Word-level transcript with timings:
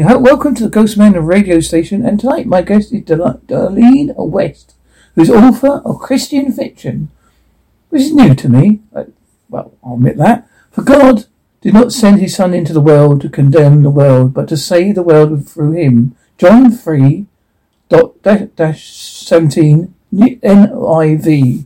Welcome 0.00 0.54
to 0.54 0.68
the 0.68 0.70
Ghostman 0.70 1.18
of 1.18 1.24
radio 1.24 1.58
station, 1.58 2.06
and 2.06 2.20
tonight 2.20 2.46
my 2.46 2.62
guest 2.62 2.92
is 2.92 3.02
Darlene 3.02 4.14
West, 4.16 4.76
who's 5.16 5.28
author 5.28 5.82
of 5.84 5.98
Christian 5.98 6.52
fiction, 6.52 7.10
which 7.88 8.02
is 8.02 8.14
new 8.14 8.32
to 8.36 8.48
me. 8.48 8.78
Uh, 8.94 9.06
well, 9.48 9.74
I'll 9.82 9.94
admit 9.94 10.16
that. 10.18 10.48
For 10.70 10.82
God 10.82 11.26
did 11.60 11.74
not 11.74 11.92
send 11.92 12.20
his 12.20 12.36
Son 12.36 12.54
into 12.54 12.72
the 12.72 12.80
world 12.80 13.20
to 13.22 13.28
condemn 13.28 13.82
the 13.82 13.90
world, 13.90 14.34
but 14.34 14.46
to 14.50 14.56
save 14.56 14.94
the 14.94 15.02
world 15.02 15.48
through 15.48 15.72
him. 15.72 16.14
John 16.38 16.70
3, 16.70 17.26
dot, 17.88 18.22
dash 18.22 18.92
17, 18.92 19.92
NIV. 20.14 21.64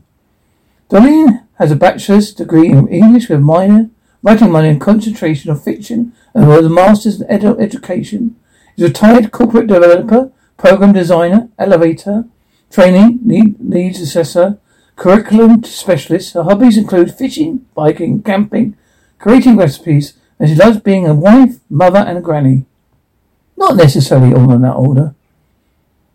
Darlene 0.88 1.46
has 1.58 1.70
a 1.70 1.76
bachelor's 1.76 2.32
degree 2.32 2.70
in 2.70 2.88
English 2.88 3.28
with 3.28 3.40
minor 3.40 3.90
writing 4.22 4.50
money 4.50 4.68
and 4.68 4.80
concentration 4.80 5.50
of 5.50 5.62
fiction 5.62 6.12
and 6.34 6.48
was 6.48 6.66
a 6.66 6.70
master's 6.70 7.20
in 7.20 7.28
edu- 7.28 7.60
education. 7.60 8.36
He's 8.76 8.84
a 8.84 8.88
retired 8.88 9.32
corporate 9.32 9.66
developer, 9.66 10.30
program 10.56 10.92
designer, 10.92 11.48
elevator, 11.58 12.24
training, 12.70 13.20
need, 13.22 13.60
needs 13.60 14.00
assessor, 14.00 14.58
curriculum 14.96 15.62
specialist. 15.64 16.34
Her 16.34 16.44
hobbies 16.44 16.78
include 16.78 17.14
fishing, 17.14 17.66
biking, 17.74 18.22
camping, 18.22 18.76
creating 19.18 19.56
recipes, 19.56 20.14
and 20.38 20.48
she 20.48 20.54
loves 20.54 20.80
being 20.80 21.06
a 21.06 21.14
wife, 21.14 21.58
mother, 21.68 22.00
and 22.00 22.18
a 22.18 22.20
granny. 22.20 22.64
Not 23.56 23.76
necessarily 23.76 24.34
all 24.34 24.52
in 24.52 24.62
that 24.62 24.74
order. 24.74 25.14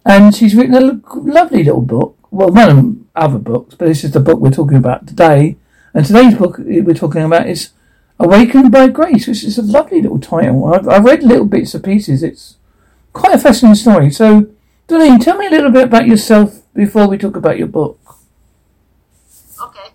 And 0.05 0.33
she's 0.33 0.55
written 0.55 0.75
a 0.75 1.01
lovely 1.17 1.63
little 1.63 1.81
book. 1.81 2.17
Well, 2.31 2.49
one 2.49 2.69
of 2.69 2.95
other 3.15 3.39
books, 3.39 3.75
but 3.75 3.87
this 3.87 4.03
is 4.03 4.11
the 4.11 4.19
book 4.19 4.39
we're 4.39 4.51
talking 4.51 4.77
about 4.77 5.07
today. 5.07 5.57
And 5.93 6.05
today's 6.05 6.35
book 6.35 6.57
we're 6.57 6.93
talking 6.93 7.23
about 7.23 7.47
is 7.47 7.71
Awakened 8.19 8.71
by 8.71 8.87
Grace, 8.87 9.27
which 9.27 9.43
is 9.43 9.59
a 9.59 9.61
lovely 9.61 10.01
little 10.01 10.19
title. 10.19 10.73
I've, 10.73 10.87
I've 10.87 11.05
read 11.05 11.21
little 11.21 11.45
bits 11.45 11.75
and 11.75 11.83
pieces. 11.83 12.23
It's 12.23 12.57
quite 13.13 13.35
a 13.35 13.37
fascinating 13.37 13.75
story. 13.75 14.09
So, 14.09 14.49
Darlene, 14.87 15.23
tell 15.23 15.37
me 15.37 15.45
a 15.45 15.51
little 15.51 15.69
bit 15.69 15.83
about 15.83 16.07
yourself 16.07 16.63
before 16.73 17.07
we 17.07 17.17
talk 17.19 17.35
about 17.35 17.59
your 17.59 17.67
book. 17.67 17.99
Okay. 19.61 19.89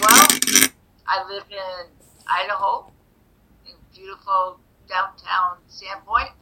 Well, 0.00 0.26
I 1.06 1.24
live 1.28 1.44
in 1.50 1.86
Idaho, 2.26 2.90
in 3.66 3.74
beautiful 3.94 4.58
downtown 4.88 5.58
Sandpoint. 5.68 6.32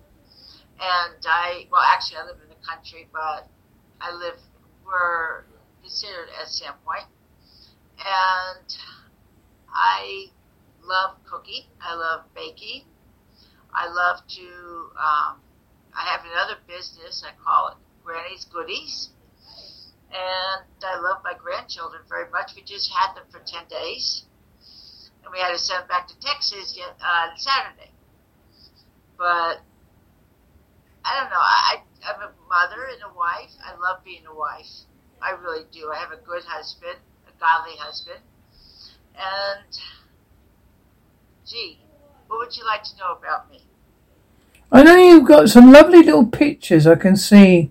And 0.79 1.17
I, 1.27 1.67
well, 1.73 1.83
actually, 1.83 2.19
I 2.19 2.27
live 2.27 2.37
in 2.43 2.49
the 2.49 2.67
country, 2.67 3.09
but 3.13 3.49
I 4.01 4.15
live, 4.15 4.39
we're 4.87 5.45
considered 5.83 6.29
as 6.41 6.61
Sandpoint. 6.61 7.07
And 7.99 8.77
I 9.77 10.27
love 10.83 11.17
cooking. 11.29 11.65
I 11.81 11.95
love 11.95 12.25
baking. 12.35 12.85
I 13.75 13.89
love 13.89 14.27
to, 14.27 14.49
um, 14.97 15.37
I 15.93 16.09
have 16.09 16.25
another 16.25 16.57
business. 16.67 17.23
I 17.27 17.33
call 17.45 17.69
it 17.69 17.77
Granny's 18.03 18.47
Goodies. 18.47 19.11
And 20.09 20.65
I 20.83 20.99
love 20.99 21.21
my 21.23 21.35
grandchildren 21.37 22.03
very 22.09 22.31
much. 22.31 22.53
We 22.57 22.63
just 22.63 22.91
had 22.91 23.15
them 23.15 23.25
for 23.31 23.41
10 23.45 23.69
days. 23.69 24.25
And 25.23 25.33
we 25.33 25.41
had 25.41 25.53
to 25.53 25.59
send 25.59 25.83
them 25.83 25.89
back 25.89 26.09
to 26.09 26.19
Texas 26.21 26.75
yet, 26.77 26.97
uh, 27.05 27.37
Saturday. 27.37 27.93
But 29.19 29.61
I 31.05 31.21
don't 31.21 31.31
know. 31.31 31.43
I, 31.43 31.83
I'm 32.07 32.21
a 32.23 32.33
mother 32.49 32.89
and 32.93 33.03
a 33.03 33.15
wife. 33.15 33.53
I 33.61 33.77
love 33.77 34.03
being 34.05 34.25
a 34.27 34.35
wife. 34.35 34.89
I 35.21 35.33
really 35.33 35.65
do. 35.71 35.93
I 35.93 35.99
have 35.99 36.13
a 36.13 36.23
good 36.25 36.45
husband, 36.45 36.97
a 37.29 37.33
godly 37.39 37.77
husband. 37.77 38.21
And, 39.19 39.79
gee, 41.47 41.79
what 42.29 42.39
would 42.39 42.57
you 42.57 42.65
like 42.65 42.83
to 42.85 42.97
know 42.99 43.17
about 43.19 43.51
me? 43.51 43.63
I 44.71 44.83
know 44.83 44.97
you've 44.97 45.27
got 45.29 45.49
some 45.49 45.73
lovely 45.73 46.03
little 46.03 46.27
pictures. 46.27 46.87
I 46.87 46.97
can 46.97 47.17
see 47.17 47.71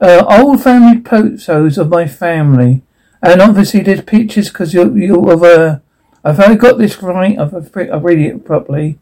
uh, 0.00 0.24
old 0.28 0.62
family 0.62 1.02
photos 1.02 1.78
of 1.78 1.88
my 1.88 2.06
family, 2.06 2.82
and 3.22 3.40
obviously 3.40 3.80
there's 3.80 4.02
pictures 4.02 4.48
because 4.48 4.72
you're 4.74 4.96
you 4.96 5.30
of 5.30 5.42
a. 5.42 5.82
If 6.24 6.40
I 6.40 6.54
got 6.56 6.78
this 6.78 7.00
right, 7.02 7.38
I've, 7.38 7.54
I've 7.54 8.04
read 8.04 8.18
it 8.18 8.44
properly. 8.44 8.86
In 8.88 8.98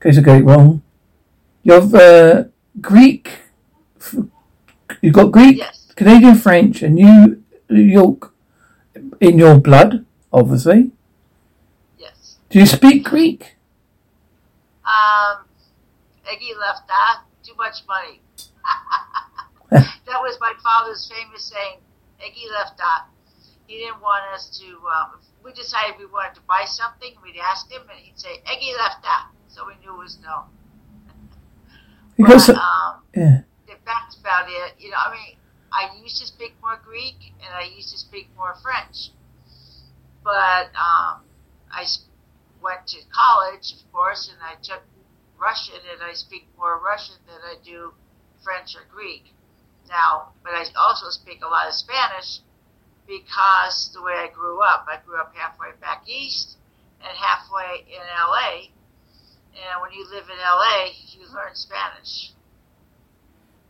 case 0.00 0.18
I 0.18 0.22
get 0.22 0.38
it 0.38 0.44
wrong, 0.44 0.82
You've 1.62 1.94
uh, 1.94 2.44
Greek. 2.80 3.30
You've 5.02 5.14
got 5.14 5.30
Greek, 5.32 5.58
Yes. 5.58 5.88
Canadian, 5.94 6.34
French, 6.36 6.82
and 6.82 6.94
New 6.94 7.42
York 7.68 8.32
in 9.20 9.38
your 9.38 9.58
blood, 9.60 10.04
obviously. 10.32 10.90
Do 12.50 12.58
you 12.58 12.66
speak 12.66 13.04
Greek? 13.04 13.54
Um, 14.84 15.44
Eggy 16.26 16.50
left 16.58 16.88
that. 16.88 17.22
Too 17.44 17.54
much 17.56 17.86
money. 17.86 18.20
that 19.70 20.20
was 20.20 20.36
my 20.40 20.52
father's 20.60 21.08
famous 21.08 21.44
saying. 21.44 21.78
Eggy 22.20 22.46
left 22.52 22.76
that. 22.78 23.06
He 23.68 23.78
didn't 23.78 24.02
want 24.02 24.24
us 24.34 24.58
to. 24.58 24.66
Um, 24.66 25.20
we 25.44 25.52
decided 25.52 25.94
we 25.98 26.06
wanted 26.06 26.34
to 26.34 26.40
buy 26.48 26.64
something. 26.66 27.14
We'd 27.22 27.38
ask 27.38 27.70
him, 27.70 27.82
and 27.82 27.98
he'd 28.00 28.18
say, 28.18 28.42
"Eggy 28.44 28.74
left 28.76 29.02
that," 29.02 29.28
so 29.46 29.64
we 29.66 29.74
knew 29.80 29.94
it 29.94 29.98
was 29.98 30.18
no. 30.20 30.42
Because 32.16 32.48
But, 32.48 32.56
um, 32.56 33.02
yeah, 33.16 33.40
that's 33.86 34.16
about 34.18 34.46
it. 34.48 34.74
You 34.80 34.90
know, 34.90 34.98
I 34.98 35.12
mean, 35.12 35.36
I 35.72 35.88
used 36.02 36.18
to 36.18 36.26
speak 36.26 36.54
more 36.60 36.80
Greek 36.84 37.32
and 37.38 37.54
I 37.54 37.62
used 37.62 37.92
to 37.92 37.98
speak 37.98 38.28
more 38.36 38.56
French, 38.60 39.10
but 40.24 40.66
um, 40.74 41.22
I 41.70 41.86
went 42.62 42.86
to 42.88 42.98
college, 43.12 43.72
of 43.72 43.92
course, 43.92 44.30
and 44.30 44.38
I 44.42 44.60
took 44.62 44.82
Russian, 45.40 45.80
and 45.92 46.02
I 46.02 46.12
speak 46.14 46.46
more 46.58 46.78
Russian 46.78 47.16
than 47.26 47.40
I 47.44 47.56
do 47.64 47.92
French 48.42 48.74
or 48.76 48.84
Greek 48.92 49.24
now. 49.88 50.30
But 50.42 50.52
I 50.54 50.64
also 50.78 51.10
speak 51.10 51.40
a 51.44 51.48
lot 51.48 51.68
of 51.68 51.74
Spanish 51.74 52.40
because 53.06 53.90
the 53.92 54.02
way 54.02 54.12
I 54.12 54.28
grew 54.32 54.62
up, 54.62 54.86
I 54.88 54.98
grew 55.04 55.18
up 55.18 55.34
halfway 55.34 55.72
back 55.80 56.04
east 56.06 56.56
and 57.00 57.16
halfway 57.16 57.84
in 57.88 58.00
LA. 58.14 58.70
And 59.52 59.82
when 59.82 59.92
you 59.92 60.08
live 60.10 60.24
in 60.24 60.38
LA, 60.38 60.92
you 61.12 61.26
learn 61.34 61.54
Spanish. 61.54 62.32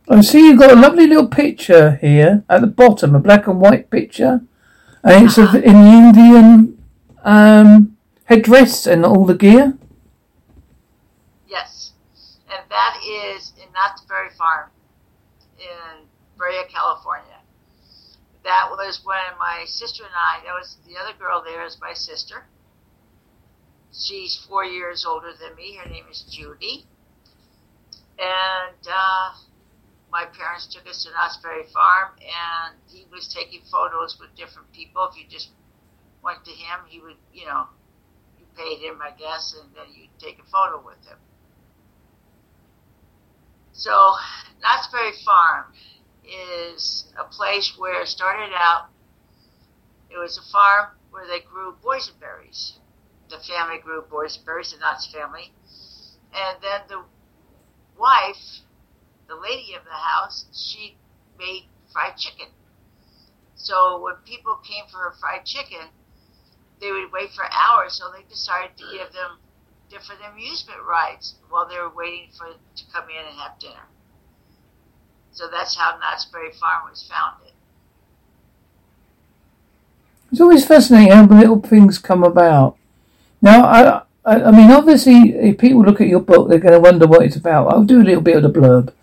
I 0.09 0.21
see 0.21 0.47
you've 0.47 0.59
got 0.59 0.71
a 0.71 0.75
lovely 0.75 1.07
little 1.07 1.27
picture 1.27 1.97
here 2.01 2.43
at 2.49 2.61
the 2.61 2.67
bottom, 2.67 3.15
a 3.15 3.19
black 3.19 3.47
and 3.47 3.59
white 3.59 3.89
picture, 3.89 4.41
and 5.03 5.25
it's 5.25 5.37
of, 5.37 5.51
the 5.53 5.63
Indian 5.63 6.77
um, 7.23 7.97
headdress 8.31 8.87
and 8.87 9.05
all 9.05 9.25
the 9.25 9.35
gear. 9.35 9.77
Yes, 11.49 11.91
and 12.47 12.63
that 12.69 12.95
is 13.03 13.51
in 13.61 13.67
Knott's 13.73 14.03
Berry 14.07 14.29
Farm 14.37 14.69
in 15.59 16.07
Brea, 16.37 16.63
California. 16.73 17.39
That 18.45 18.69
was 18.71 19.01
when 19.03 19.37
my 19.37 19.65
sister 19.67 20.03
and 20.05 20.15
I, 20.15 20.45
that 20.45 20.53
was 20.53 20.77
the 20.87 20.95
other 20.97 21.11
girl 21.19 21.43
there 21.43 21.65
is 21.65 21.77
my 21.81 21.93
sister. 21.93 22.45
She's 23.91 24.39
four 24.47 24.63
years 24.63 25.05
older 25.05 25.33
than 25.37 25.53
me. 25.57 25.75
Her 25.75 25.89
name 25.89 26.05
is 26.09 26.23
Judy. 26.31 26.85
And 28.17 28.87
uh, 28.87 29.35
my 30.09 30.23
parents 30.23 30.73
took 30.73 30.87
us 30.87 31.03
to 31.03 31.11
Knott's 31.11 31.37
Farm, 31.73 32.15
and 32.15 32.75
he 32.87 33.05
was 33.11 33.27
taking 33.27 33.59
photos 33.69 34.17
with 34.21 34.33
different 34.37 34.71
people. 34.71 35.09
If 35.11 35.17
you 35.17 35.27
just 35.29 35.49
went 36.23 36.45
to 36.45 36.51
him, 36.51 36.79
he 36.87 37.01
would, 37.01 37.17
you 37.33 37.45
know, 37.45 37.67
paid 38.61 38.79
him, 38.79 38.99
I 39.01 39.11
guess, 39.11 39.55
and 39.59 39.73
then 39.75 39.85
you'd 39.93 40.17
take 40.19 40.39
a 40.39 40.43
photo 40.43 40.83
with 40.85 41.05
him. 41.05 41.17
So, 43.73 44.13
Knott's 44.61 44.87
Berry 44.87 45.13
Farm 45.25 45.73
is 46.23 47.11
a 47.17 47.23
place 47.23 47.73
where 47.77 48.01
it 48.01 48.07
started 48.07 48.51
out, 48.55 48.89
it 50.09 50.17
was 50.17 50.37
a 50.37 50.51
farm 50.51 50.89
where 51.09 51.25
they 51.25 51.39
grew 51.39 51.75
boysenberries. 51.83 52.73
The 53.29 53.39
family 53.39 53.79
grew 53.79 54.03
boysenberries, 54.03 54.73
the 54.73 54.79
Knott's 54.79 55.07
family. 55.07 55.53
And 56.33 56.57
then 56.61 56.81
the 56.87 57.03
wife, 57.97 58.61
the 59.27 59.35
lady 59.35 59.73
of 59.73 59.83
the 59.85 59.91
house, 59.91 60.45
she 60.53 60.97
made 61.39 61.63
fried 61.91 62.17
chicken. 62.17 62.47
So 63.55 64.01
when 64.01 64.15
people 64.25 64.55
came 64.57 64.85
for 64.91 64.97
her 64.97 65.13
fried 65.19 65.45
chicken, 65.45 65.87
they 66.81 66.91
would 66.91 67.11
wait 67.13 67.31
for 67.31 67.45
hours, 67.45 67.93
so 67.93 68.11
they 68.11 68.23
decided 68.27 68.75
to 68.77 68.83
give 68.91 69.13
them 69.13 69.37
different 69.89 70.21
amusement 70.31 70.79
rides 70.87 71.35
while 71.49 71.67
they 71.67 71.77
were 71.77 71.93
waiting 71.95 72.29
for 72.35 72.47
to 72.47 72.83
come 72.91 73.05
in 73.09 73.25
and 73.25 73.37
have 73.37 73.59
dinner. 73.59 73.87
So 75.31 75.47
that's 75.49 75.77
how 75.77 75.97
Knott's 75.99 76.25
Berry 76.25 76.51
Farm 76.51 76.89
was 76.89 77.07
founded. 77.09 77.53
It's 80.31 80.41
always 80.41 80.65
fascinating 80.65 81.11
how 81.11 81.25
little 81.25 81.61
things 81.61 81.97
come 81.97 82.23
about. 82.23 82.77
Now, 83.41 83.65
I, 83.65 84.01
I, 84.25 84.43
I 84.43 84.51
mean, 84.51 84.71
obviously, 84.71 85.33
if 85.33 85.57
people 85.57 85.83
look 85.83 86.01
at 86.01 86.07
your 86.07 86.21
book, 86.21 86.49
they're 86.49 86.59
going 86.59 86.73
to 86.73 86.79
wonder 86.79 87.05
what 87.05 87.23
it's 87.23 87.35
about. 87.35 87.67
I'll 87.67 87.83
do 87.83 88.01
a 88.01 88.03
little 88.03 88.21
bit 88.21 88.37
of 88.37 88.43
the 88.43 88.59
blurb. 88.59 88.93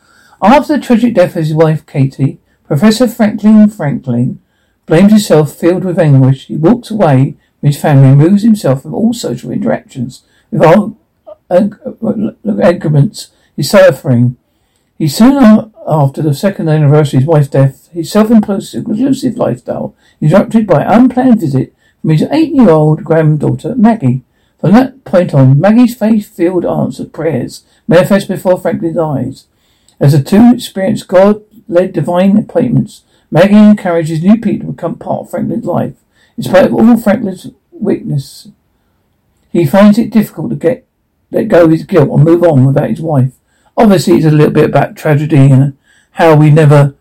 After 0.43 0.77
the 0.77 0.83
tragic 0.83 1.15
death 1.15 1.37
of 1.37 1.45
his 1.45 1.55
wife, 1.55 1.85
Katie, 1.85 2.39
Professor 2.67 3.09
Franklin 3.09 3.69
Franklin 3.69 4.41
blames 4.87 5.13
himself, 5.13 5.55
filled 5.55 5.85
with 5.85 5.99
anguish. 5.99 6.47
He 6.47 6.57
walks 6.57 6.91
away 6.91 7.37
his 7.63 7.81
family 7.81 8.09
removes 8.11 8.43
himself 8.43 8.83
from 8.83 8.95
all 8.95 9.13
social 9.13 9.51
interactions 9.51 10.23
with 10.51 10.63
all, 10.63 10.97
agreements 11.51 13.31
he's 13.57 13.71
suffering. 13.71 14.37
He 14.97 15.09
soon 15.09 15.73
after 15.87 16.23
the 16.23 16.35
second 16.35 16.69
anniversary 16.69 17.19
of 17.19 17.23
his 17.23 17.29
wife's 17.29 17.49
death, 17.49 17.89
his 17.93 18.11
self-inclusive 18.11 19.37
lifestyle 19.37 19.95
interrupted 20.21 20.67
by 20.67 20.83
an 20.83 21.03
unplanned 21.03 21.41
visit 21.41 21.75
from 22.01 22.11
his 22.11 22.23
eight-year-old 22.31 23.05
granddaughter, 23.05 23.75
Maggie. 23.75 24.23
From 24.61 24.73
that 24.73 25.05
point 25.05 25.35
on, 25.35 25.61
Maggie's 25.61 25.97
faith-filled 25.97 26.65
answered 26.65 27.13
prayers 27.13 27.65
manifest 27.87 28.29
before 28.29 28.61
Franklin's 28.61 28.99
eyes. 28.99 29.47
As 30.01 30.13
the 30.13 30.23
two 30.23 30.53
experienced 30.53 31.09
God-led 31.09 31.93
divine 31.93 32.37
appointments, 32.37 33.03
Maggie 33.31 33.57
encourages 33.57 34.23
new 34.23 34.37
people 34.37 34.67
to 34.67 34.73
become 34.73 34.97
part 34.97 35.23
of 35.23 35.31
Franklin's 35.31 35.65
life. 35.65 35.95
In 36.39 36.45
spite 36.45 36.67
of 36.67 36.75
all 36.75 36.97
Franklin's 36.97 37.49
weakness, 37.73 38.47
he 39.51 39.67
finds 39.67 39.99
it 39.99 40.11
difficult 40.11 40.51
to 40.51 40.57
get 40.57 40.87
let 41.33 41.49
go 41.49 41.65
of 41.65 41.73
his 41.73 41.83
guilt 41.83 42.11
and 42.11 42.23
move 42.23 42.45
on 42.45 42.65
without 42.65 42.91
his 42.91 43.01
wife. 43.01 43.33
Obviously, 43.77 44.15
it's 44.15 44.25
a 44.25 44.31
little 44.31 44.53
bit 44.53 44.71
about 44.71 44.97
tragedy 44.97 45.51
and 45.51 45.77
how 46.13 46.37
we 46.37 46.51
never, 46.51 46.95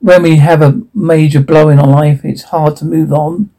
when 0.00 0.22
we 0.22 0.36
have 0.38 0.62
a 0.62 0.80
major 0.94 1.40
blow 1.40 1.68
in 1.68 1.78
our 1.78 1.86
life, 1.86 2.24
it's 2.24 2.44
hard 2.44 2.76
to 2.76 2.86
move 2.86 3.12
on. 3.12 3.50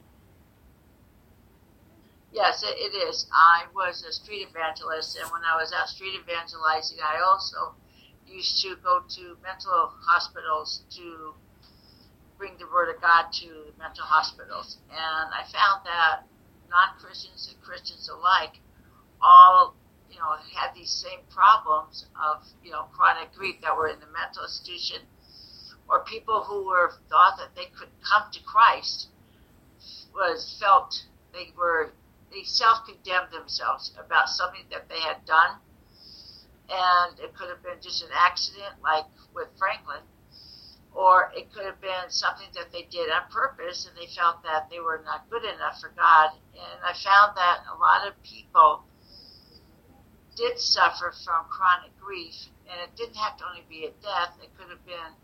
Yes, 2.33 2.63
it, 2.63 2.75
it 2.79 2.97
is. 2.97 3.27
I 3.31 3.65
was 3.75 4.03
a 4.03 4.11
street 4.11 4.47
evangelist, 4.49 5.15
and 5.21 5.31
when 5.31 5.41
I 5.43 5.55
was 5.61 5.71
out 5.71 5.89
street 5.89 6.19
evangelizing, 6.19 6.97
I 7.03 7.21
also 7.21 7.75
used 8.27 8.63
to 8.63 8.75
go 8.83 9.01
to 9.07 9.37
mental 9.43 9.93
hospitals 10.07 10.81
to 10.97 11.33
bring 12.39 12.57
the 12.57 12.65
word 12.73 12.87
of 12.95 13.01
God 13.01 13.27
to 13.43 13.47
mental 13.77 14.05
hospitals. 14.07 14.77
And 14.89 15.27
I 15.35 15.43
found 15.43 15.85
that 15.85 16.23
non 16.71 16.97
Christians 16.97 17.51
and 17.51 17.61
Christians 17.61 18.09
alike 18.09 18.57
all, 19.21 19.75
you 20.09 20.17
know, 20.17 20.33
had 20.55 20.73
these 20.73 20.89
same 20.89 21.19
problems 21.29 22.07
of, 22.15 22.47
you 22.63 22.71
know, 22.71 22.87
chronic 22.95 23.35
grief 23.35 23.57
that 23.61 23.75
were 23.75 23.89
in 23.89 23.99
the 23.99 24.07
mental 24.07 24.43
institution 24.43 25.03
or 25.89 26.03
people 26.05 26.43
who 26.43 26.65
were 26.65 26.93
thought 27.09 27.37
that 27.37 27.53
they 27.55 27.67
could 27.77 27.89
come 28.01 28.23
to 28.31 28.39
Christ 28.43 29.09
was 30.15 30.57
felt 30.59 31.03
they 31.33 31.51
were 31.57 31.91
they 32.31 32.43
self 32.43 32.85
condemned 32.85 33.31
themselves 33.31 33.91
about 33.97 34.29
something 34.29 34.63
that 34.71 34.87
they 34.87 34.99
had 34.99 35.25
done 35.25 35.57
and 36.69 37.19
it 37.19 37.33
could 37.35 37.49
have 37.49 37.63
been 37.63 37.81
just 37.81 38.03
an 38.03 38.09
accident 38.13 38.75
like 38.83 39.05
with 39.33 39.47
Franklin 39.57 40.01
or 40.99 41.31
it 41.33 41.47
could 41.53 41.63
have 41.63 41.79
been 41.79 42.09
something 42.09 42.51
that 42.53 42.73
they 42.73 42.83
did 42.91 43.09
on 43.09 43.23
purpose 43.31 43.87
and 43.87 43.95
they 43.95 44.11
felt 44.11 44.43
that 44.43 44.67
they 44.69 44.81
were 44.81 45.01
not 45.05 45.29
good 45.29 45.45
enough 45.45 45.79
for 45.79 45.95
God. 45.95 46.31
And 46.51 46.79
I 46.83 46.91
found 46.91 47.37
that 47.37 47.63
a 47.71 47.79
lot 47.79 48.05
of 48.05 48.21
people 48.21 48.83
did 50.35 50.59
suffer 50.59 51.13
from 51.23 51.45
chronic 51.47 51.97
grief, 52.03 52.35
and 52.67 52.81
it 52.83 52.93
didn't 52.97 53.15
have 53.15 53.37
to 53.37 53.47
only 53.47 53.63
be 53.69 53.85
a 53.85 53.91
death, 54.03 54.35
it 54.43 54.51
could 54.59 54.69
have 54.69 54.85
been 54.85 55.15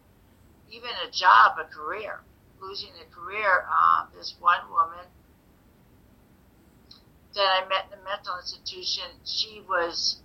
even 0.71 0.91
a 1.05 1.11
job, 1.11 1.59
a 1.59 1.65
career. 1.65 2.21
Losing 2.61 2.95
a 3.03 3.13
career. 3.13 3.67
Um, 3.67 4.07
this 4.15 4.33
one 4.39 4.63
woman 4.71 5.05
that 7.35 7.63
I 7.63 7.67
met 7.67 7.91
in 7.91 7.99
the 7.99 8.03
mental 8.05 8.39
institution, 8.39 9.11
she 9.25 9.61
was 9.67 10.21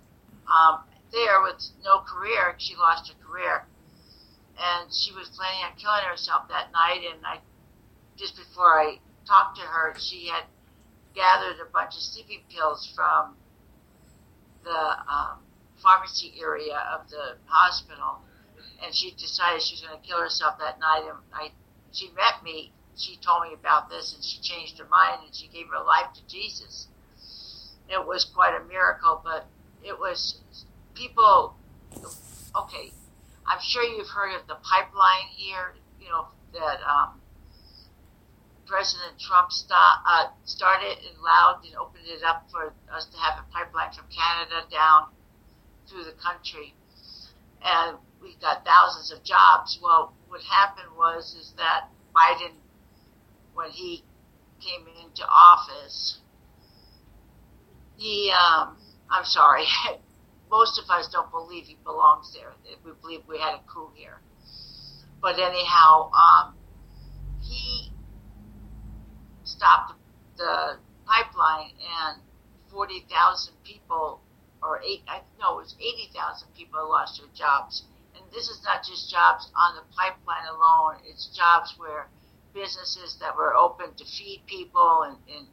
um, 0.47 0.79
there 1.11 1.41
with 1.43 1.59
no 1.83 1.99
career. 1.99 2.55
She 2.57 2.75
lost 2.77 3.11
her 3.11 3.27
career 3.27 3.65
and 4.57 4.93
she 4.93 5.13
was 5.13 5.29
planning 5.29 5.63
on 5.63 5.77
killing 5.77 6.03
herself 6.03 6.47
that 6.49 6.71
night. 6.71 7.01
And 7.11 7.25
I, 7.25 7.39
just 8.17 8.35
before 8.37 8.79
I 8.79 8.99
talked 9.27 9.57
to 9.57 9.63
her, 9.63 9.93
she 9.99 10.27
had 10.27 10.43
gathered 11.15 11.59
a 11.59 11.69
bunch 11.71 11.95
of 11.95 12.01
sleeping 12.01 12.41
pills 12.49 12.91
from 12.95 13.35
the 14.63 14.95
um, 15.11 15.39
pharmacy 15.81 16.33
area 16.39 16.77
of 16.93 17.09
the 17.09 17.37
hospital, 17.45 18.19
and 18.83 18.93
she 18.93 19.11
decided 19.11 19.61
she 19.61 19.75
was 19.75 19.81
going 19.81 19.99
to 19.99 20.07
kill 20.07 20.19
herself 20.19 20.57
that 20.59 20.79
night. 20.79 21.03
And 21.03 21.17
I, 21.33 21.51
she 21.91 22.09
met 22.09 22.43
me. 22.43 22.71
She 22.95 23.17
told 23.17 23.43
me 23.43 23.53
about 23.53 23.89
this, 23.89 24.13
and 24.13 24.23
she 24.23 24.39
changed 24.41 24.77
her 24.77 24.85
mind, 24.85 25.21
and 25.25 25.35
she 25.35 25.47
gave 25.47 25.67
her 25.67 25.83
life 25.83 26.13
to 26.15 26.27
Jesus. 26.27 26.87
It 27.89 28.05
was 28.05 28.25
quite 28.25 28.53
a 28.59 28.63
miracle, 28.65 29.21
but 29.23 29.47
it 29.83 29.97
was 29.99 30.41
people. 30.93 31.55
Okay, 32.55 32.91
I'm 33.45 33.59
sure 33.61 33.83
you've 33.83 34.09
heard 34.09 34.35
of 34.39 34.47
the 34.47 34.55
pipeline 34.61 35.27
here, 35.35 35.73
you 35.99 36.09
know, 36.09 36.27
that 36.53 36.79
um, 36.87 37.21
President 38.65 39.19
Trump 39.19 39.49
uh, 39.71 40.27
started 40.45 40.97
and 40.97 41.17
allowed 41.19 41.61
and 41.65 41.75
opened 41.75 42.05
it 42.07 42.23
up 42.23 42.47
for 42.51 42.73
us 42.93 43.05
to 43.05 43.17
have 43.17 43.39
a 43.39 43.45
pipeline 43.51 43.91
from 43.91 44.05
Canada 44.07 44.63
down 44.71 45.07
through 45.87 46.05
the 46.05 46.15
country. 46.23 46.73
And 47.63 47.97
we 48.21 48.35
got 48.41 48.65
thousands 48.65 49.11
of 49.11 49.23
jobs. 49.23 49.79
Well, 49.83 50.13
what 50.27 50.41
happened 50.41 50.95
was 50.97 51.35
is 51.35 51.53
that 51.57 51.89
Biden, 52.15 52.53
when 53.53 53.71
he 53.71 54.03
came 54.61 54.87
into 55.03 55.25
office, 55.27 56.19
he, 57.97 58.31
um, 58.31 58.77
I'm 59.09 59.25
sorry, 59.25 59.65
most 60.51 60.77
of 60.77 60.89
us 60.89 61.07
don't 61.07 61.31
believe 61.31 61.63
he 61.63 61.77
belongs 61.85 62.35
there. 62.35 62.51
We 62.83 62.91
believe 63.01 63.21
we 63.27 63.39
had 63.39 63.55
a 63.55 63.63
coup 63.65 63.89
here. 63.95 64.19
But 65.21 65.39
anyhow, 65.39 66.11
um, 66.11 66.55
he 67.41 67.93
stopped 69.45 69.93
the 70.37 70.77
pipeline 71.07 71.71
and 71.79 72.21
40,000 72.69 73.53
people, 73.63 74.19
or 74.61 74.81
eight, 74.83 75.03
I 75.07 75.21
know 75.39 75.59
it 75.59 75.71
was 75.71 75.75
80,000 75.79 76.49
people 76.53 76.89
lost 76.89 77.21
their 77.21 77.31
jobs. 77.33 77.83
And 78.15 78.23
this 78.33 78.49
is 78.49 78.61
not 78.63 78.83
just 78.83 79.09
jobs 79.09 79.49
on 79.55 79.75
the 79.75 79.83
pipeline 79.95 80.47
alone, 80.51 80.99
it's 81.07 81.27
jobs 81.35 81.75
where 81.77 82.09
businesses 82.53 83.15
that 83.21 83.37
were 83.37 83.55
open 83.55 83.93
to 83.95 84.03
feed 84.03 84.43
people 84.47 85.03
and, 85.07 85.15
and 85.33 85.47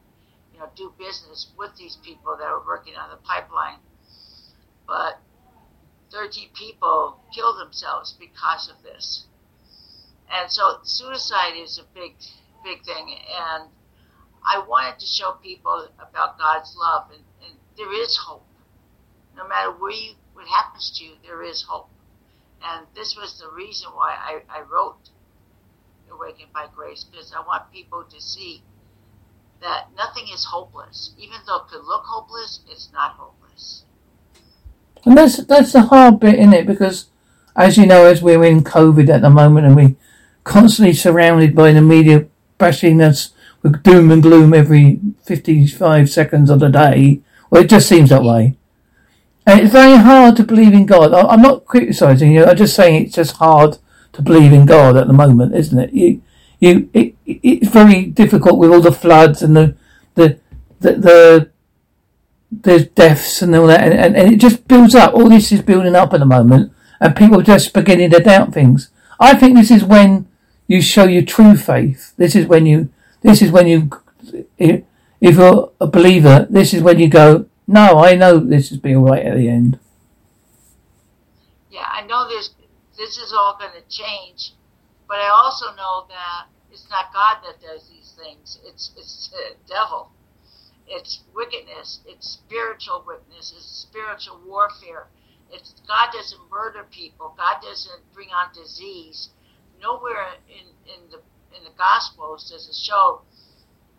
you 0.53 0.59
know, 0.59 0.69
do 0.75 0.93
business 0.99 1.53
with 1.57 1.71
these 1.77 1.97
people 2.03 2.37
that 2.37 2.51
were 2.51 2.67
working 2.67 2.95
on 2.97 3.11
the 3.11 3.17
pipeline 3.23 3.79
but 4.89 5.21
30 6.11 6.51
people 6.55 7.21
killed 7.33 7.61
themselves 7.61 8.17
because 8.19 8.69
of 8.69 8.83
this. 8.83 9.27
And 10.31 10.51
so 10.51 10.79
suicide 10.83 11.55
is 11.57 11.79
a 11.79 11.85
big, 11.95 12.15
big 12.65 12.83
thing. 12.85 13.15
And 13.31 13.69
I 14.45 14.65
wanted 14.67 14.99
to 14.99 15.07
show 15.07 15.33
people 15.33 15.89
about 15.99 16.39
God's 16.39 16.75
love, 16.77 17.11
and, 17.13 17.23
and 17.45 17.59
there 17.77 17.93
is 17.93 18.17
hope. 18.17 18.47
No 19.37 19.47
matter 19.47 19.71
where 19.71 19.93
you, 19.93 20.15
what 20.33 20.49
happens 20.49 20.99
to 20.99 21.05
you, 21.05 21.13
there 21.23 21.43
is 21.43 21.63
hope. 21.69 21.91
And 22.63 22.87
this 22.95 23.15
was 23.15 23.39
the 23.39 23.51
reason 23.55 23.91
why 23.91 24.11
I, 24.11 24.59
I 24.59 24.63
wrote 24.63 25.11
Awakened 26.11 26.53
by 26.53 26.67
Grace, 26.75 27.05
because 27.05 27.33
I 27.37 27.47
want 27.47 27.71
people 27.71 28.05
to 28.05 28.21
see 28.21 28.63
that 29.61 29.89
nothing 29.95 30.27
is 30.33 30.47
hopeless. 30.47 31.15
Even 31.19 31.37
though 31.47 31.59
it 31.59 31.69
could 31.69 31.85
look 31.85 32.05
hopeless, 32.05 32.61
it's 32.71 32.91
not 32.93 33.13
hopeless. 33.13 33.85
And 35.05 35.17
that's 35.17 35.39
that's 35.45 35.73
the 35.73 35.83
hard 35.83 36.21
bit 36.21 36.35
in 36.35 36.53
it 36.53 36.67
because, 36.67 37.07
as 37.57 37.77
you 37.77 37.87
know, 37.87 38.07
as 38.07 38.23
we're 38.23 38.45
in 38.45 38.65
COVID 38.65 39.09
at 39.09 39.23
the 39.23 39.31
moment 39.31 39.67
and 39.67 39.77
we're 39.77 39.97
constantly 40.45 40.95
surrounded 40.95 41.55
by 41.55 41.73
the 41.73 41.81
media 41.81 42.27
bashing 42.59 43.01
us 43.01 43.31
with 43.63 43.83
doom 43.83 44.11
and 44.11 44.23
gloom 44.23 44.55
every 44.55 45.01
fifty-five 45.25 46.09
seconds 46.11 46.51
of 46.51 46.61
the 46.61 46.69
day. 46.69 47.21
Well, 47.51 47.63
it 47.63 47.71
just 47.71 47.89
seems 47.89 48.11
that 48.11 48.23
way. 48.23 48.57
And 49.47 49.61
it's 49.61 49.73
very 49.73 49.97
hard 49.97 50.37
to 50.37 50.45
believe 50.45 50.75
in 50.75 50.85
God. 50.85 51.15
I'm 51.15 51.41
not 51.41 51.65
criticizing 51.65 52.33
you. 52.33 52.45
I'm 52.45 52.57
just 52.57 52.77
saying 52.77 53.03
it's 53.03 53.15
just 53.15 53.37
hard 53.37 53.79
to 54.13 54.21
believe 54.21 54.53
in 54.53 54.67
God 54.67 54.97
at 54.97 55.07
the 55.07 55.15
moment, 55.15 55.55
isn't 55.55 55.79
it? 55.79 55.93
You, 55.95 56.23
you, 56.61 56.91
it, 56.93 57.15
it's 57.25 57.71
very 57.71 58.05
difficult 58.05 58.59
with 58.59 58.71
all 58.71 58.83
the 58.83 58.93
floods 58.93 59.43
and 59.43 59.57
the, 59.57 59.75
the, 60.17 60.39
the, 60.81 60.93
the 60.93 61.51
there's 62.51 62.87
deaths 62.87 63.43
and 63.43 63.55
all 63.55 63.67
that, 63.67 63.83
and, 63.83 63.93
and, 63.93 64.17
and, 64.17 64.33
it 64.33 64.39
just 64.39 64.67
builds 64.69 64.95
up. 64.95 65.15
All 65.15 65.29
this 65.29 65.53
is 65.53 65.63
building 65.63 65.95
up 65.95 66.15
at 66.15 66.21
the 66.21 66.27
moment, 66.27 66.73
and 67.01 67.15
people 67.15 67.41
are 67.41 67.45
just 67.45 67.75
beginning 67.75 68.11
to 68.11 68.21
doubt 68.21 68.55
things. 68.55 68.91
I 69.21 69.35
think 69.35 69.57
this 69.57 69.71
is 69.71 69.85
when 69.85 70.29
you 70.67 70.81
show 70.81 71.05
your 71.05 71.23
true 71.23 71.57
faith. 71.57 72.15
This 72.17 72.35
is 72.35 72.47
when 72.47 72.67
you, 72.67 72.89
this 73.23 73.43
is 73.43 73.51
when 73.51 73.67
you, 73.67 73.91
if 74.59 74.85
you're 75.21 75.73
a 75.81 75.87
believer, 75.87 76.47
this 76.49 76.73
is 76.73 76.83
when 76.83 76.99
you 76.99 77.09
go, 77.09 77.47
no, 77.67 77.99
I 77.99 78.15
know 78.15 78.39
this 78.39 78.71
will 78.71 78.79
be 78.79 78.95
right 78.95 79.27
at 79.27 79.37
the 79.37 79.49
end. 79.49 79.79
Yeah, 81.71 81.87
I 81.87 82.07
know 82.07 82.29
this, 82.29 82.51
this 82.97 83.19
is 83.19 83.33
all 83.33 83.59
going 83.59 83.73
to 83.73 83.89
change, 83.95 84.55
but 85.07 85.19
I 85.19 85.29
also 85.29 85.67
know 85.77 86.07
that 86.09 86.47
it's 86.73 86.89
not 86.89 87.13
God 87.13 87.39
that 87.45 87.61
does 87.61 87.89
these 87.91 88.15
things. 88.23 88.59
It's, 88.65 88.93
it's 88.97 89.29
the 89.29 89.57
devil 89.69 90.13
it's 90.89 91.23
wickedness, 91.35 92.01
it's 92.07 92.29
spiritual 92.29 93.05
wickedness, 93.07 93.53
it's 93.57 93.67
spiritual 93.67 94.41
warfare. 94.47 95.09
It's 95.51 95.75
God 95.87 96.11
doesn't 96.13 96.51
murder 96.51 96.87
people. 96.91 97.35
God 97.37 97.63
doesn't 97.63 98.03
bring 98.13 98.29
on 98.31 98.53
disease. 98.53 99.31
Nowhere 99.81 100.35
in, 100.49 100.67
in 100.93 101.11
the 101.11 101.21
in 101.57 101.65
the 101.65 101.77
Gospels 101.79 102.51
does 102.51 102.69
it 102.69 102.75
show 102.75 103.23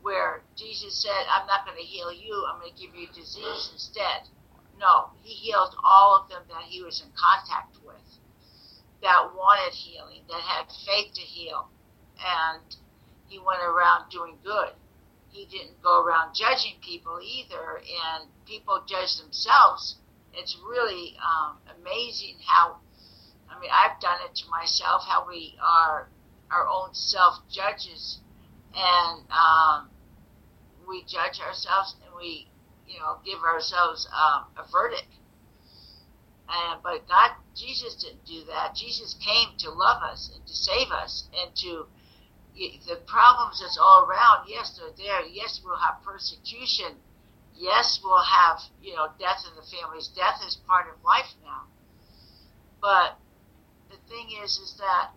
where 0.01 0.43
Jesus 0.55 1.01
said, 1.01 1.25
"I'm 1.29 1.47
not 1.47 1.65
going 1.65 1.77
to 1.77 1.83
heal 1.83 2.11
you. 2.11 2.45
I'm 2.47 2.59
going 2.59 2.73
to 2.73 2.79
give 2.79 2.95
you 2.95 3.07
disease 3.07 3.69
instead." 3.73 4.29
No, 4.79 5.09
he 5.23 5.33
healed 5.33 5.75
all 5.83 6.15
of 6.21 6.29
them 6.29 6.43
that 6.49 6.63
he 6.63 6.83
was 6.83 7.01
in 7.01 7.11
contact 7.15 7.77
with 7.85 8.19
that 9.01 9.31
wanted 9.35 9.73
healing, 9.73 10.21
that 10.29 10.41
had 10.41 10.65
faith 10.85 11.13
to 11.13 11.21
heal. 11.21 11.67
And 12.19 12.75
he 13.27 13.39
went 13.39 13.61
around 13.63 14.09
doing 14.09 14.35
good. 14.43 14.73
He 15.31 15.45
didn't 15.45 15.81
go 15.81 16.03
around 16.03 16.33
judging 16.33 16.75
people 16.81 17.19
either, 17.21 17.77
and 17.77 18.29
people 18.45 18.81
judge 18.87 19.17
themselves. 19.17 19.97
It's 20.33 20.57
really 20.67 21.17
um, 21.21 21.57
amazing 21.79 22.37
how, 22.45 22.77
I 23.49 23.59
mean, 23.59 23.69
I've 23.73 23.99
done 23.99 24.19
it 24.25 24.35
to 24.37 24.49
myself, 24.49 25.03
how 25.07 25.27
we 25.27 25.57
are 25.61 26.09
our 26.51 26.67
own 26.67 26.93
self 26.93 27.35
judges, 27.49 28.19
and 28.75 29.21
um, 29.29 29.89
we 30.87 31.03
judge 31.03 31.39
ourselves 31.39 31.95
and 32.03 32.13
we, 32.15 32.49
you 32.87 32.99
know, 32.99 33.17
give 33.23 33.39
ourselves 33.39 34.07
um, 34.13 34.45
a 34.57 34.65
verdict. 34.71 35.13
And, 36.49 36.81
but 36.81 37.07
God, 37.07 37.31
Jesus 37.55 37.95
didn't 37.95 38.25
do 38.25 38.43
that. 38.49 38.73
Jesus 38.75 39.15
came 39.23 39.49
to 39.59 39.69
love 39.69 40.01
us 40.01 40.31
and 40.33 40.45
to 40.47 40.53
save 40.53 40.89
us 40.89 41.29
and 41.39 41.55
to 41.57 41.85
the 42.59 42.97
problems 43.07 43.61
that's 43.61 43.77
all 43.77 44.05
around. 44.05 44.47
Yes, 44.47 44.77
they're 44.77 44.91
there. 44.97 45.25
Yes, 45.25 45.61
we'll 45.63 45.77
have 45.77 46.03
persecution. 46.03 46.97
Yes, 47.55 47.99
we'll 48.03 48.23
have 48.23 48.59
you 48.81 48.95
know 48.95 49.07
death 49.19 49.45
in 49.47 49.55
the 49.55 49.63
families. 49.63 50.09
Death 50.09 50.41
is 50.45 50.57
part 50.67 50.87
of 50.87 51.03
life 51.03 51.31
now. 51.43 51.63
But 52.81 53.17
the 53.89 53.97
thing 54.09 54.27
is, 54.43 54.57
is 54.57 54.75
that 54.77 55.11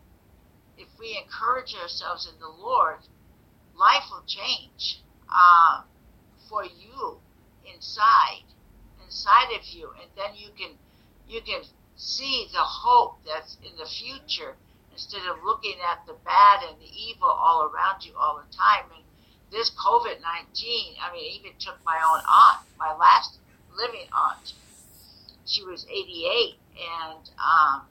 if 0.79 0.89
we 0.99 1.19
encourage 1.23 1.75
ourselves 1.75 2.31
in 2.33 2.39
the 2.41 2.49
Lord, 2.49 2.99
life 3.77 4.05
will 4.11 4.25
change 4.27 5.01
uh, 5.29 5.83
for 6.49 6.65
you 6.65 7.19
inside, 7.73 8.45
inside 9.05 9.53
of 9.59 9.65
you, 9.67 9.91
and 10.01 10.11
then 10.17 10.35
you 10.37 10.49
can 10.57 10.77
you 11.29 11.41
can 11.41 11.63
see 11.97 12.47
the 12.53 12.59
hope 12.59 13.19
that's 13.25 13.57
in 13.63 13.77
the 13.77 13.87
future 13.87 14.57
instead 14.93 15.23
of 15.27 15.43
looking 15.45 15.77
at 15.91 16.07
the 16.07 16.15
bad 16.25 16.63
and 16.69 16.79
the 16.81 16.91
evil 16.93 17.29
all 17.29 17.71
around 17.73 18.05
you 18.05 18.13
all 18.17 18.37
the 18.37 18.57
time. 18.57 18.85
And 18.95 19.05
this 19.51 19.71
COVID 19.71 20.21
19, 20.21 20.97
I 21.01 21.13
mean, 21.13 21.41
even 21.41 21.53
took 21.59 21.79
my 21.85 21.97
own 21.97 22.21
aunt, 22.21 22.67
my 22.79 22.95
last 22.97 23.39
living 23.77 24.07
aunt. 24.13 24.53
She 25.45 25.65
was 25.65 25.87
88, 25.91 26.55
and 26.79 27.31
um, 27.37 27.83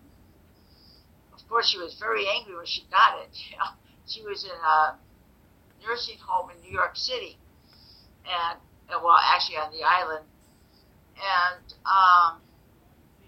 of 1.34 1.48
course, 1.50 1.70
she 1.70 1.77
was 1.77 1.96
very 2.00 2.25
angry 2.27 2.55
when 2.55 2.65
she 2.65 2.84
got 2.89 3.20
it. 3.20 3.36
she 4.08 4.24
was 4.24 4.46
in 4.46 4.51
a 4.51 4.96
nursing 5.86 6.17
home 6.25 6.50
in 6.51 6.62
New 6.62 6.72
York 6.72 6.96
City, 6.96 7.38
and 8.25 8.60
well, 8.89 9.17
actually 9.22 9.58
on 9.58 9.72
the 9.72 9.84
island, 9.84 10.25
and 11.15 11.74
um, 11.86 12.41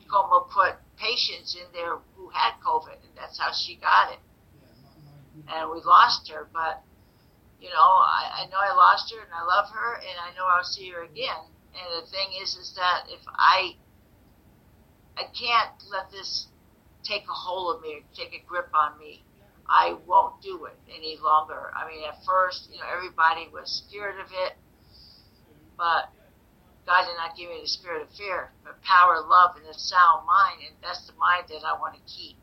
Cuomo 0.09 0.49
put 0.49 0.75
patients 0.97 1.55
in 1.55 1.67
there 1.73 1.97
who 2.15 2.29
had 2.29 2.53
COVID, 2.65 2.93
and 2.93 3.13
that's 3.15 3.39
how 3.39 3.51
she 3.51 3.75
got 3.75 4.13
it. 4.13 4.19
And 5.47 5.71
we 5.71 5.81
lost 5.81 6.29
her, 6.29 6.47
but 6.53 6.83
you 7.59 7.69
know, 7.69 7.75
I, 7.79 8.43
I 8.43 8.45
know 8.51 8.59
I 8.59 8.75
lost 8.75 9.13
her, 9.13 9.21
and 9.23 9.33
I 9.33 9.43
love 9.43 9.69
her, 9.71 9.95
and 9.95 10.17
I 10.19 10.35
know 10.35 10.45
I'll 10.45 10.63
see 10.63 10.89
her 10.89 11.03
again. 11.03 11.47
And 11.73 12.03
the 12.03 12.09
thing 12.11 12.27
is, 12.41 12.55
is 12.55 12.73
that 12.75 13.05
if 13.07 13.21
I, 13.27 13.75
I 15.17 15.23
can't 15.33 15.71
let 15.89 16.11
this 16.11 16.47
take 17.03 17.23
a 17.23 17.33
hold 17.33 17.75
of 17.75 17.81
me 17.81 17.95
or 17.95 18.01
take 18.15 18.33
a 18.33 18.43
grip 18.47 18.69
on 18.73 18.97
me. 18.97 19.23
I 19.67 19.95
won't 20.05 20.41
do 20.41 20.65
it 20.65 20.77
any 20.93 21.17
longer. 21.23 21.71
I 21.75 21.87
mean, 21.87 22.03
at 22.07 22.23
first, 22.25 22.69
you 22.71 22.79
know, 22.79 22.87
everybody 22.91 23.47
was 23.51 23.83
scared 23.87 24.19
of 24.19 24.27
it, 24.31 24.53
but 25.77 26.09
God 26.85 27.05
did 27.05 27.15
not 27.17 27.37
give 27.37 27.49
me 27.49 27.59
the 27.61 27.67
spirit 27.67 28.03
of 28.03 28.09
fear, 28.09 28.51
but 28.63 28.81
power, 28.83 29.21
love, 29.21 29.55
and 29.55 29.65
a 29.67 29.77
sound 29.77 30.25
mind, 30.27 30.67
and 30.67 30.75
that's 30.83 31.07
the 31.07 31.13
mind 31.13 31.45
that 31.49 31.65
I 31.65 31.79
want 31.79 31.95
to 31.95 32.01
keep. 32.05 32.35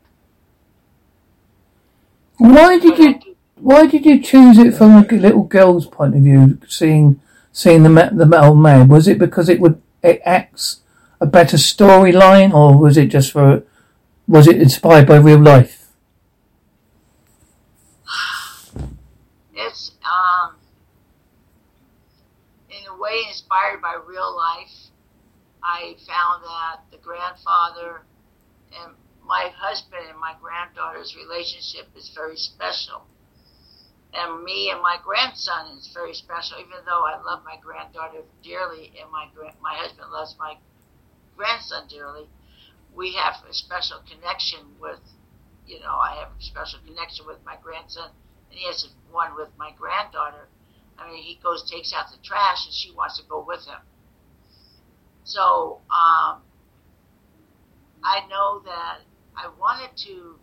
Why 2.37 2.79
did 2.79 2.97
you? 2.97 3.35
Why 3.55 3.85
did 3.85 4.05
you 4.05 4.19
choose 4.19 4.57
it 4.57 4.73
from 4.73 4.97
a 4.97 5.01
little 5.01 5.43
girl's 5.43 5.85
point 5.85 6.15
of 6.15 6.23
view, 6.23 6.57
seeing 6.67 7.21
seeing 7.51 7.83
the 7.83 8.09
the 8.11 8.25
metal 8.25 8.55
man? 8.55 8.87
Was 8.87 9.07
it 9.07 9.19
because 9.19 9.47
it 9.47 9.59
would 9.59 9.79
it 10.01 10.21
acts 10.25 10.81
a 11.19 11.27
better 11.27 11.57
storyline, 11.57 12.53
or 12.53 12.77
was 12.77 12.97
it 12.97 13.07
just 13.07 13.31
for? 13.31 13.63
Was 14.27 14.47
it 14.47 14.61
inspired 14.61 15.07
by 15.07 15.17
real 15.17 15.39
life? 15.39 15.81
way 23.01 23.23
inspired 23.51 23.81
by 23.81 23.95
real 24.07 24.35
life. 24.35 24.71
I 25.63 25.95
found 26.07 26.43
that 26.43 26.79
the 26.91 26.97
grandfather 26.97 28.01
and 28.71 28.93
my 29.27 29.51
husband 29.55 30.07
and 30.09 30.17
my 30.17 30.35
granddaughter's 30.41 31.15
relationship 31.15 31.87
is 31.95 32.09
very 32.15 32.37
special. 32.37 33.03
And 34.13 34.43
me 34.43 34.71
and 34.71 34.81
my 34.81 34.97
grandson 35.03 35.77
is 35.77 35.91
very 35.93 36.13
special, 36.13 36.57
even 36.59 36.83
though 36.85 37.05
I 37.05 37.21
love 37.21 37.43
my 37.45 37.57
granddaughter 37.61 38.23
dearly 38.43 38.91
and 38.99 39.11
my 39.11 39.27
my 39.61 39.75
husband 39.75 40.11
loves 40.11 40.35
my 40.39 40.55
grandson 41.37 41.87
dearly. 41.87 42.27
We 42.93 43.13
have 43.13 43.35
a 43.49 43.53
special 43.53 43.99
connection 44.09 44.59
with, 44.79 44.99
you 45.65 45.79
know, 45.79 45.95
I 45.95 46.15
have 46.19 46.29
a 46.37 46.43
special 46.43 46.79
connection 46.85 47.25
with 47.25 47.37
my 47.45 47.55
grandson, 47.61 48.11
and 48.49 48.59
he 48.59 48.65
has 48.65 48.87
one 49.11 49.35
with 49.35 49.49
my 49.57 49.71
granddaughter 49.77 50.47
Mean, 51.09 51.23
he 51.23 51.39
goes, 51.41 51.69
takes 51.69 51.93
out 51.93 52.11
the 52.11 52.17
trash, 52.23 52.65
and 52.65 52.73
she 52.73 52.91
wants 52.91 53.17
to 53.17 53.23
go 53.27 53.43
with 53.45 53.65
him. 53.65 53.79
So 55.23 55.79
um, 55.89 56.41
I 58.03 58.25
know 58.29 58.61
that 58.65 58.99
I 59.35 59.49
wanted 59.59 59.95
to 60.05 60.39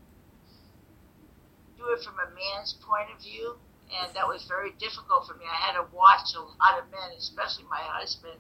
do 1.77 1.85
it 1.93 2.03
from 2.03 2.15
a 2.15 2.29
man's 2.35 2.75
point 2.81 3.09
of 3.15 3.23
view, 3.23 3.57
and 4.00 4.15
that 4.15 4.27
was 4.27 4.45
very 4.45 4.73
difficult 4.79 5.27
for 5.27 5.35
me. 5.35 5.45
I 5.45 5.57
had 5.57 5.75
to 5.75 5.87
watch 5.93 6.35
a 6.37 6.41
lot 6.41 6.79
of 6.79 6.91
men, 6.91 7.17
especially 7.17 7.65
my 7.71 7.83
husband. 7.83 8.38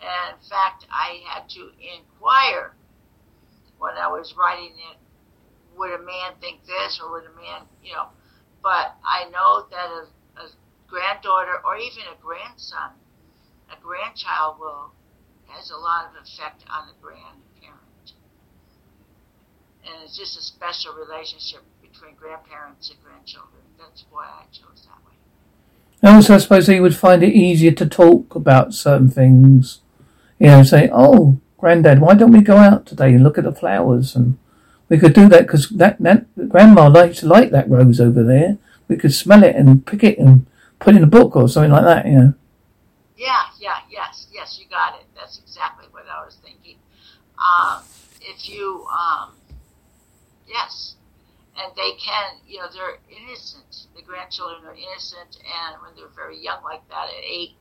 And 0.00 0.36
in 0.36 0.48
fact, 0.48 0.86
I 0.90 1.22
had 1.26 1.48
to 1.50 1.70
inquire 1.80 2.74
when 3.78 3.96
I 3.96 4.08
was 4.08 4.34
writing 4.36 4.72
it 4.90 4.98
would 5.76 5.90
a 5.90 5.98
man 5.98 6.32
think 6.40 6.64
this 6.66 7.00
or 7.02 7.10
would 7.12 7.24
a 7.24 7.34
man, 7.34 7.66
you 7.82 7.92
know, 7.92 8.08
but 8.62 8.94
I 9.04 9.28
know 9.30 9.66
that 9.70 9.90
a 9.90 10.06
granddaughter 10.94 11.58
or 11.66 11.76
even 11.76 12.06
a 12.06 12.16
grandson, 12.22 12.94
a 13.66 13.74
grandchild 13.82 14.60
will 14.60 14.92
has 15.48 15.70
a 15.70 15.76
lot 15.76 16.06
of 16.06 16.22
effect 16.22 16.64
on 16.70 16.86
the 16.86 16.94
grandparent. 17.02 18.14
And 19.84 19.94
it's 20.04 20.16
just 20.16 20.38
a 20.38 20.42
special 20.42 20.94
relationship 20.94 21.62
between 21.82 22.14
grandparents 22.14 22.90
and 22.90 22.98
grandchildren. 23.02 23.62
That's 23.76 24.04
why 24.10 24.26
I 24.26 24.44
chose 24.52 24.86
that 24.86 25.02
way. 25.04 25.18
And 26.02 26.14
also, 26.14 26.36
I 26.36 26.38
suppose 26.38 26.68
you 26.68 26.80
would 26.80 26.96
find 26.96 27.22
it 27.22 27.34
easier 27.34 27.72
to 27.72 27.86
talk 27.86 28.34
about 28.34 28.72
certain 28.72 29.10
things. 29.10 29.80
You 30.38 30.46
know, 30.46 30.62
say, 30.62 30.88
"Oh, 30.92 31.38
granddad, 31.58 32.00
why 32.00 32.14
don't 32.14 32.32
we 32.32 32.40
go 32.40 32.56
out 32.56 32.86
today 32.86 33.14
and 33.14 33.24
look 33.24 33.38
at 33.38 33.44
the 33.44 33.52
flowers?" 33.52 34.14
And 34.14 34.38
we 34.88 34.98
could 34.98 35.12
do 35.12 35.28
that 35.28 35.42
because 35.42 35.68
that, 35.70 35.98
that 36.00 36.26
grandma 36.48 36.88
likes 36.88 37.20
to 37.20 37.28
like 37.28 37.50
that 37.50 37.68
rose 37.68 38.00
over 38.00 38.22
there. 38.22 38.58
We 38.88 38.96
could 38.96 39.14
smell 39.14 39.42
it 39.42 39.56
and 39.56 39.84
pick 39.84 40.04
it 40.04 40.18
and 40.18 40.46
put 40.78 40.96
in 40.96 41.02
a 41.02 41.06
book 41.06 41.36
or 41.36 41.48
something 41.48 41.72
like 41.72 41.84
that, 41.84 42.06
you 42.06 42.12
know. 42.12 42.34
Yeah, 43.16 43.42
yeah, 43.60 43.78
yes, 43.90 44.26
yes, 44.32 44.58
you 44.60 44.68
got 44.68 44.94
it. 45.00 45.06
That's 45.14 45.38
exactly 45.38 45.86
what 45.90 46.04
I 46.08 46.24
was 46.24 46.36
thinking. 46.42 46.78
Um, 47.38 47.82
if 48.20 48.48
you, 48.48 48.86
um, 48.86 49.34
yes, 50.48 50.96
and 51.56 51.72
they 51.76 51.92
can, 52.04 52.38
you 52.46 52.58
know, 52.58 52.66
they're 52.72 52.98
innocent. 53.08 53.86
The 53.94 54.02
grandchildren 54.02 54.64
are 54.64 54.74
innocent, 54.74 55.38
and 55.40 55.80
when 55.82 55.94
they're 55.96 56.14
very 56.14 56.38
young 56.38 56.62
like 56.64 56.86
that 56.88 57.08
at 57.08 57.24
eight. 57.24 57.52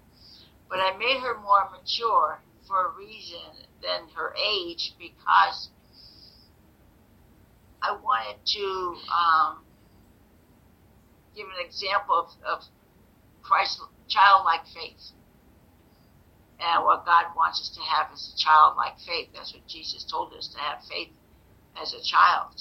But 0.69 0.79
I 0.79 0.97
made 0.97 1.19
her 1.21 1.39
more 1.39 1.69
mature 1.71 2.39
for 2.67 2.87
a 2.87 2.89
reason 2.97 3.67
than 3.81 4.09
her 4.15 4.33
age 4.35 4.95
because 4.97 5.69
I 7.81 7.91
wanted 7.91 8.37
to 8.45 8.95
um, 9.11 9.57
give 11.35 11.45
an 11.45 11.65
example 11.65 12.15
of, 12.15 12.27
of 12.47 12.63
Christ, 13.43 13.81
childlike 14.07 14.65
faith. 14.73 15.11
And 16.59 16.85
what 16.85 17.05
God 17.05 17.35
wants 17.35 17.59
us 17.59 17.69
to 17.75 17.81
have 17.81 18.13
is 18.13 18.33
a 18.33 18.37
childlike 18.37 18.99
faith. 19.05 19.29
That's 19.33 19.53
what 19.53 19.67
Jesus 19.67 20.03
told 20.09 20.33
us 20.33 20.47
to 20.47 20.59
have 20.59 20.83
faith 20.85 21.09
as 21.81 21.93
a 21.93 22.01
child. 22.01 22.55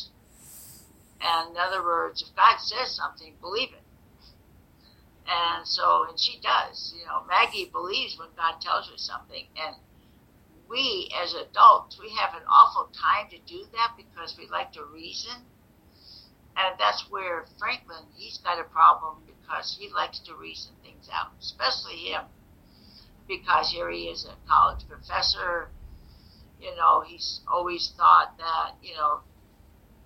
And 1.21 1.51
in 1.51 1.57
other 1.57 1.83
words, 1.83 2.23
if 2.23 2.35
God 2.35 2.59
says 2.59 2.97
something, 2.97 3.35
believe 3.41 3.71
it. 3.71 3.83
And 5.27 5.67
so, 5.67 6.07
and 6.09 6.19
she 6.19 6.41
does. 6.43 6.93
You 6.99 7.07
know, 7.07 7.23
Maggie 7.29 7.71
believes 7.71 8.19
when 8.19 8.29
God 8.37 8.61
tells 8.61 8.91
her 8.91 8.99
something. 8.99 9.47
And 9.57 9.77
we, 10.69 11.09
as 11.23 11.35
adults, 11.35 11.99
we 12.01 12.11
have 12.17 12.35
an 12.35 12.43
awful 12.49 12.91
time 12.91 13.31
to 13.31 13.39
do 13.47 13.65
that 13.73 13.93
because 13.97 14.37
we 14.37 14.49
like 14.49 14.73
to 14.73 14.85
reason. 14.85 15.47
And 16.57 16.79
that's 16.79 17.11
where 17.11 17.45
Franklin, 17.59 18.05
he's 18.15 18.39
got 18.39 18.61
a 18.61 18.65
problem 18.65 19.23
because 19.27 19.77
he 19.79 19.89
likes 19.89 20.19
to 20.21 20.35
reason 20.35 20.73
things 20.83 21.09
out, 21.13 21.33
especially 21.41 21.97
him, 21.97 22.25
because 23.27 23.71
here 23.71 23.91
he 23.91 24.05
is 24.05 24.27
a 24.27 24.49
college 24.49 24.87
professor, 24.89 25.69
you 26.61 26.75
know, 26.77 27.03
he's 27.07 27.41
always 27.51 27.93
thought 27.97 28.39
that, 28.39 28.73
you 28.83 28.95
know, 28.95 29.21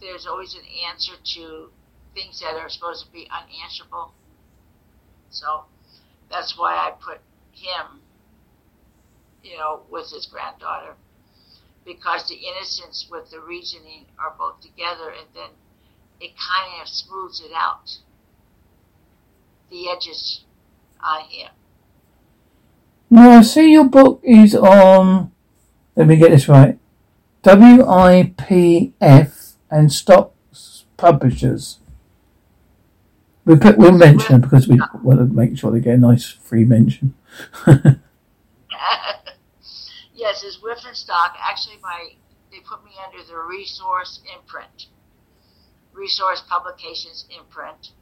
there's 0.00 0.26
always 0.26 0.54
an 0.54 0.64
answer 0.88 1.12
to 1.34 1.68
things 2.14 2.40
that 2.40 2.54
are 2.56 2.68
supposed 2.68 3.04
to 3.06 3.12
be 3.12 3.28
unanswerable. 3.30 4.12
So 5.30 5.64
that's 6.30 6.58
why 6.58 6.74
I 6.74 6.92
put 6.92 7.20
him, 7.52 8.00
you 9.42 9.58
know, 9.58 9.82
with 9.90 10.10
his 10.10 10.26
granddaughter. 10.26 10.94
Because 11.84 12.28
the 12.28 12.34
innocence 12.34 13.06
with 13.10 13.30
the 13.30 13.40
reasoning 13.40 14.06
are 14.18 14.34
both 14.36 14.60
together 14.60 15.10
and 15.10 15.28
then 15.34 15.50
it 16.20 16.32
kind 16.36 16.82
of 16.82 16.88
smooths 16.88 17.40
it 17.40 17.52
out. 17.54 17.98
The 19.70 19.88
edges 19.88 20.44
on 21.02 21.28
him. 21.28 21.50
Now, 23.10 23.38
I 23.38 23.42
see 23.42 23.72
your 23.72 23.84
book 23.84 24.20
is 24.22 24.54
on, 24.54 25.30
let 25.94 26.06
me 26.06 26.16
get 26.16 26.30
this 26.30 26.48
right, 26.48 26.78
WIPF 27.44 28.92
and 29.70 29.92
Stocks 29.92 30.84
Publishers. 30.96 31.78
We'll, 33.44 33.58
put, 33.58 33.78
we'll 33.78 33.92
mention 33.92 34.32
them 34.32 34.40
because 34.40 34.66
we 34.66 34.80
want 35.04 35.20
to 35.20 35.26
make 35.26 35.56
sure 35.56 35.70
they 35.70 35.78
get 35.78 35.94
a 35.94 35.98
nice 35.98 36.26
free 36.26 36.64
mention. 36.64 37.14
yes, 40.14 40.42
it's 40.42 40.58
Stock. 40.98 41.36
Actually, 41.40 41.76
my 41.80 42.08
they 42.50 42.58
put 42.60 42.84
me 42.84 42.90
under 43.04 43.22
the 43.24 43.38
Resource 43.38 44.20
imprint, 44.34 44.86
Resource 45.96 46.42
Publications 46.48 47.24
imprint, 47.36 47.92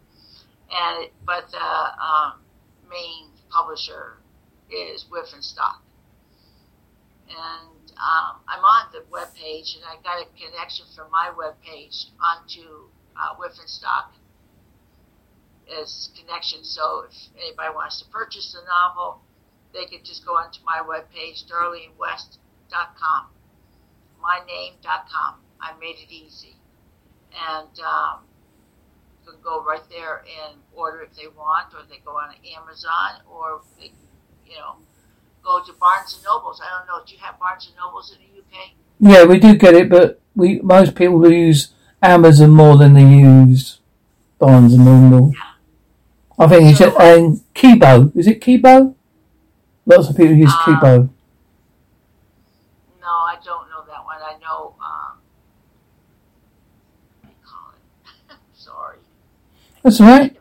and 0.71 1.09
but 1.25 1.51
the 1.51 1.59
um, 1.59 2.43
main 2.91 3.31
publisher 3.51 4.19
is 4.71 5.07
Stock. 5.41 5.81
And 7.29 7.91
um, 7.93 8.43
I'm 8.49 8.65
on 8.65 8.93
the 8.93 9.05
web 9.11 9.29
page, 9.35 9.77
and 9.77 9.85
I 9.85 10.03
got 10.03 10.21
a 10.21 10.27
connection 10.37 10.87
from 10.95 11.11
my 11.11 11.31
web 11.37 11.55
page 11.65 12.07
onto 12.21 12.91
uh, 13.17 13.35
Stock 13.67 14.13
as 15.81 16.11
connection. 16.19 16.65
So 16.65 17.07
if 17.09 17.17
anybody 17.39 17.75
wants 17.75 18.03
to 18.03 18.09
purchase 18.11 18.53
the 18.53 18.61
novel, 18.67 19.21
they 19.73 19.87
could 19.87 20.05
just 20.05 20.25
go 20.27 20.37
onto 20.37 20.61
my 20.65 20.83
webpage, 20.87 21.47
darlenewest.com, 21.51 23.27
myname.com. 24.23 25.35
I 25.61 25.73
made 25.81 25.97
it 25.97 26.13
easy. 26.13 26.57
And 27.35 27.69
um, 27.81 28.21
you 29.25 29.33
can 29.33 29.41
go 29.43 29.63
right 29.63 29.83
there 29.91 30.19
and 30.19 30.59
order 30.75 31.03
if 31.03 31.15
they 31.17 31.27
want, 31.27 31.75
or 31.75 31.81
they 31.89 31.99
go 32.05 32.13
on 32.13 32.35
Amazon, 32.57 33.23
or 33.31 33.63
they, 33.79 33.93
you 34.47 34.57
know, 34.57 34.77
go 35.43 35.63
to 35.65 35.73
Barnes 35.75 36.15
and 36.15 36.25
Nobles. 36.25 36.61
I 36.65 36.79
don't 36.79 36.87
know. 36.87 37.05
Do 37.05 37.15
you 37.15 37.21
have 37.21 37.39
Barnes 37.39 37.67
and 37.67 37.77
Nobles 37.77 38.13
in 38.13 38.19
the 38.19 38.41
UK? 38.41 38.71
Yeah, 39.01 39.25
we 39.25 39.39
do 39.39 39.55
get 39.55 39.75
it, 39.75 39.89
but 39.89 40.21
we 40.35 40.61
most 40.61 40.95
people 40.95 41.31
use 41.31 41.75
Amazon 42.03 42.51
more 42.51 42.77
than 42.77 42.95
they 42.95 43.05
use 43.05 43.81
Barnes 44.39 44.75
and 44.75 44.85
Noble. 44.85 45.33
Yeah. 45.35 45.55
I 46.39 46.49
think 46.49 46.71
it's 46.71 46.79
so, 46.79 46.97
and 46.99 47.41
Kobo. 47.55 48.13
Is 48.17 48.27
it 48.27 48.45
Kobo? 48.45 48.97
Lots 49.87 50.09
of 50.09 50.17
people 50.17 50.35
use 50.35 50.53
um, 50.53 50.59
Kobo. 50.65 51.09
No, 53.01 53.09
I 53.09 53.37
don't 53.45 53.69
know 53.69 53.85
that 53.87 54.05
one. 54.05 54.19
I 54.21 54.37
know. 54.41 54.75
Um, 54.81 55.19
what 57.21 57.29
do 57.29 57.29
you 57.29 57.47
call 57.47 57.71
it? 58.31 58.37
Sorry. 58.55 58.99
That's 59.85 60.01
right. 60.01 60.35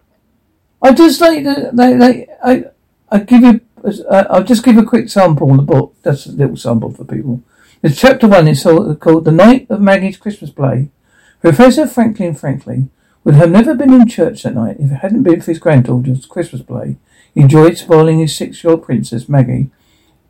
I 0.81 0.93
just 0.93 1.19
like 1.21 1.43
the, 1.43 1.69
they, 1.73 1.93
they, 1.95 2.27
I, 2.43 2.63
I 3.11 3.19
give 3.19 3.43
you. 3.43 3.61
Uh, 3.83 4.23
I'll 4.29 4.43
just 4.43 4.63
give 4.63 4.77
a 4.77 4.83
quick 4.83 5.09
sample 5.09 5.51
in 5.51 5.57
the 5.57 5.63
book. 5.63 5.93
That's 6.01 6.25
a 6.25 6.31
little 6.31 6.55
sample 6.55 6.91
for 6.91 7.03
people. 7.03 7.43
It's 7.83 7.99
chapter 7.99 8.27
one. 8.27 8.47
It's 8.47 8.63
called 8.63 9.25
"The 9.25 9.31
Night 9.31 9.69
of 9.69 9.81
Maggie's 9.81 10.17
Christmas 10.17 10.49
Play." 10.49 10.89
Professor 11.41 11.85
Franklin 11.85 12.33
Franklin 12.33 12.89
would 13.25 13.35
have 13.35 13.51
never 13.51 13.75
been 13.75 13.93
in 13.93 14.07
church 14.07 14.43
that 14.43 14.55
night 14.55 14.77
if 14.79 14.91
it 14.91 14.95
hadn't 14.95 15.23
been 15.23 15.41
for 15.41 15.51
his 15.51 15.59
granddaughter's 15.59 16.25
Christmas 16.25 16.61
play. 16.61 16.95
He 17.33 17.41
enjoyed 17.41 17.77
spoiling 17.77 18.19
his 18.19 18.33
six-year-old 18.33 18.83
princess, 18.83 19.27
Maggie. 19.27 19.69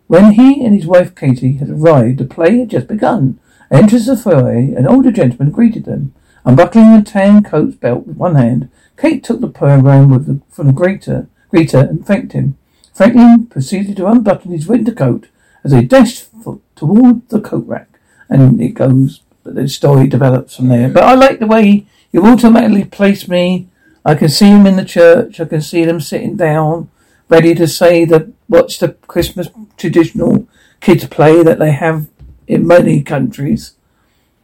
When 0.08 0.34
he 0.34 0.65
and 0.65 0.73
his 0.73 0.88
wife 0.88 1.13
Katie 1.13 1.58
had 1.58 1.69
arrived, 1.69 2.17
the 2.17 2.26
play 2.26 2.58
had 2.58 2.69
just 2.69 2.88
begun. 2.88 3.39
Enters 3.69 4.08
the 4.08 4.17
foyer, 4.17 4.58
an 4.58 4.88
older 4.88 5.12
gentleman 5.12 5.52
greeted 5.52 5.86
them. 5.86 6.13
Unbuckling 6.45 6.93
a 6.93 7.02
tan 7.04 7.43
coat 7.43 7.80
belt 7.80 8.08
with 8.08 8.17
one 8.17 8.36
hand, 8.36 8.69
Kate 8.97 9.23
took 9.23 9.41
the 9.41 9.47
program 9.47 10.10
the, 10.10 10.41
from 10.49 10.73
greeter, 10.73 11.27
greeter 11.51 11.89
and 11.89 12.06
thanked 12.06 12.34
him. 12.34 12.58
Franklin 12.93 13.47
proceeded 13.47 13.97
to 13.97 14.08
unbutton 14.08 14.51
his 14.51 14.67
winter 14.67 14.93
coat 14.93 15.27
as 15.63 15.71
they 15.71 15.84
dashed 15.84 16.27
toward 16.75 17.27
the 17.29 17.41
coat 17.41 17.65
rack. 17.67 17.99
And 18.29 18.62
it 18.62 18.69
goes, 18.69 19.21
But 19.43 19.56
the 19.56 19.67
story 19.67 20.08
develops 20.08 20.56
from 20.56 20.67
there. 20.67 20.89
But 20.89 21.03
I 21.03 21.15
like 21.15 21.39
the 21.39 21.47
way 21.47 21.86
you 22.12 22.25
automatically 22.25 22.86
place 22.86 23.27
me. 23.27 23.67
I 24.06 24.15
can 24.15 24.29
see 24.29 24.47
him 24.47 24.65
in 24.65 24.75
the 24.75 24.86
church. 24.86 25.39
I 25.39 25.45
can 25.45 25.62
see 25.62 25.86
them 25.86 25.99
sitting 25.99 26.36
down, 26.36 26.89
ready 27.29 27.56
to 27.56 27.67
say 27.67 28.06
that 28.06 28.27
watch 28.47 28.79
the 28.79 28.89
Christmas 29.08 29.49
traditional 29.77 30.47
kids 30.82 31.08
play 31.08 31.41
that 31.43 31.60
they 31.60 31.71
have 31.71 32.08
in 32.47 32.67
many 32.67 33.01
countries 33.01 33.75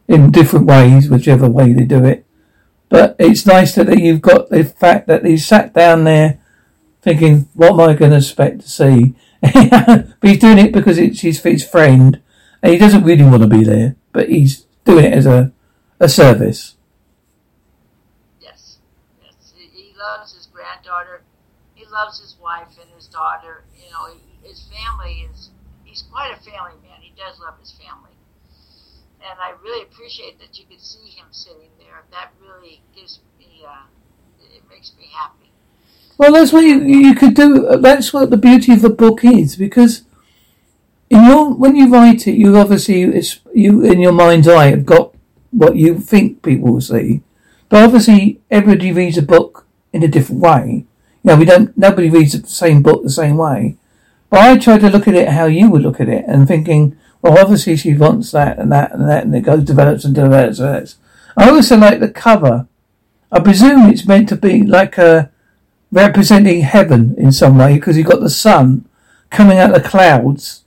in 0.07 0.31
different 0.31 0.65
ways, 0.65 1.09
whichever 1.09 1.47
way 1.47 1.73
they 1.73 1.85
do 1.85 2.03
it. 2.05 2.25
But 2.89 3.15
it's 3.19 3.45
nice 3.45 3.75
that 3.75 3.99
you've 3.99 4.21
got 4.21 4.49
the 4.49 4.63
fact 4.63 5.07
that 5.07 5.23
he 5.23 5.37
sat 5.37 5.73
down 5.73 6.03
there 6.03 6.39
thinking, 7.01 7.47
what 7.53 7.73
am 7.73 7.79
I 7.79 7.93
going 7.93 8.11
to 8.11 8.17
expect 8.17 8.61
to 8.61 8.69
see? 8.69 9.15
but 9.41 10.15
he's 10.21 10.39
doing 10.39 10.57
it 10.57 10.73
because 10.73 10.97
it's 10.97 11.21
his, 11.21 11.41
his 11.41 11.67
friend 11.67 12.21
and 12.61 12.73
he 12.73 12.79
doesn't 12.79 13.03
really 13.03 13.23
want 13.23 13.41
to 13.41 13.47
be 13.47 13.63
there, 13.63 13.95
but 14.11 14.29
he's 14.29 14.65
doing 14.83 15.05
it 15.05 15.13
as 15.13 15.25
a, 15.25 15.53
a 15.99 16.09
service. 16.09 16.75
Yes. 18.41 18.79
yes. 19.23 19.53
He 19.55 19.93
loves 19.97 20.33
his 20.33 20.47
granddaughter. 20.47 21.21
He 21.75 21.85
loves 21.85 22.19
his 22.19 22.35
wife 22.41 22.75
and 22.81 22.89
his 22.95 23.07
daughter. 23.07 23.63
You 23.77 23.89
know, 23.91 24.17
his 24.43 24.67
family 24.67 25.27
is, 25.31 25.51
he's 25.85 26.03
quite 26.11 26.33
a 26.33 26.37
family 26.43 26.75
man. 26.83 27.01
He 27.01 27.13
does 27.15 27.39
love 27.39 27.57
his 27.59 27.71
family. 27.71 28.17
And 29.21 29.39
I 29.39 29.53
really 29.61 29.83
appreciate 29.83 30.39
that 30.39 30.57
you 30.57 30.65
could 30.65 30.81
see 30.81 31.09
him 31.09 31.27
sitting 31.31 31.68
really 32.59 32.81
gives 32.95 33.19
me, 33.37 33.63
uh, 33.67 33.83
it 34.41 34.63
makes 34.69 34.93
me 34.97 35.07
happy. 35.13 35.51
Well, 36.17 36.33
that's 36.33 36.51
what 36.51 36.63
you, 36.63 36.81
you 36.81 37.15
could 37.15 37.35
do. 37.35 37.77
That's 37.77 38.13
what 38.13 38.29
the 38.29 38.37
beauty 38.37 38.73
of 38.73 38.81
the 38.81 38.89
book 38.89 39.23
is 39.23 39.55
because 39.55 40.03
in 41.09 41.23
your 41.25 41.53
when 41.53 41.75
you 41.75 41.91
write 41.91 42.27
it, 42.27 42.33
you 42.33 42.55
obviously 42.57 43.03
it's 43.03 43.39
you 43.53 43.83
in 43.83 43.99
your 43.99 44.11
mind's 44.11 44.47
eye 44.47 44.67
have 44.67 44.85
got 44.85 45.13
what 45.51 45.75
you 45.75 45.99
think 45.99 46.43
people 46.43 46.73
will 46.73 46.81
see, 46.81 47.21
but 47.69 47.83
obviously 47.83 48.39
everybody 48.51 48.91
reads 48.91 49.17
a 49.17 49.21
book 49.21 49.65
in 49.93 50.03
a 50.03 50.07
different 50.07 50.41
way. 50.41 50.85
You 51.23 51.31
know, 51.31 51.35
we 51.35 51.45
don't, 51.45 51.77
nobody 51.77 52.09
reads 52.09 52.39
the 52.39 52.47
same 52.47 52.81
book 52.81 53.03
the 53.03 53.09
same 53.09 53.37
way. 53.37 53.75
But 54.29 54.39
I 54.41 54.57
try 54.57 54.77
to 54.77 54.89
look 54.89 55.07
at 55.07 55.15
it 55.15 55.29
how 55.29 55.45
you 55.45 55.69
would 55.69 55.81
look 55.81 55.99
at 55.99 56.07
it 56.07 56.23
and 56.27 56.47
thinking, 56.47 56.97
well, 57.21 57.37
obviously 57.37 57.75
she 57.75 57.95
wants 57.95 58.31
that 58.31 58.59
and 58.59 58.71
that 58.71 58.93
and 58.93 59.09
that 59.09 59.25
and 59.25 59.35
it 59.35 59.41
goes, 59.41 59.63
develops 59.63 60.05
and 60.05 60.15
develops 60.15 60.59
and 60.59 60.67
develops. 60.67 60.95
I 61.39 61.49
also 61.49 61.77
like 61.77 62.01
the 62.01 62.09
cover. 62.09 62.67
I 63.31 63.39
presume 63.39 63.89
it's 63.89 64.05
meant 64.05 64.27
to 64.29 64.35
be 64.35 64.61
like 64.65 64.97
a 64.97 65.31
representing 65.89 66.61
heaven 66.61 67.15
in 67.17 67.31
some 67.31 67.57
way 67.57 67.75
because 67.75 67.97
you've 67.97 68.07
got 68.07 68.19
the 68.19 68.29
sun 68.29 68.85
coming 69.29 69.57
out 69.57 69.73
of 69.73 69.81
the 69.81 69.89
clouds 69.89 70.65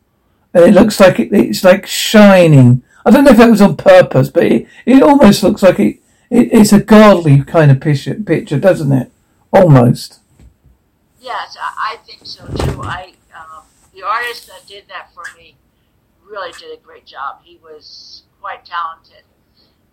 and 0.55 0.65
it 0.65 0.73
looks 0.73 0.99
like 0.99 1.21
it, 1.21 1.31
it's 1.31 1.63
like 1.63 1.87
shining. 1.87 2.83
I 3.05 3.11
don't 3.11 3.25
know 3.25 3.33
if 3.33 3.37
that 3.37 3.51
was 3.51 3.61
on 3.61 3.77
purpose, 3.77 4.31
but 4.31 4.45
it, 4.45 4.67
it 4.87 5.03
almost 5.03 5.43
looks 5.43 5.63
like 5.63 5.79
it, 5.79 5.99
it 6.31 6.53
it's 6.53 6.73
a 6.73 6.81
godly 6.81 7.43
kind 7.43 7.71
of 7.71 7.79
picture, 7.79 8.15
picture, 8.15 8.59
doesn't 8.59 8.93
it? 8.93 9.13
Almost. 9.53 10.21
Yes, 11.21 11.55
I, 11.61 11.99
think 12.07 12.21
so 12.25 12.47
too. 12.47 12.81
I 12.83 13.13
um, 13.35 13.65
the 13.95 14.03
artist 14.03 14.47
that 14.47 14.67
did 14.67 14.85
that 14.89 15.13
for 15.13 15.25
me 15.37 15.57
really 16.27 16.53
did 16.53 16.77
a 16.77 16.81
great 16.81 17.05
job. 17.05 17.41
He 17.45 17.59
was 17.63 18.23
quite 18.41 18.65
talented, 18.65 19.25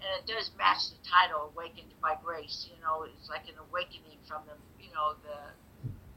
and 0.10 0.18
it 0.18 0.26
does 0.26 0.50
match 0.58 0.90
the 0.90 0.98
title 1.06 1.54
"Awakened 1.54 1.94
by 2.02 2.18
Grace." 2.24 2.66
You 2.66 2.82
know, 2.82 3.06
it's 3.06 3.30
like 3.30 3.46
an 3.46 3.62
awakening 3.70 4.18
from 4.26 4.42
the 4.50 4.58
you 4.82 4.90
know 4.94 5.14
the 5.22 5.54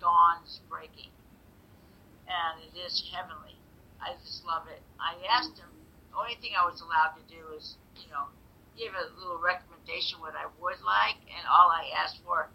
dawn's 0.00 0.60
breaking, 0.68 1.12
and 2.24 2.64
it 2.64 2.72
is 2.78 3.04
heavenly. 3.12 3.56
I 4.00 4.16
just 4.24 4.44
love 4.44 4.64
it. 4.72 4.80
I 4.98 5.14
asked 5.28 5.58
him. 5.58 5.68
The 6.10 6.16
only 6.16 6.36
thing 6.40 6.52
I 6.56 6.64
was 6.64 6.80
allowed 6.80 7.20
to 7.20 7.24
do 7.28 7.40
is 7.56 7.76
you 8.00 8.08
know 8.10 8.32
give 8.78 8.96
a 8.96 9.12
little 9.20 9.38
recommendation 9.38 10.20
what 10.20 10.32
I 10.34 10.48
would 10.60 10.80
like, 10.80 11.20
and 11.28 11.44
all 11.44 11.68
I 11.68 11.92
asked 11.92 12.20
for 12.24 12.48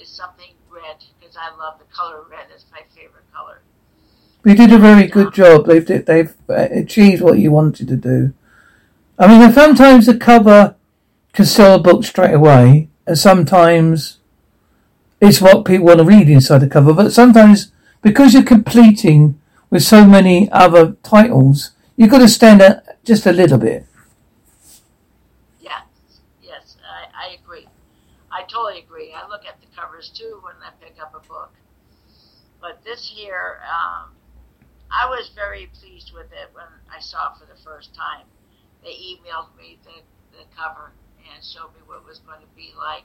is 0.00 0.08
something 0.08 0.50
red 0.68 0.98
because 1.18 1.36
I 1.38 1.54
love 1.54 1.78
the 1.78 1.86
color 1.94 2.22
red. 2.28 2.50
It's 2.52 2.66
my 2.72 2.82
favorite 2.94 3.30
color. 3.32 3.62
You 4.44 4.54
did 4.54 4.72
a 4.72 4.78
very 4.78 5.06
good 5.06 5.34
job. 5.34 5.66
They've 5.66 5.86
they've 5.86 6.34
uh, 6.48 6.66
achieved 6.72 7.22
what 7.22 7.38
you 7.38 7.52
wanted 7.52 7.86
to 7.88 7.96
do. 7.96 8.34
I 9.18 9.28
mean, 9.28 9.52
sometimes 9.52 10.06
the 10.06 10.16
cover 10.16 10.76
can 11.32 11.44
sell 11.44 11.76
a 11.76 11.82
book 11.82 12.04
straight 12.04 12.34
away, 12.34 12.88
and 13.06 13.18
sometimes 13.18 14.18
it's 15.20 15.40
what 15.40 15.64
people 15.64 15.86
want 15.86 15.98
to 15.98 16.04
read 16.04 16.28
inside 16.28 16.58
the 16.58 16.68
cover. 16.68 16.92
But 16.92 17.12
sometimes, 17.12 17.72
because 18.02 18.32
you're 18.32 18.42
completing 18.42 19.40
with 19.68 19.82
so 19.82 20.04
many 20.04 20.50
other 20.50 20.96
titles, 21.02 21.70
you've 21.96 22.10
got 22.10 22.18
to 22.18 22.28
stand 22.28 22.62
out, 22.62 22.82
just 23.04 23.26
a 23.26 23.32
little 23.32 23.58
bit. 23.58 23.86
Yes, 25.60 25.84
yes, 26.42 26.76
I, 27.14 27.36
agree. 27.42 27.68
I 28.32 28.42
totally 28.42 28.80
agree. 28.80 29.12
I 29.14 29.28
look 29.28 29.42
at 29.46 29.60
the 29.60 29.66
covers 29.76 30.10
too 30.10 30.40
when 30.42 30.54
I 30.64 30.70
pick 30.82 30.96
up 31.00 31.14
a 31.14 31.26
book. 31.28 31.52
But 32.60 32.82
this 32.84 33.08
here, 33.08 33.60
um, 33.64 34.10
I 34.90 35.06
was 35.08 35.30
very 35.34 35.70
pleased 35.80 36.12
with 36.12 36.32
it 36.32 36.50
when 36.52 36.66
I 36.94 37.00
saw 37.00 37.32
it 37.32 37.38
for 37.38 37.46
the 37.46 37.58
first 37.62 37.94
time. 37.94 38.26
They 38.82 38.90
emailed 38.90 39.56
me 39.56 39.78
the, 39.84 40.02
the 40.36 40.44
cover 40.56 40.92
and 41.34 41.44
showed 41.44 41.72
me 41.74 41.80
what 41.86 41.98
it 41.98 42.06
was 42.06 42.20
going 42.20 42.40
to 42.40 42.46
be 42.56 42.72
like, 42.78 43.04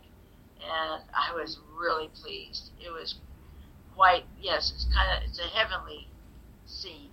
and 0.62 1.04
I 1.13 1.34
was 1.34 1.60
really 1.75 2.10
pleased. 2.21 2.71
It 2.80 2.91
was 2.91 3.15
quite 3.95 4.25
yes, 4.41 4.71
it's 4.73 4.86
kind 4.93 5.10
of 5.17 5.30
it's 5.30 5.39
a 5.39 5.43
heavenly 5.43 6.08
scene, 6.65 7.12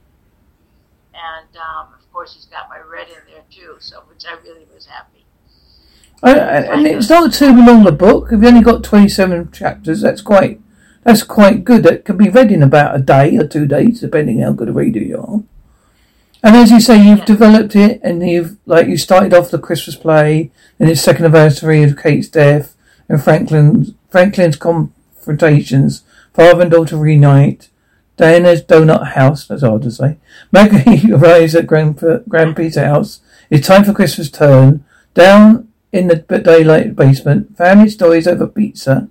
and 1.15 1.49
um, 1.57 1.95
of 1.99 2.13
course 2.13 2.35
he's 2.35 2.47
got 2.47 2.69
my 2.69 2.79
red 2.79 3.09
in 3.09 3.23
there 3.33 3.45
too, 3.51 3.77
so 3.79 4.03
which 4.09 4.25
I 4.27 4.35
really 4.43 4.67
was 4.75 4.87
happy. 4.87 5.25
Uh, 6.23 6.29
and 6.29 6.87
it's 6.87 7.11
not 7.11 7.33
too 7.33 7.53
long 7.53 7.87
a 7.87 7.93
book. 7.93 8.29
If 8.31 8.43
you 8.43 8.49
only 8.49 8.63
got 8.63 8.85
twenty-seven 8.85 9.51
chapters. 9.51 10.03
That's 10.03 10.21
quite 10.21 10.61
that's 11.03 11.25
quite 11.25 11.65
good. 11.65 11.85
It 11.85 12.05
can 12.05 12.17
be 12.17 12.29
read 12.29 12.53
in 12.53 12.63
about 12.63 12.95
a 12.95 13.01
day 13.01 13.37
or 13.37 13.47
two 13.47 13.67
days, 13.67 14.01
depending 14.01 14.41
how 14.41 14.53
good 14.53 14.69
a 14.69 14.73
reader 14.73 15.01
you 15.01 15.19
are. 15.19 15.43
And 16.43 16.57
as 16.57 16.71
you 16.71 16.81
say, 16.81 16.97
you've 16.97 17.21
yeah. 17.21 17.25
developed 17.25 17.77
it, 17.77 18.01
and 18.03 18.29
you've 18.29 18.57
like 18.67 18.89
you 18.89 18.97
started 18.97 19.33
off 19.33 19.51
the 19.51 19.59
Christmas 19.59 19.97
play, 19.97 20.51
and 20.79 20.91
its 20.91 21.01
second 21.01 21.25
anniversary 21.25 21.83
of 21.83 21.97
Kate's 21.97 22.29
death, 22.29 22.77
and 23.09 23.23
Franklin's 23.23 23.93
Franklin's 24.11 24.57
confrontations, 24.57 26.03
father 26.35 26.63
and 26.63 26.71
daughter 26.71 26.97
reunite, 26.97 27.69
Diana's 28.17 28.63
donut 28.63 29.13
house. 29.15 29.47
That's 29.47 29.63
hard 29.63 29.83
to 29.83 29.91
say. 29.91 30.19
Maggie 30.51 31.13
arrives 31.13 31.55
at 31.55 31.67
Grand 31.67 31.97
Grandpa's 32.29 32.77
house. 32.77 33.21
It's 33.51 33.67
time 33.67 33.85
for 33.85 33.93
Christmas 33.93 34.31
turn. 34.31 34.85
Down 35.15 35.69
in 35.93 36.09
the 36.09 36.17
daylight 36.17 36.97
basement, 36.97 37.57
family 37.57 37.89
stories 37.89 38.27
over 38.27 38.47
pizza. 38.47 39.09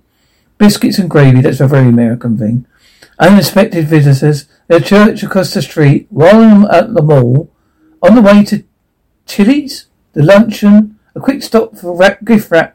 Biscuits 0.58 0.98
and 0.98 1.10
gravy, 1.10 1.40
that's 1.40 1.60
a 1.60 1.66
very 1.66 1.88
American 1.88 2.36
thing. 2.36 2.66
Unexpected 3.18 3.86
visitors, 3.86 4.46
their 4.72 4.80
church 4.80 5.22
across 5.22 5.52
the 5.52 5.60
street, 5.60 6.06
while 6.08 6.40
I'm 6.40 6.64
at 6.64 6.94
the 6.94 7.02
mall, 7.02 7.50
on 8.00 8.14
the 8.14 8.22
way 8.22 8.42
to 8.44 8.64
Chili's, 9.26 9.84
the 10.14 10.22
luncheon, 10.22 10.98
a 11.14 11.20
quick 11.20 11.42
stop 11.42 11.76
for 11.76 11.94
rap, 11.94 12.24
gift 12.24 12.50
wrap. 12.50 12.74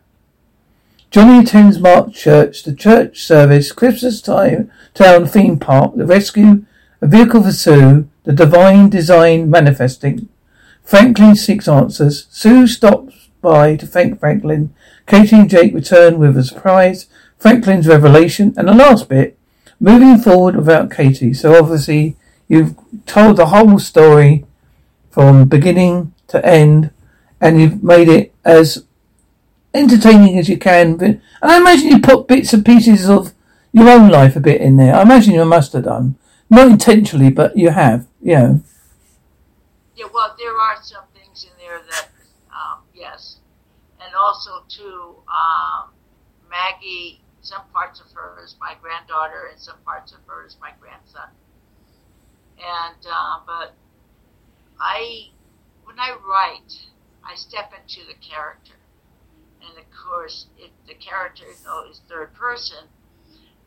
Johnny 1.09 1.39
attends 1.39 1.79
Mark 1.79 2.13
Church, 2.13 2.61
the 2.61 2.75
church 2.75 3.23
service, 3.23 3.71
Christmas 3.71 4.21
time, 4.21 4.69
town 4.93 5.25
theme 5.25 5.57
park, 5.57 5.95
the 5.95 6.05
rescue, 6.05 6.65
a 7.01 7.07
vehicle 7.07 7.41
for 7.41 7.51
Sue, 7.51 8.07
the 8.25 8.33
divine 8.33 8.91
design 8.91 9.49
manifesting. 9.49 10.29
Franklin 10.83 11.35
seeks 11.35 11.67
answers. 11.67 12.27
Sue 12.29 12.67
stops 12.67 13.29
by 13.41 13.75
to 13.75 13.87
thank 13.87 14.19
Franklin. 14.19 14.71
Katie 15.07 15.35
and 15.35 15.49
Jake 15.49 15.73
return 15.73 16.19
with 16.19 16.37
a 16.37 16.43
surprise 16.43 17.07
Franklin's 17.39 17.87
revelation, 17.87 18.53
and 18.55 18.67
the 18.67 18.75
last 18.75 19.09
bit, 19.09 19.36
moving 19.79 20.17
forward 20.17 20.55
without 20.55 20.91
Katie. 20.91 21.33
So 21.33 21.55
obviously 21.57 22.15
you've 22.47 22.75
told 23.05 23.37
the 23.37 23.47
whole 23.47 23.79
story 23.79 24.45
from 25.09 25.47
beginning 25.47 26.13
to 26.27 26.45
end, 26.45 26.91
and 27.41 27.59
you've 27.59 27.83
made 27.83 28.07
it 28.07 28.33
as 28.45 28.85
entertaining 29.73 30.37
as 30.37 30.49
you 30.49 30.57
can. 30.57 31.01
And 31.01 31.21
I 31.41 31.57
imagine 31.57 31.89
you 31.89 31.99
put 31.99 32.27
bits 32.27 32.53
and 32.53 32.65
pieces 32.65 33.09
of 33.09 33.33
your 33.71 33.89
own 33.89 34.09
life 34.09 34.35
a 34.35 34.39
bit 34.39 34.61
in 34.61 34.77
there. 34.77 34.95
I 34.95 35.01
imagine 35.01 35.33
you 35.33 35.45
must 35.45 35.73
have 35.73 35.83
done, 35.83 36.15
not 36.49 36.67
intentionally, 36.67 37.29
but 37.29 37.57
you 37.57 37.69
have. 37.69 38.07
Yeah. 38.21 38.57
Yeah. 39.95 40.05
Well, 40.13 40.35
there 40.37 40.55
are 40.57 40.77
some 40.81 41.03
things 41.13 41.43
in 41.43 41.51
there 41.57 41.81
that, 41.91 42.09
um, 42.51 42.79
yes, 42.93 43.37
and 43.99 44.13
also 44.15 44.63
too, 44.67 45.15
um, 45.27 45.89
Maggie 46.49 47.21
some 47.47 47.63
parts 47.71 48.01
of 48.01 48.11
her 48.11 48.43
is 48.43 48.57
my 48.59 48.75
granddaughter, 48.81 49.47
and 49.49 49.57
some 49.57 49.77
parts 49.85 50.11
of 50.11 50.19
her 50.27 50.45
is 50.45 50.57
my 50.59 50.71
grandson. 50.81 51.29
And 52.59 52.99
uh, 53.09 53.39
but 53.47 53.73
I, 54.77 55.29
when 55.85 55.97
I 55.97 56.17
write, 56.27 56.73
I 57.23 57.35
step 57.35 57.71
into 57.71 58.05
the 58.05 58.19
character, 58.19 58.75
and 59.61 59.77
of 59.79 59.85
course, 59.95 60.47
if 60.57 60.71
the 60.87 60.95
character 60.95 61.45
though 61.63 61.89
is 61.89 62.01
third 62.09 62.33
person, 62.33 62.83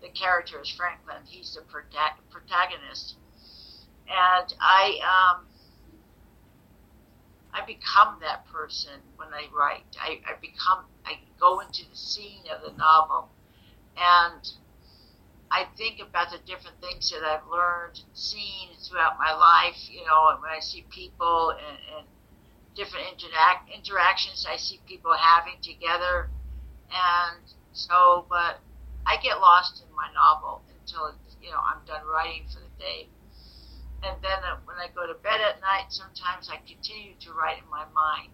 the 0.03 0.11
character 0.11 0.61
is 0.61 0.69
Franklin. 0.69 1.25
He's 1.25 1.55
the 1.55 1.63
protagonist, 1.63 3.17
and 4.09 4.55
I 4.61 5.01
um, 5.09 5.47
I 7.55 7.65
become 7.65 8.19
that 8.21 8.45
person 8.53 9.01
when 9.17 9.29
I 9.29 9.49
write. 9.57 9.97
I, 9.99 10.21
I 10.29 10.37
become 10.39 10.85
I 11.07 11.15
go 11.41 11.61
into 11.61 11.89
the 11.89 11.97
scene 11.97 12.45
of 12.55 12.61
the 12.61 12.77
novel 12.77 13.31
and 14.01 14.41
I 15.53 15.67
think 15.77 16.01
about 16.01 16.31
the 16.31 16.39
different 16.47 16.81
things 16.81 17.11
that 17.11 17.21
I've 17.27 17.47
learned 17.51 18.01
and 18.01 18.17
seen 18.17 18.71
throughout 18.81 19.19
my 19.19 19.35
life, 19.35 19.77
you 19.91 20.01
know, 20.07 20.39
when 20.41 20.51
I 20.51 20.61
see 20.61 20.87
people 20.89 21.53
and, 21.53 21.79
and 21.99 22.07
different 22.75 23.07
interact, 23.13 23.69
interactions 23.69 24.47
I 24.49 24.57
see 24.57 24.81
people 24.87 25.13
having 25.13 25.61
together. 25.61 26.31
And 26.89 27.43
so, 27.73 28.27
but 28.31 28.63
I 29.07 29.19
get 29.23 29.41
lost 29.41 29.83
in 29.83 29.91
my 29.95 30.09
novel 30.15 30.63
until, 30.81 31.13
you 31.43 31.51
know, 31.51 31.61
I'm 31.61 31.85
done 31.85 32.07
writing 32.07 32.47
for 32.47 32.61
the 32.61 32.73
day. 32.79 33.09
And 34.03 34.17
then 34.23 34.41
uh, 34.47 34.57
when 34.65 34.79
I 34.79 34.89
go 34.95 35.05
to 35.05 35.19
bed 35.19 35.43
at 35.43 35.61
night, 35.61 35.91
sometimes 35.91 36.49
I 36.49 36.57
continue 36.65 37.19
to 37.21 37.33
write 37.35 37.59
in 37.59 37.69
my 37.69 37.85
mind. 37.93 38.31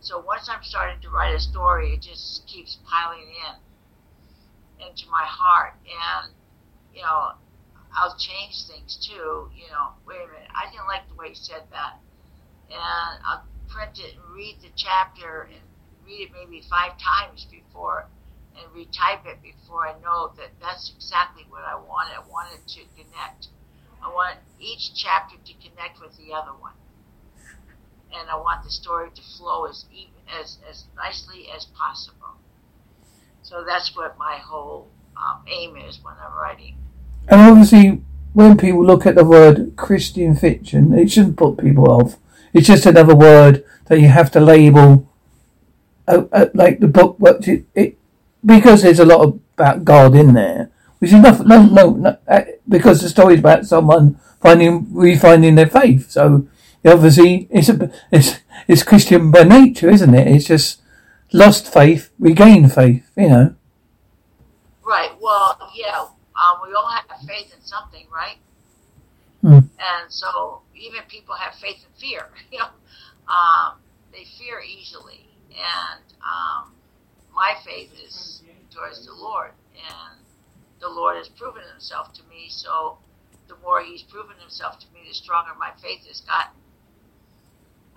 So 0.00 0.20
once 0.20 0.48
I'm 0.52 0.62
starting 0.62 1.00
to 1.00 1.10
write 1.10 1.34
a 1.34 1.40
story, 1.40 1.94
it 1.94 2.02
just 2.02 2.46
keeps 2.46 2.78
piling 2.86 3.26
in 3.26 3.56
into 4.80 5.08
my 5.10 5.24
heart. 5.24 5.74
And 5.84 6.32
you 6.94 7.02
know 7.02 7.32
I'll 7.94 8.16
change 8.16 8.66
things 8.66 8.96
too 8.96 9.50
you 9.54 9.68
know 9.70 9.94
wait 10.06 10.18
a 10.22 10.26
minute 10.26 10.50
I 10.54 10.70
didn't 10.70 10.86
like 10.86 11.08
the 11.08 11.14
way 11.14 11.30
he 11.30 11.34
said 11.34 11.62
that. 11.70 12.00
And 12.68 13.14
I'll 13.24 13.44
print 13.68 13.98
it 13.98 14.16
and 14.16 14.24
read 14.34 14.56
the 14.60 14.72
chapter 14.76 15.48
and 15.48 15.62
read 16.04 16.28
it 16.28 16.30
maybe 16.32 16.64
five 16.68 16.92
times 16.98 17.46
before 17.50 18.06
and 18.56 18.66
retype 18.74 19.24
it 19.26 19.40
before 19.42 19.86
I 19.86 19.94
know 20.00 20.32
that 20.36 20.50
that's 20.60 20.92
exactly 20.94 21.44
what 21.48 21.62
I 21.62 21.76
wanted 21.76 22.16
I 22.16 22.24
wanted 22.28 22.66
to 22.66 22.80
connect. 22.96 23.48
I 24.02 24.08
want 24.08 24.38
each 24.58 24.94
chapter 24.94 25.36
to 25.36 25.52
connect 25.62 26.00
with 26.00 26.16
the 26.16 26.32
other 26.32 26.52
one. 26.52 26.74
And 28.14 28.30
I 28.30 28.36
want 28.36 28.64
the 28.64 28.70
story 28.70 29.10
to 29.10 29.22
flow 29.36 29.66
as 29.66 29.84
even 29.92 30.22
as, 30.40 30.58
as 30.68 30.84
nicely 30.96 31.48
as 31.54 31.66
possible 31.66 32.40
so 33.48 33.64
that's 33.64 33.96
what 33.96 34.18
my 34.18 34.36
whole 34.36 34.90
um, 35.16 35.40
aim 35.48 35.74
is 35.76 36.00
when 36.02 36.12
I'm 36.22 36.36
writing. 36.36 36.76
And 37.28 37.40
obviously, 37.40 38.02
when 38.34 38.58
people 38.58 38.84
look 38.84 39.06
at 39.06 39.14
the 39.14 39.24
word 39.24 39.72
Christian 39.74 40.36
fiction, 40.36 40.92
it 40.92 41.10
shouldn't 41.10 41.38
put 41.38 41.56
people 41.56 41.90
off. 41.90 42.18
It's 42.52 42.66
just 42.66 42.84
another 42.84 43.16
word 43.16 43.64
that 43.86 44.00
you 44.00 44.08
have 44.08 44.30
to 44.32 44.40
label, 44.40 45.08
uh, 46.06 46.24
uh, 46.30 46.46
like 46.52 46.80
the 46.80 46.88
book. 46.88 47.16
It, 47.48 47.64
it, 47.74 47.96
because 48.44 48.82
there's 48.82 49.00
a 49.00 49.06
lot 49.06 49.38
about 49.54 49.82
God 49.82 50.14
in 50.14 50.34
there, 50.34 50.70
which 50.98 51.12
is 51.12 51.22
not, 51.22 51.46
no, 51.46 51.64
no, 51.64 51.90
no 51.92 52.18
uh, 52.28 52.42
because 52.68 53.00
the 53.00 53.08
story 53.08 53.34
is 53.34 53.40
about 53.40 53.64
someone 53.64 54.20
finding, 54.42 54.84
refinding 54.88 55.56
their 55.56 55.68
faith. 55.68 56.10
So 56.10 56.46
obviously, 56.84 57.48
it's 57.50 57.70
a, 57.70 57.90
it's 58.12 58.40
it's 58.66 58.82
Christian 58.82 59.30
by 59.30 59.44
nature, 59.44 59.88
isn't 59.88 60.14
it? 60.14 60.28
It's 60.28 60.46
just 60.46 60.77
lost 61.32 61.72
faith, 61.72 62.10
regained 62.18 62.72
faith, 62.72 63.10
you 63.16 63.28
know. 63.28 63.54
Right. 64.84 65.10
Well, 65.20 65.70
yeah. 65.74 66.06
Um, 66.36 66.60
we 66.66 66.72
all 66.72 66.88
have 66.88 67.20
faith 67.26 67.52
in 67.54 67.62
something, 67.62 68.06
right? 68.14 68.38
Hmm. 69.42 69.68
And 69.78 70.10
so 70.10 70.62
even 70.74 71.00
people 71.08 71.34
have 71.34 71.54
faith 71.54 71.84
in 71.84 72.00
fear. 72.00 72.28
You 72.50 72.58
know, 72.58 72.68
um, 73.28 73.78
they 74.12 74.24
fear 74.38 74.60
easily, 74.60 75.28
and 75.50 76.02
um, 76.24 76.72
my 77.34 77.54
faith 77.64 77.92
is 78.02 78.42
towards 78.70 79.04
the 79.04 79.12
Lord, 79.12 79.50
and 79.76 80.18
the 80.80 80.88
Lord 80.88 81.16
has 81.16 81.28
proven 81.28 81.62
Himself 81.70 82.12
to 82.14 82.22
me. 82.30 82.46
So 82.48 82.96
the 83.48 83.56
more 83.62 83.82
He's 83.82 84.02
proven 84.02 84.36
Himself 84.40 84.78
to 84.80 84.86
me, 84.94 85.00
the 85.06 85.14
stronger 85.14 85.52
my 85.58 85.72
faith 85.82 86.06
has 86.08 86.20
gotten. 86.22 86.56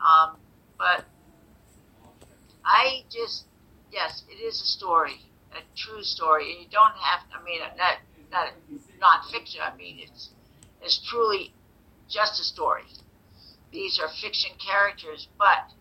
Um, 0.01 0.35
I 2.65 3.03
just, 3.09 3.45
yes, 3.91 4.23
it 4.29 4.41
is 4.41 4.61
a 4.61 4.65
story, 4.65 5.21
a 5.51 5.61
true 5.75 6.03
story, 6.03 6.51
and 6.53 6.61
you 6.61 6.69
don't 6.69 6.95
have. 6.97 7.21
I 7.33 7.43
mean, 7.43 7.61
not 7.77 7.97
not 8.31 8.53
not 8.99 9.25
fiction. 9.31 9.61
I 9.61 9.75
mean, 9.75 9.99
it's 9.99 10.29
it's 10.81 10.97
truly 10.97 11.53
just 12.07 12.39
a 12.39 12.43
story. 12.43 12.85
These 13.71 13.99
are 13.99 14.09
fiction 14.09 14.51
characters, 14.59 15.27
but 15.37 15.71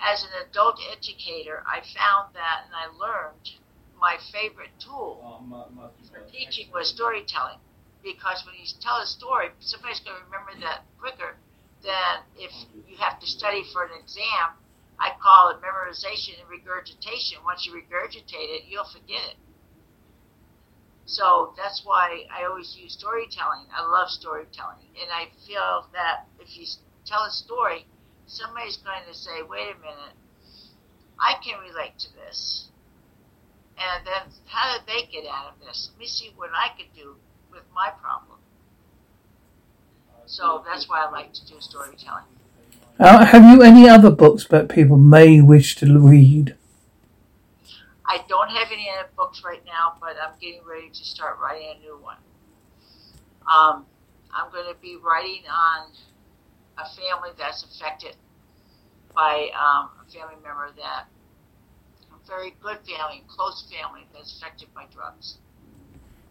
as 0.00 0.24
an 0.24 0.30
adult 0.48 0.80
educator, 0.90 1.62
I 1.66 1.80
found 1.80 2.34
that, 2.34 2.64
and 2.66 2.74
I 2.74 2.86
learned 2.96 3.50
my 4.00 4.16
favorite 4.32 4.72
tool 4.78 5.44
for 6.10 6.20
teaching 6.32 6.70
was 6.72 6.88
storytelling. 6.88 7.58
Because 8.02 8.42
when 8.46 8.54
you 8.54 8.64
tell 8.80 8.96
a 8.96 9.06
story, 9.06 9.50
somebody's 9.60 10.00
going 10.00 10.16
to 10.16 10.24
remember 10.24 10.58
that 10.64 10.84
quicker 10.98 11.36
than 11.82 12.24
if 12.38 12.50
you 12.88 12.96
have 12.96 13.20
to 13.20 13.26
study 13.26 13.62
for 13.72 13.84
an 13.84 13.90
exam, 14.00 14.56
I 15.00 15.12
call 15.20 15.48
it 15.48 15.64
memorization 15.64 16.38
and 16.38 16.48
regurgitation. 16.50 17.38
Once 17.44 17.66
you 17.66 17.72
regurgitate 17.72 18.52
it, 18.52 18.64
you'll 18.68 18.84
forget 18.84 19.22
it. 19.32 19.36
So 21.06 21.54
that's 21.56 21.82
why 21.84 22.24
I 22.30 22.44
always 22.44 22.76
use 22.80 22.92
storytelling. 22.92 23.66
I 23.74 23.82
love 23.82 24.10
storytelling. 24.10 24.86
And 25.00 25.10
I 25.10 25.26
feel 25.46 25.88
that 25.92 26.28
if 26.38 26.56
you 26.56 26.66
tell 27.06 27.24
a 27.24 27.30
story, 27.30 27.86
somebody's 28.26 28.76
going 28.76 29.02
to 29.08 29.14
say, 29.14 29.42
wait 29.48 29.74
a 29.74 29.80
minute, 29.80 30.14
I 31.18 31.34
can 31.42 31.58
relate 31.60 31.98
to 31.98 32.14
this. 32.14 32.68
And 33.78 34.06
then 34.06 34.30
how 34.46 34.76
did 34.76 34.86
they 34.86 35.10
get 35.10 35.24
out 35.26 35.54
of 35.54 35.60
this? 35.66 35.88
Let 35.92 35.98
me 35.98 36.06
see 36.06 36.32
what 36.36 36.50
I 36.54 36.76
could 36.76 36.94
do 36.94 37.16
with 37.50 37.64
my 37.74 37.90
problem. 38.00 38.38
So 40.26 40.62
that's 40.64 40.88
why 40.88 41.04
I 41.04 41.10
like 41.10 41.32
to 41.32 41.46
do 41.46 41.56
storytelling. 41.58 42.24
Uh, 43.00 43.24
have 43.24 43.44
you 43.44 43.62
any 43.62 43.88
other 43.88 44.10
books 44.10 44.46
that 44.48 44.68
people 44.68 44.98
may 44.98 45.40
wish 45.40 45.74
to 45.74 45.98
read? 45.98 46.54
I 48.04 48.22
don't 48.28 48.50
have 48.50 48.68
any 48.70 48.90
other 48.90 49.08
books 49.16 49.42
right 49.42 49.64
now, 49.64 49.94
but 49.98 50.16
I'm 50.22 50.34
getting 50.38 50.60
ready 50.68 50.90
to 50.90 51.04
start 51.04 51.38
writing 51.42 51.68
a 51.78 51.80
new 51.80 51.96
one. 51.96 52.18
Um, 53.50 53.86
I'm 54.34 54.52
going 54.52 54.66
to 54.66 54.78
be 54.82 54.98
writing 55.02 55.44
on 55.50 55.92
a 56.76 56.84
family 56.84 57.30
that's 57.38 57.64
affected 57.64 58.16
by 59.14 59.48
um, 59.58 59.88
a 60.06 60.10
family 60.12 60.34
member 60.42 60.70
that 60.76 61.06
a 62.12 62.26
very 62.28 62.54
good 62.62 62.80
family, 62.86 63.24
close 63.28 63.66
family 63.72 64.06
that's 64.12 64.36
affected 64.36 64.68
by 64.74 64.84
drugs. 64.92 65.38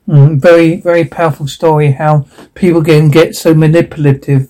Mm, 0.08 0.40
very, 0.40 0.76
very 0.76 1.06
powerful 1.06 1.48
story. 1.48 1.94
How 1.94 2.28
people 2.54 2.84
can 2.84 3.10
get 3.10 3.36
so 3.36 3.56
manipulative. 3.56 4.50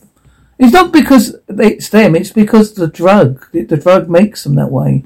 It's 0.59 0.73
not 0.73 0.91
because 0.91 1.37
it's 1.47 1.89
them. 1.89 2.15
It's 2.15 2.31
because 2.31 2.73
the 2.73 2.87
drug. 2.87 3.49
The 3.51 3.77
drug 3.77 4.09
makes 4.09 4.43
them 4.43 4.55
that 4.55 4.71
way. 4.71 5.05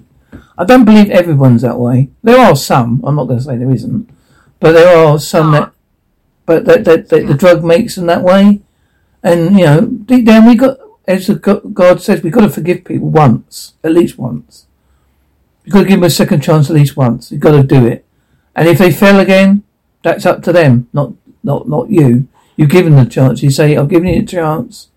I 0.57 0.65
don't 0.65 0.83
believe 0.83 1.09
everyone's 1.09 1.61
that 1.61 1.79
way. 1.79 2.09
There 2.23 2.39
are 2.39 2.55
some. 2.55 3.01
I'm 3.05 3.15
not 3.15 3.25
going 3.25 3.39
to 3.39 3.45
say 3.45 3.57
there 3.57 3.71
isn't, 3.71 4.09
but 4.59 4.73
there 4.73 4.97
are 4.97 5.19
some 5.19 5.51
that. 5.51 5.71
But 6.45 6.65
that, 6.65 6.83
that, 6.83 7.07
that 7.09 7.27
the 7.27 7.35
drug 7.35 7.63
makes 7.63 7.95
them 7.95 8.07
that 8.07 8.21
way, 8.21 8.61
and 9.23 9.57
you 9.57 9.65
know, 9.65 9.85
deep 9.85 10.25
down 10.25 10.45
we 10.45 10.55
got 10.55 10.77
as 11.07 11.29
God 11.29 12.01
says, 12.01 12.23
we've 12.23 12.33
got 12.33 12.41
to 12.41 12.49
forgive 12.49 12.85
people 12.85 13.09
once, 13.09 13.73
at 13.83 13.91
least 13.91 14.17
once. 14.17 14.67
You've 15.63 15.73
got 15.73 15.83
to 15.83 15.87
give 15.87 15.99
them 15.99 16.07
a 16.07 16.09
second 16.09 16.41
chance 16.41 16.69
at 16.69 16.75
least 16.75 16.95
once. 16.95 17.31
You've 17.31 17.41
got 17.41 17.51
to 17.51 17.63
do 17.63 17.85
it. 17.85 18.05
And 18.55 18.67
if 18.67 18.77
they 18.77 18.91
fail 18.91 19.19
again, 19.19 19.63
that's 20.01 20.25
up 20.25 20.43
to 20.43 20.53
them, 20.53 20.89
not 20.93 21.13
not 21.43 21.67
not 21.67 21.89
you. 21.89 22.27
You've 22.55 22.69
given 22.69 22.95
them 22.95 23.07
a 23.07 23.09
chance. 23.09 23.41
You 23.41 23.49
say, 23.49 23.75
I've 23.75 23.89
given 23.89 24.09
you 24.09 24.21
a 24.21 24.25
chance. 24.25 24.89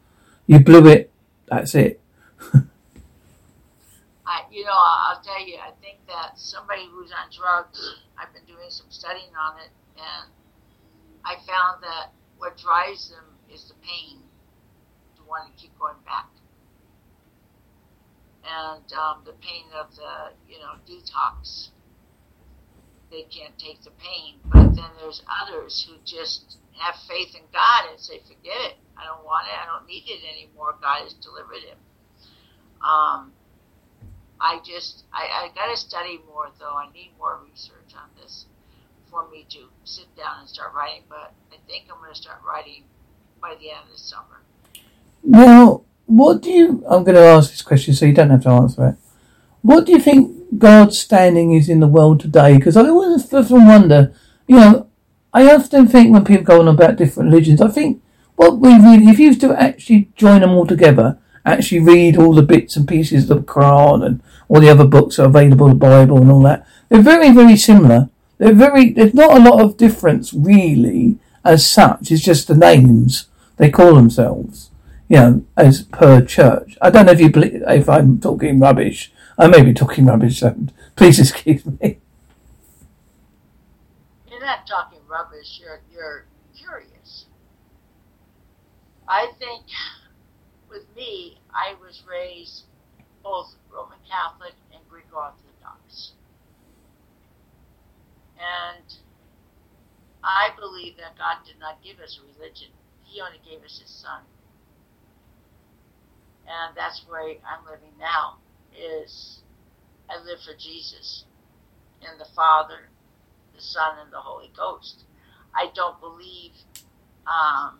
You 0.46 0.60
blew 0.60 0.86
it. 0.86 1.10
That's 1.48 1.74
it. 1.74 2.00
I, 4.26 4.42
you 4.50 4.64
know, 4.64 4.72
I'll 4.72 5.20
tell 5.22 5.46
you, 5.46 5.56
I 5.56 5.70
think 5.80 5.98
that 6.06 6.38
somebody 6.38 6.88
who's 6.90 7.12
on 7.12 7.30
drugs, 7.36 7.96
I've 8.18 8.32
been 8.32 8.44
doing 8.46 8.70
some 8.70 8.86
studying 8.90 9.34
on 9.38 9.58
it, 9.58 9.70
and 9.96 10.30
I 11.24 11.34
found 11.46 11.82
that 11.82 12.12
what 12.38 12.56
drives 12.58 13.10
them 13.10 13.24
is 13.52 13.68
the 13.68 13.74
pain 13.82 14.22
to 15.16 15.22
want 15.28 15.54
to 15.54 15.60
keep 15.60 15.76
going 15.78 15.98
back. 16.04 16.28
And 18.44 18.92
um, 18.92 19.22
the 19.24 19.32
pain 19.42 19.64
of 19.74 19.94
the, 19.96 20.32
you 20.48 20.58
know, 20.60 20.78
detox 20.86 21.70
they 23.10 23.22
can't 23.22 23.56
take 23.58 23.82
the 23.82 23.90
pain. 23.98 24.34
But 24.44 24.74
then 24.74 24.90
there's 25.00 25.22
others 25.42 25.86
who 25.88 25.96
just 26.04 26.58
have 26.78 26.96
faith 27.08 27.34
in 27.34 27.42
God 27.52 27.90
and 27.90 28.00
say, 28.00 28.20
forget 28.26 28.56
it. 28.72 28.74
I 28.98 29.04
don't 29.04 29.24
want 29.24 29.46
it. 29.46 29.56
I 29.56 29.66
don't 29.66 29.86
need 29.86 30.04
it 30.06 30.20
anymore. 30.24 30.76
God 30.80 31.02
has 31.04 31.14
delivered 31.14 31.62
him. 31.62 31.78
Um, 32.82 33.32
I 34.40 34.60
just, 34.64 35.04
I, 35.12 35.48
I 35.48 35.48
got 35.54 35.70
to 35.70 35.76
study 35.76 36.20
more 36.26 36.48
though. 36.58 36.76
I 36.76 36.92
need 36.92 37.12
more 37.18 37.40
research 37.50 37.94
on 37.96 38.08
this 38.20 38.46
for 39.10 39.28
me 39.30 39.46
to 39.50 39.68
sit 39.84 40.14
down 40.16 40.40
and 40.40 40.48
start 40.48 40.74
writing. 40.74 41.02
But 41.08 41.32
I 41.52 41.56
think 41.66 41.86
I'm 41.90 42.00
going 42.00 42.12
to 42.12 42.20
start 42.20 42.40
writing 42.46 42.84
by 43.40 43.54
the 43.60 43.70
end 43.70 43.80
of 43.84 43.92
the 43.92 43.98
summer. 43.98 44.40
Now, 45.22 45.82
what 46.06 46.42
do 46.42 46.50
you, 46.50 46.84
I'm 46.88 47.04
going 47.04 47.16
to 47.16 47.20
ask 47.20 47.50
this 47.50 47.62
question 47.62 47.94
so 47.94 48.06
you 48.06 48.12
don't 48.12 48.30
have 48.30 48.42
to 48.44 48.50
answer 48.50 48.88
it. 48.88 48.96
What 49.62 49.86
do 49.86 49.92
you 49.92 50.00
think 50.00 50.58
God's 50.58 50.98
standing 50.98 51.52
is 51.52 51.68
in 51.68 51.80
the 51.80 51.88
world 51.88 52.20
today? 52.20 52.56
Because 52.56 52.76
I 52.76 52.86
always 52.88 53.32
often 53.32 53.66
wonder, 53.66 54.14
you 54.46 54.56
know, 54.56 54.86
I 55.32 55.52
often 55.52 55.88
think 55.88 56.12
when 56.12 56.24
people 56.24 56.44
go 56.44 56.60
on 56.60 56.68
about 56.68 56.96
different 56.96 57.30
religions, 57.30 57.60
I 57.60 57.68
think 57.68 58.00
what 58.36 58.58
we 58.58 58.74
really, 58.74 59.08
if 59.08 59.18
you 59.18 59.28
used 59.28 59.40
to 59.40 59.60
actually 59.60 60.10
join 60.14 60.42
them 60.42 60.50
all 60.50 60.66
together, 60.66 61.18
actually 61.44 61.80
read 61.80 62.16
all 62.16 62.34
the 62.34 62.42
bits 62.42 62.76
and 62.76 62.86
pieces 62.88 63.30
of 63.30 63.38
the 63.38 63.42
Quran 63.42 64.04
and 64.04 64.22
all 64.48 64.60
the 64.60 64.68
other 64.68 64.86
books 64.86 65.16
that 65.16 65.24
are 65.24 65.26
available, 65.26 65.68
the 65.68 65.74
Bible 65.74 66.20
and 66.20 66.30
all 66.30 66.42
that, 66.42 66.66
they're 66.88 67.02
very, 67.02 67.30
very 67.32 67.56
similar. 67.56 68.08
They're 68.38 68.52
very, 68.52 68.90
there's 68.90 69.14
not 69.14 69.36
a 69.36 69.42
lot 69.42 69.60
of 69.60 69.76
difference 69.76 70.34
really 70.34 71.18
as 71.44 71.66
such. 71.66 72.10
It's 72.10 72.22
just 72.22 72.48
the 72.48 72.56
names 72.56 73.28
they 73.56 73.70
call 73.70 73.94
themselves, 73.94 74.70
you 75.08 75.16
know, 75.16 75.44
as 75.56 75.82
per 75.84 76.20
church. 76.20 76.76
I 76.82 76.90
don't 76.90 77.06
know 77.06 77.12
if 77.12 77.20
you 77.20 77.30
believe, 77.30 77.62
if 77.66 77.88
I'm 77.88 78.20
talking 78.20 78.60
rubbish, 78.60 79.12
I 79.38 79.46
may 79.46 79.62
be 79.62 79.72
talking 79.72 80.06
rubbish, 80.06 80.40
so 80.40 80.54
please 80.96 81.18
excuse 81.30 81.64
me. 81.64 81.98
You're 84.30 84.40
not 84.40 84.66
talking 84.66 85.00
rubbish, 85.08 85.60
you're, 85.62 85.80
you're 85.90 86.26
curious. 86.54 87.26
I 89.08 89.28
think 89.38 89.64
with 90.68 90.84
me, 90.96 91.38
I 91.54 91.74
was 91.80 92.02
raised 92.08 92.64
both 93.22 93.54
Roman 93.72 93.98
Catholic 94.08 94.54
and 94.72 94.82
Greek 94.88 95.06
Orthodox. 95.14 96.12
And 98.38 98.84
I 100.24 100.50
believe 100.58 100.96
that 100.96 101.16
God 101.16 101.38
did 101.46 101.58
not 101.60 101.82
give 101.82 102.00
us 102.00 102.18
a 102.18 102.26
religion, 102.38 102.68
He 103.04 103.20
only 103.20 103.40
gave 103.48 103.64
us 103.64 103.78
His 103.80 103.90
Son. 103.90 104.22
And 106.46 106.76
that's 106.76 107.04
where 107.08 107.22
I'm 107.46 107.64
living 107.64 107.94
now 107.98 108.38
is 108.76 109.40
I 110.10 110.22
live 110.22 110.38
for 110.44 110.54
Jesus 110.58 111.24
and 112.02 112.20
the 112.20 112.26
Father, 112.34 112.88
the 113.54 113.60
Son, 113.60 113.98
and 114.02 114.12
the 114.12 114.20
Holy 114.20 114.50
Ghost. 114.56 115.04
I 115.54 115.70
don't 115.74 115.98
believe 116.00 116.52
um, 117.26 117.78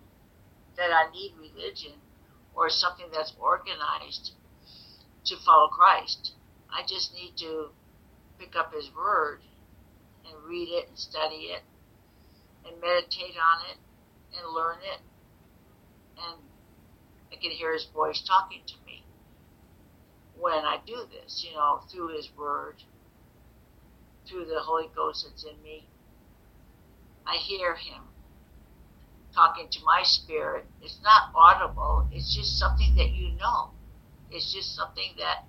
that 0.77 0.91
I 0.93 1.11
need 1.13 1.33
religion 1.39 1.93
or 2.55 2.71
something 2.71 3.07
that's 3.13 3.35
organized 3.41 4.33
to 5.25 5.37
follow 5.45 5.69
Christ. 5.69 6.33
I 6.71 6.83
just 6.87 7.15
need 7.15 7.37
to 7.39 7.69
pick 8.39 8.55
up 8.57 8.73
His 8.73 8.91
Word 8.95 9.41
and 10.25 10.35
read 10.49 10.69
it 10.69 10.89
and 10.89 10.99
study 10.99 11.53
it 11.53 11.63
and 12.67 12.81
meditate 12.81 13.37
on 13.37 13.71
it 13.71 13.79
and 14.37 14.55
learn 14.55 14.79
it. 14.83 15.01
And 16.19 16.41
I 17.33 17.37
can 17.37 17.51
hear 17.51 17.73
His 17.73 17.87
voice 17.95 18.23
talking 18.27 18.63
to 18.67 18.75
me 18.87 19.05
when 20.39 20.65
I 20.65 20.79
do 20.87 21.07
this, 21.11 21.45
you 21.49 21.57
know, 21.57 21.81
through 21.91 22.17
His 22.17 22.29
Word, 22.37 22.77
through 24.29 24.45
the 24.47 24.61
Holy 24.61 24.89
Ghost 24.95 25.27
that's 25.29 25.45
in 25.45 25.63
me. 25.63 25.89
I 27.27 27.37
hear 27.37 27.75
Him 27.75 28.03
talking 29.37 29.69
to 29.71 29.85
my 29.85 30.01
spirit. 30.03 30.65
It's 30.81 30.99
not 31.05 31.31
audible, 31.37 32.09
it's 32.11 32.35
just 32.35 32.59
something 32.59 32.97
that 32.97 33.11
you 33.11 33.37
know. 33.37 33.71
It's 34.31 34.53
just 34.53 34.75
something 34.75 35.13
that 35.19 35.45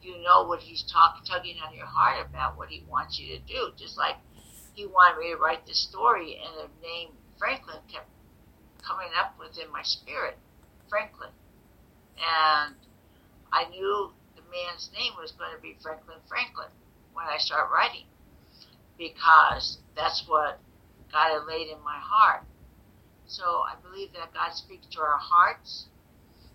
you 0.00 0.22
know 0.22 0.46
what 0.46 0.60
He's 0.60 0.84
talking, 0.90 1.24
tugging 1.26 1.56
on 1.66 1.74
your 1.74 1.86
heart 1.86 2.24
about, 2.24 2.56
what 2.56 2.68
He 2.68 2.84
wants 2.88 3.18
you 3.18 3.36
to 3.36 3.42
do. 3.42 3.72
Just 3.76 3.98
like 3.98 4.16
He 4.74 4.86
wanted 4.86 5.18
me 5.18 5.32
to 5.32 5.36
write 5.36 5.66
this 5.66 5.80
story, 5.80 6.38
and 6.38 6.54
the 6.56 6.86
name 6.86 7.10
Franklin 7.38 7.78
kept 7.90 8.08
coming 8.86 9.10
up 9.18 9.34
within 9.38 9.70
my 9.72 9.82
spirit 9.82 10.38
Franklin. 10.88 11.30
And 12.16 12.74
I 13.52 13.68
knew 13.70 14.12
the 14.36 14.42
man's 14.42 14.90
name 14.96 15.12
was 15.18 15.32
going 15.32 15.50
to 15.54 15.60
be 15.60 15.76
Franklin 15.82 16.18
Franklin 16.28 16.68
when 17.12 17.26
I 17.26 17.38
start 17.38 17.70
writing 17.72 18.06
because 18.96 19.78
that's 19.96 20.24
what 20.28 20.60
God 21.10 21.32
had 21.32 21.46
laid 21.46 21.68
in 21.68 21.82
my 21.82 21.98
heart. 21.98 22.44
So 23.26 23.42
I 23.44 23.74
believe 23.82 24.12
that 24.12 24.34
God 24.34 24.52
speaks 24.54 24.86
to 24.92 25.00
our 25.00 25.18
hearts. 25.18 25.86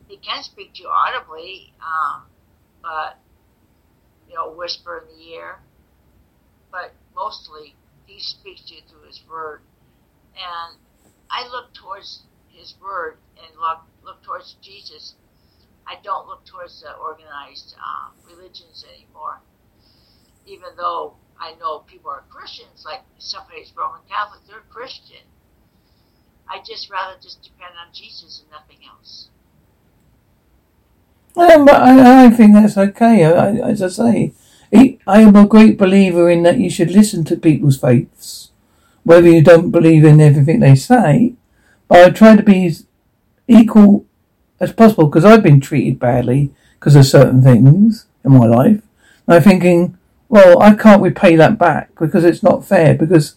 He 0.07 0.17
can 0.17 0.43
speak 0.43 0.73
to 0.75 0.83
you 0.83 0.89
audibly, 0.89 1.73
um, 1.81 2.23
but 2.81 3.19
you 4.27 4.35
know, 4.35 4.51
whisper 4.51 5.03
in 5.03 5.17
the 5.17 5.23
ear. 5.33 5.59
But 6.71 6.93
mostly, 7.15 7.75
He 8.05 8.19
speaks 8.19 8.65
to 8.67 8.75
you 8.75 8.81
through 8.89 9.07
His 9.07 9.21
Word, 9.29 9.61
and 10.35 10.77
I 11.29 11.47
look 11.49 11.73
towards 11.73 12.23
His 12.49 12.73
Word 12.81 13.17
and 13.37 13.59
look 13.59 13.79
look 14.03 14.23
towards 14.23 14.55
Jesus 14.61 15.15
I 15.89 15.97
don't 16.03 16.27
look 16.27 16.45
towards 16.45 16.81
the 16.81 16.93
organized 17.01 17.73
uh, 17.73 18.13
religions 18.29 18.85
anymore. 18.93 19.41
Even 20.45 20.77
though 20.77 21.17
I 21.41 21.55
know 21.57 21.79
people 21.89 22.11
are 22.11 22.23
Christians, 22.29 22.85
like 22.85 23.01
somebody's 23.17 23.73
Roman 23.75 24.01
Catholic, 24.07 24.41
they're 24.45 24.61
Christian. 24.69 25.25
I 26.49 26.61
just 26.65 26.89
rather 26.89 27.15
just 27.21 27.43
depend 27.43 27.73
on 27.79 27.93
Jesus 27.93 28.41
and 28.41 28.51
nothing 28.51 28.77
else. 28.87 29.29
Um, 31.35 31.65
but 31.65 31.75
I, 31.75 32.25
I 32.25 32.29
think 32.31 32.53
that's 32.53 32.77
okay. 32.77 33.23
I, 33.23 33.31
I, 33.31 33.69
as 33.69 33.81
I 33.81 33.87
say, 33.87 34.33
I 35.09 35.21
am 35.21 35.35
a 35.35 35.47
great 35.47 35.77
believer 35.77 36.29
in 36.29 36.43
that 36.43 36.59
you 36.59 36.69
should 36.69 36.91
listen 36.91 37.23
to 37.25 37.35
people's 37.35 37.79
faiths, 37.79 38.51
whether 39.03 39.27
you 39.27 39.41
don't 39.41 39.71
believe 39.71 40.03
in 40.03 40.21
everything 40.21 40.59
they 40.59 40.75
say. 40.75 41.33
But 41.87 42.05
I 42.05 42.09
try 42.11 42.35
to 42.35 42.43
be 42.43 42.67
as 42.67 42.85
equal 43.47 44.05
as 44.59 44.71
possible 44.71 45.05
because 45.05 45.25
I've 45.25 45.41
been 45.41 45.61
treated 45.61 45.97
badly 45.99 46.51
because 46.79 46.95
of 46.95 47.07
certain 47.07 47.41
things 47.41 48.05
in 48.23 48.33
my 48.33 48.45
life. 48.45 48.83
And 49.25 49.35
I'm 49.35 49.41
thinking, 49.41 49.97
well, 50.27 50.61
I 50.61 50.75
can't 50.75 51.01
repay 51.01 51.35
that 51.37 51.57
back 51.57 51.95
because 51.99 52.23
it's 52.23 52.43
not 52.43 52.63
fair. 52.63 52.93
Because, 52.93 53.35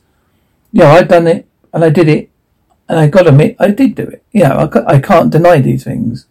yeah, 0.72 0.92
I've 0.92 1.08
done 1.08 1.26
it 1.26 1.46
and 1.72 1.82
I 1.82 1.88
did 1.88 2.08
it, 2.08 2.28
and 2.92 3.00
I 3.00 3.06
got 3.06 3.22
to 3.22 3.30
admit, 3.30 3.56
I 3.58 3.70
did 3.70 3.94
do 3.94 4.02
it. 4.02 4.22
Yeah, 4.32 4.52
I, 4.52 4.96
I 4.96 5.00
can't 5.00 5.32
deny 5.32 5.62
these 5.62 5.82
things, 5.82 6.26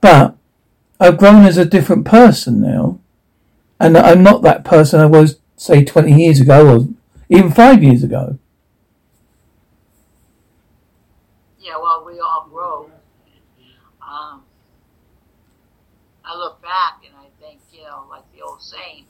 but 0.00 0.34
I've 0.98 1.16
grown 1.16 1.44
as 1.44 1.56
a 1.56 1.64
different 1.64 2.04
person 2.04 2.60
now, 2.60 2.98
and 3.78 3.96
I'm 3.96 4.24
not 4.24 4.42
that 4.42 4.64
person 4.64 4.98
I 4.98 5.06
was, 5.06 5.38
say, 5.56 5.84
20 5.84 6.12
years 6.12 6.40
ago 6.40 6.76
or 6.76 6.88
even 7.28 7.52
five 7.52 7.84
years 7.84 8.02
ago. 8.02 8.36
Yeah, 11.60 11.76
well, 11.80 12.02
we 12.04 12.18
all 12.18 12.48
grow. 12.50 12.90
Um, 14.04 14.42
I 16.24 16.36
look 16.36 16.60
back 16.62 17.04
and 17.06 17.14
I 17.16 17.28
think, 17.40 17.60
you 17.72 17.84
know, 17.84 18.06
like 18.10 18.24
the 18.34 18.42
old 18.42 18.60
saying, 18.60 19.04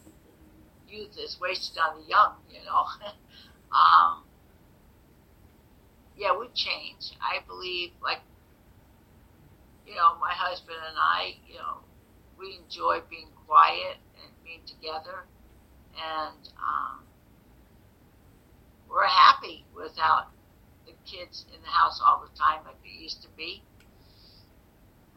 youth 0.87 1.17
is 1.19 1.41
wasted 1.41 1.79
on 1.79 2.03
the 2.03 2.07
young, 2.07 2.35
you 2.51 2.59
know. 2.67 2.85
um, 3.75 4.22
yeah, 6.23 6.39
we 6.39 6.47
change. 6.55 7.19
I 7.21 7.41
believe, 7.49 7.91
like 8.01 8.21
you 9.85 9.97
know, 9.97 10.15
my 10.21 10.31
husband 10.33 10.79
and 10.89 10.97
I, 10.97 11.35
you 11.49 11.57
know, 11.57 11.83
we 12.39 12.59
enjoy 12.63 13.01
being 13.11 13.27
quiet 13.49 13.99
and 14.23 14.31
being 14.45 14.61
together, 14.65 15.27
and 15.99 16.49
um, 16.63 17.03
we're 18.89 19.05
happy 19.05 19.65
without 19.75 20.29
the 20.87 20.93
kids 21.05 21.45
in 21.53 21.61
the 21.61 21.69
house 21.69 22.01
all 22.05 22.23
the 22.23 22.39
time 22.39 22.61
like 22.65 22.77
it 22.85 23.03
used 23.03 23.21
to 23.23 23.29
be. 23.37 23.65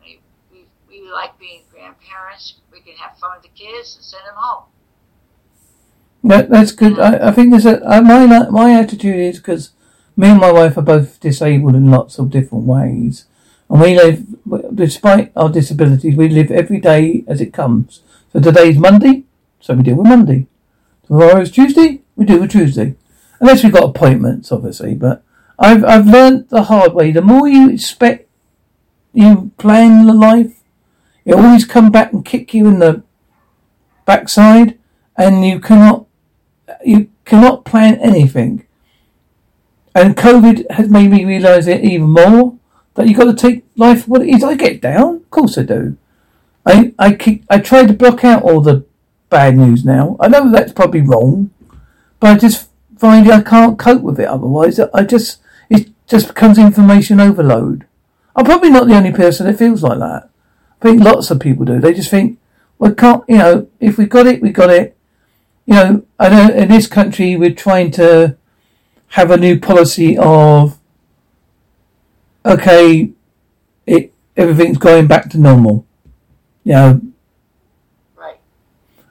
We, 0.02 0.20
we, 0.52 0.65
we 0.89 1.12
like 1.12 1.38
being 1.38 1.62
grandparents. 1.72 2.56
We 2.72 2.82
can 2.82 2.96
have 2.96 3.20
fun 3.20 3.38
with 3.38 3.44
the 3.44 3.56
kids 3.56 3.96
and 3.96 4.04
send 4.04 4.24
them 4.26 4.36
home. 4.38 4.63
That, 6.24 6.50
that's 6.50 6.72
good. 6.72 6.98
I, 6.98 7.28
I 7.28 7.32
think 7.32 7.52
there's 7.52 7.68
a 7.68 7.80
uh, 7.88 8.02
my 8.02 8.26
my 8.50 8.74
attitude 8.74 9.20
is 9.20 9.38
because 9.38 9.75
me 10.17 10.30
and 10.30 10.39
my 10.39 10.51
wife 10.51 10.78
are 10.78 10.82
both 10.82 11.19
disabled 11.19 11.75
in 11.75 11.91
lots 11.91 12.17
of 12.17 12.30
different 12.30 12.65
ways. 12.65 13.25
And 13.69 13.82
we 13.82 13.95
live, 13.95 14.25
despite 14.73 15.32
our 15.36 15.49
disabilities, 15.49 16.15
we 16.15 16.30
live 16.30 16.51
every 16.51 16.80
day 16.80 17.23
as 17.28 17.41
it 17.41 17.54
comes. 17.54 18.01
So 18.32 18.39
today's 18.39 18.78
Monday, 18.78 19.23
so 19.60 19.73
we 19.73 19.84
deal 19.84 19.95
with 19.95 20.08
Monday. 20.08 20.47
Tomorrow's 21.08 21.51
Tuesday, 21.51 22.01
we 22.15 22.25
deal 22.25 22.41
with 22.41 22.51
Tuesday. 22.51 22.95
Unless 23.39 23.63
we've 23.63 23.73
got 23.73 23.89
appointments, 23.89 24.51
obviously. 24.51 24.95
But 24.95 25.23
I've, 25.60 25.84
I've 25.84 26.08
learned 26.08 26.49
the 26.49 26.63
hard 26.63 26.93
way. 26.93 27.12
The 27.12 27.21
more 27.21 27.47
you 27.47 27.69
expect, 27.69 28.30
you 29.13 29.51
plan 29.58 30.06
the 30.06 30.13
life, 30.13 30.62
it 31.25 31.34
always 31.34 31.65
come 31.65 31.91
back 31.91 32.13
and 32.13 32.23
kick 32.23 32.54
you 32.54 32.67
in 32.67 32.80
the 32.80 33.04
backside 34.06 34.78
and 35.17 35.45
you 35.45 35.60
cannot, 35.60 36.06
you 36.86 37.10
cannot 37.25 37.65
plan 37.65 37.95
anything. 37.95 38.65
And 39.95 40.17
COVID 40.17 40.69
has 40.71 40.89
made 40.89 41.10
me 41.10 41.23
realise 41.23 41.67
it 41.67 41.84
even 41.84 42.10
more 42.10 42.58
that 42.95 43.08
you've 43.08 43.17
got 43.17 43.25
to 43.25 43.34
take 43.34 43.63
life 43.77 44.03
for 44.03 44.12
what 44.12 44.21
it 44.21 44.29
is. 44.29 44.43
I 44.43 44.55
get 44.55 44.81
down, 44.81 45.15
of 45.15 45.31
course 45.31 45.58
I 45.58 45.63
do. 45.63 45.97
I 46.65 46.93
I 46.99 47.13
keep, 47.13 47.45
I 47.49 47.60
try 47.60 47.86
to 47.86 47.93
block 47.93 48.25
out 48.25 48.43
all 48.43 48.60
the 48.60 48.86
bad 49.29 49.58
news 49.58 49.86
now. 49.86 50.17
I 50.19 50.27
know 50.27 50.51
that's 50.51 50.73
probably 50.73 51.01
wrong, 51.01 51.51
but 52.19 52.31
I 52.31 52.38
just 52.38 52.69
find 52.97 53.31
I 53.31 53.41
can't 53.41 53.79
cope 53.79 54.01
with 54.01 54.19
it 54.19 54.27
otherwise. 54.27 54.79
I 54.79 55.03
just 55.03 55.39
it 55.69 55.89
just 56.08 56.27
becomes 56.27 56.58
information 56.58 57.21
overload. 57.21 57.86
I'm 58.36 58.45
probably 58.45 58.69
not 58.69 58.88
the 58.88 58.95
only 58.95 59.13
person 59.13 59.47
that 59.47 59.58
feels 59.58 59.81
like 59.81 59.99
that. 59.99 60.29
I 60.81 60.84
think 60.89 61.01
lots 61.01 61.31
of 61.31 61.39
people 61.39 61.65
do. 61.65 61.79
They 61.79 61.93
just 61.93 62.12
think, 62.12 62.38
well, 62.79 62.93
can't 62.93 63.23
you 63.29 63.38
know? 63.38 63.67
If 63.79 63.97
we 63.97 64.08
got 64.08 64.27
it, 64.27 64.41
we 64.41 64.49
got 64.51 64.69
it. 64.69 64.97
You 65.65 65.73
know, 65.75 66.05
I 66.19 66.29
know 66.29 66.53
in 66.53 66.67
this 66.67 66.88
country 66.88 67.38
we're 67.38 67.53
trying 67.53 67.91
to 67.91 68.38
have 69.15 69.32
a 69.32 69.38
new 69.38 69.58
policy 69.58 70.17
of 70.17 70.78
okay, 72.45 73.12
it 73.88 74.13
everything's 74.36 74.78
going 74.78 75.08
back 75.08 75.30
to 75.30 75.38
normal. 75.38 75.86
You 76.65 76.73
know, 76.73 77.01
right? 78.17 78.39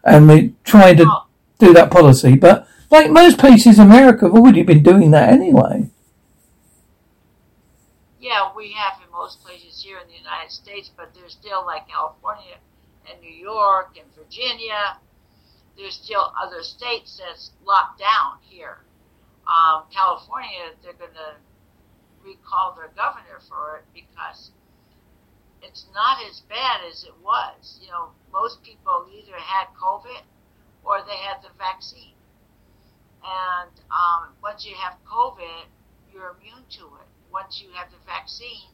And 0.04 0.28
we're 0.28 0.52
trying 0.62 0.98
to 0.98 1.06
oh. 1.08 1.26
do 1.58 1.72
that 1.72 1.90
policy, 1.90 2.36
but 2.36 2.68
like 2.90 3.10
most 3.10 3.38
places 3.38 3.78
in 3.78 3.86
America 3.86 4.26
have 4.26 4.34
already 4.34 4.62
been 4.62 4.82
doing 4.82 5.10
that 5.12 5.30
anyway. 5.30 5.88
Yeah, 8.20 8.50
we 8.54 8.72
have 8.72 9.00
in 9.02 9.10
most 9.10 9.42
places 9.42 9.82
here 9.82 9.96
in 9.96 10.06
the 10.08 10.18
United 10.18 10.50
States, 10.50 10.90
but 10.94 11.14
there's 11.14 11.32
still 11.32 11.64
like 11.64 11.88
California 11.88 12.56
and 13.10 13.18
New 13.22 13.32
York 13.32 13.96
and 13.98 14.06
Virginia. 14.14 14.98
There's 15.78 15.94
still 15.94 16.30
other 16.38 16.62
states 16.62 17.22
that's 17.24 17.52
locked 17.64 18.00
down 18.00 18.36
here. 18.42 18.80
Um, 19.46 19.84
California, 19.92 20.72
they're 20.82 20.96
going 20.96 21.12
to 21.12 21.36
recall 22.24 22.74
their 22.74 22.88
governor 22.96 23.40
for 23.48 23.76
it 23.76 23.84
because 23.92 24.50
it's 25.62 25.86
not 25.94 26.18
as 26.28 26.40
bad 26.48 26.80
as 26.90 27.04
it 27.04 27.14
was. 27.22 27.78
You 27.82 27.90
know, 27.90 28.08
most 28.32 28.62
people 28.62 29.06
either 29.12 29.36
had 29.36 29.68
COVID 29.76 30.22
or 30.84 31.00
they 31.06 31.16
had 31.16 31.42
the 31.42 31.52
vaccine. 31.58 32.16
And 33.24 33.72
um, 33.88 34.36
once 34.42 34.66
you 34.66 34.74
have 34.76 34.96
COVID, 35.08 35.68
you're 36.12 36.36
immune 36.36 36.64
to 36.76 36.84
it. 37.00 37.08
Once 37.32 37.60
you 37.64 37.72
have 37.74 37.90
the 37.90 38.00
vaccine, 38.06 38.68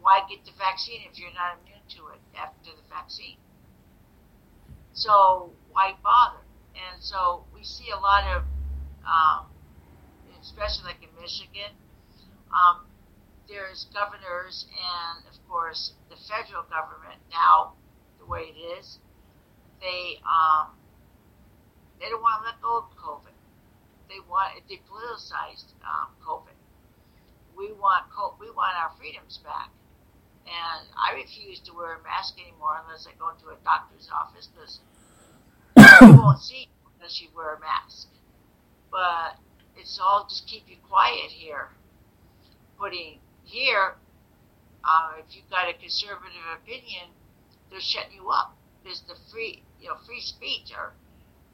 why 0.00 0.20
get 0.28 0.44
the 0.44 0.52
vaccine 0.58 1.00
if 1.08 1.18
you're 1.18 1.32
not 1.32 1.60
immune 1.60 1.84
to 1.96 2.08
it 2.16 2.20
after 2.36 2.70
the 2.72 2.88
vaccine? 2.88 3.36
So 4.92 5.52
why 5.70 5.94
bother? 6.02 6.40
And 6.74 7.02
so 7.02 7.44
we 7.54 7.62
see 7.62 7.90
a 7.90 8.00
lot 8.00 8.24
of, 8.24 8.42
um, 9.04 9.46
especially 10.42 10.84
like 10.84 11.02
in 11.02 11.14
Michigan, 11.20 11.72
um, 12.50 12.84
there's 13.48 13.86
governors 13.94 14.66
and, 14.74 15.24
of 15.30 15.38
course, 15.48 15.94
the 16.10 16.16
federal 16.28 16.66
government 16.66 17.22
now, 17.30 17.74
the 18.18 18.26
way 18.26 18.50
it 18.50 18.58
is, 18.78 18.98
they 19.80 20.18
um, 20.22 20.78
they 21.98 22.06
don't 22.10 22.22
want 22.22 22.42
to 22.42 22.50
let 22.50 22.58
go 22.62 22.86
of 22.86 22.90
COVID. 22.94 23.34
They 24.10 24.22
want 24.30 24.58
it 24.58 24.66
depoliticized 24.70 25.74
um, 25.82 26.14
COVID. 26.22 26.54
We 27.56 27.72
want 27.72 28.06
we 28.40 28.50
want 28.50 28.74
our 28.78 28.90
freedoms 28.98 29.38
back, 29.42 29.70
and 30.46 30.86
I 30.94 31.14
refuse 31.14 31.58
to 31.66 31.74
wear 31.74 31.98
a 31.98 32.02
mask 32.02 32.38
anymore 32.38 32.82
unless 32.86 33.06
I 33.06 33.14
go 33.18 33.30
into 33.30 33.50
a 33.50 33.58
doctor's 33.64 34.08
office 34.10 34.48
because 34.48 34.80
you 36.00 36.16
won't 36.16 36.40
see 36.40 36.68
unless 36.96 37.20
you 37.20 37.28
wear 37.34 37.54
a 37.54 37.60
mask. 37.60 38.08
But 38.90 39.38
it's 39.76 39.98
all 40.02 40.26
just 40.28 40.46
keep 40.46 40.68
you 40.68 40.76
quiet 40.88 41.30
here 41.30 41.70
putting 42.82 43.18
here, 43.44 43.94
uh, 44.82 45.14
if 45.22 45.36
you've 45.36 45.48
got 45.48 45.70
a 45.70 45.74
conservative 45.78 46.42
opinion, 46.58 47.14
they're 47.70 47.80
shutting 47.80 48.18
you 48.18 48.28
up. 48.28 48.56
There's 48.82 49.02
the 49.06 49.14
free, 49.30 49.62
you 49.80 49.86
know, 49.86 49.94
free 50.04 50.20
speech 50.20 50.74
or 50.76 50.92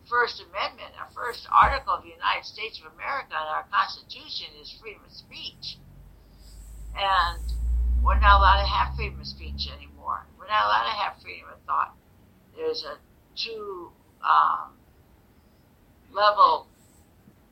First 0.09 0.41
Amendment, 0.41 0.97
our 0.97 1.13
first 1.13 1.47
article 1.53 1.93
of 1.93 2.03
the 2.03 2.09
United 2.09 2.49
States 2.49 2.81
of 2.81 2.91
America 2.97 3.37
and 3.37 3.49
our 3.53 3.69
Constitution 3.69 4.49
is 4.57 4.73
freedom 4.81 5.03
of 5.05 5.13
speech. 5.13 5.77
And 6.97 7.45
we're 8.03 8.19
not 8.19 8.41
allowed 8.41 8.65
to 8.65 8.69
have 8.73 8.97
freedom 8.97 9.21
of 9.21 9.27
speech 9.27 9.69
anymore. 9.69 10.25
We're 10.41 10.49
not 10.49 10.65
allowed 10.65 10.89
to 10.89 10.97
have 10.97 11.21
freedom 11.21 11.49
of 11.53 11.61
thought. 11.67 11.93
There's 12.57 12.85
a 12.89 12.97
two 13.37 13.93
um, 14.25 14.73
level 16.11 16.69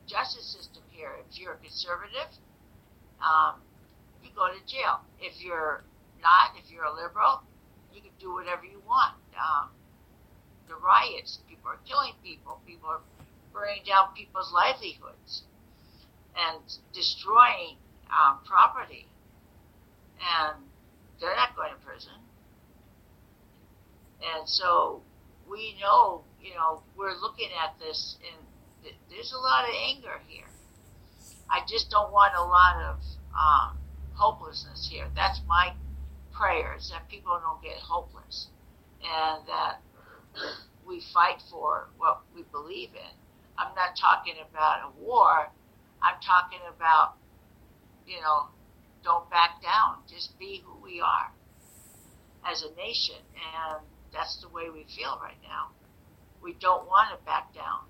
justice 0.06 0.46
system 0.46 0.82
here. 0.90 1.10
If 1.28 1.38
you're 1.38 1.54
a 1.54 1.58
conservative, 1.58 2.30
um, 3.20 3.60
you 4.22 4.30
go 4.34 4.48
to 4.48 4.60
jail. 4.66 5.00
If 5.20 5.42
you're 5.42 5.82
not, 6.22 6.56
if 6.56 6.70
you're 6.70 6.84
a 6.84 6.94
liberal, 6.94 7.42
you 7.92 8.00
can 8.00 8.12
do 8.20 8.32
whatever 8.34 8.64
you 8.64 8.80
want. 8.86 9.14
Um, 9.36 9.70
the 10.68 10.74
riots, 10.74 11.38
people 11.48 11.70
are 11.70 11.78
killing 11.86 12.12
people, 12.22 12.60
people 12.66 12.88
are 12.88 13.00
burning 13.52 13.82
down 13.86 14.14
people's 14.14 14.52
livelihoods 14.52 15.42
and 16.36 16.60
destroying 16.92 17.76
um, 18.10 18.38
property, 18.44 19.06
and 20.20 20.56
they're 21.20 21.36
not 21.36 21.56
going 21.56 21.70
to 21.70 21.80
prison. 21.86 22.12
And 24.20 24.48
so 24.48 25.00
we 25.48 25.76
know, 25.80 26.22
you 26.42 26.54
know, 26.54 26.82
we're 26.96 27.14
looking 27.14 27.48
at 27.62 27.78
this, 27.78 28.16
th- 28.20 28.34
there's 29.10 29.32
a 29.32 29.38
lot 29.38 29.64
of 29.64 29.74
anger 29.88 30.20
here. 30.28 30.46
I 31.50 31.60
just 31.68 31.90
don't 31.90 32.12
want 32.12 32.34
a 32.36 32.42
lot 32.42 32.76
of 32.90 32.96
um, 33.34 33.78
hopelessness 34.14 34.88
here. 34.90 35.06
That's 35.14 35.40
my 35.48 35.72
prayer 36.32 36.74
is 36.78 36.90
that 36.90 37.08
people 37.08 37.38
don't 37.42 37.62
get 37.62 37.78
hopeless. 37.80 38.48
and 39.02 39.46
that 39.46 39.80
we 40.86 41.02
fight 41.12 41.42
for 41.50 41.88
what 41.98 42.20
we 42.34 42.42
believe 42.52 42.90
in. 42.94 43.12
I'm 43.58 43.74
not 43.74 43.96
talking 43.96 44.34
about 44.50 44.84
a 44.84 45.00
war. 45.00 45.50
I'm 46.02 46.20
talking 46.20 46.60
about, 46.74 47.14
you 48.06 48.20
know, 48.20 48.48
don't 49.02 49.28
back 49.30 49.62
down. 49.62 49.98
Just 50.08 50.38
be 50.38 50.62
who 50.64 50.76
we 50.82 51.00
are 51.00 51.32
as 52.50 52.62
a 52.62 52.74
nation. 52.76 53.16
And 53.34 53.82
that's 54.12 54.40
the 54.42 54.48
way 54.48 54.70
we 54.70 54.84
feel 54.96 55.18
right 55.22 55.40
now. 55.42 55.70
We 56.42 56.54
don't 56.54 56.86
want 56.86 57.10
to 57.18 57.24
back 57.24 57.54
down. 57.54 57.88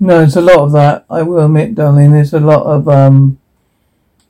No, 0.00 0.18
there's 0.18 0.36
a 0.36 0.42
lot 0.42 0.58
of 0.58 0.72
that. 0.72 1.04
I 1.08 1.22
will 1.22 1.44
admit, 1.44 1.74
darling. 1.74 2.12
There's 2.12 2.34
a 2.34 2.40
lot 2.40 2.64
of 2.66 2.88
um, 2.88 3.38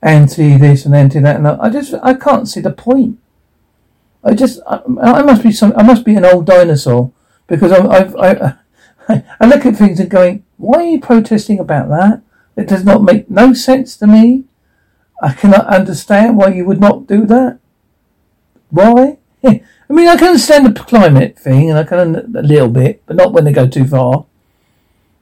anti 0.01 0.57
this 0.57 0.85
and 0.85 0.95
anti 0.95 1.19
that, 1.19 1.37
and 1.37 1.47
I 1.47 1.69
just 1.69 1.93
I 2.03 2.13
can't 2.13 2.47
see 2.47 2.61
the 2.61 2.71
point. 2.71 3.19
I 4.23 4.33
just 4.33 4.59
I, 4.67 4.81
I 5.01 5.21
must 5.23 5.43
be 5.43 5.51
some 5.51 5.73
I 5.75 5.83
must 5.83 6.05
be 6.05 6.15
an 6.15 6.25
old 6.25 6.45
dinosaur 6.45 7.11
because 7.47 7.71
I'm, 7.71 7.89
I've, 7.89 8.15
I 8.15 8.55
I 9.39 9.45
look 9.45 9.65
at 9.65 9.75
things 9.75 9.99
and 9.99 10.09
going, 10.09 10.43
why 10.57 10.79
are 10.79 10.83
you 10.83 10.99
protesting 10.99 11.59
about 11.59 11.89
that? 11.89 12.21
It 12.55 12.67
does 12.67 12.83
not 12.83 13.03
make 13.03 13.29
no 13.29 13.53
sense 13.53 13.97
to 13.97 14.07
me. 14.07 14.45
I 15.21 15.33
cannot 15.33 15.67
understand 15.67 16.37
why 16.37 16.49
you 16.49 16.65
would 16.65 16.79
not 16.79 17.07
do 17.07 17.25
that. 17.25 17.59
Why? 18.69 19.17
I 19.43 19.61
mean, 19.89 20.07
I 20.07 20.17
can 20.17 20.29
understand 20.29 20.65
the 20.65 20.83
climate 20.83 21.37
thing, 21.37 21.69
and 21.69 21.77
I 21.77 21.83
can 21.83 22.15
a 22.15 22.41
little 22.41 22.69
bit, 22.69 23.03
but 23.05 23.15
not 23.15 23.33
when 23.33 23.43
they 23.43 23.53
go 23.53 23.67
too 23.67 23.85
far. 23.85 24.25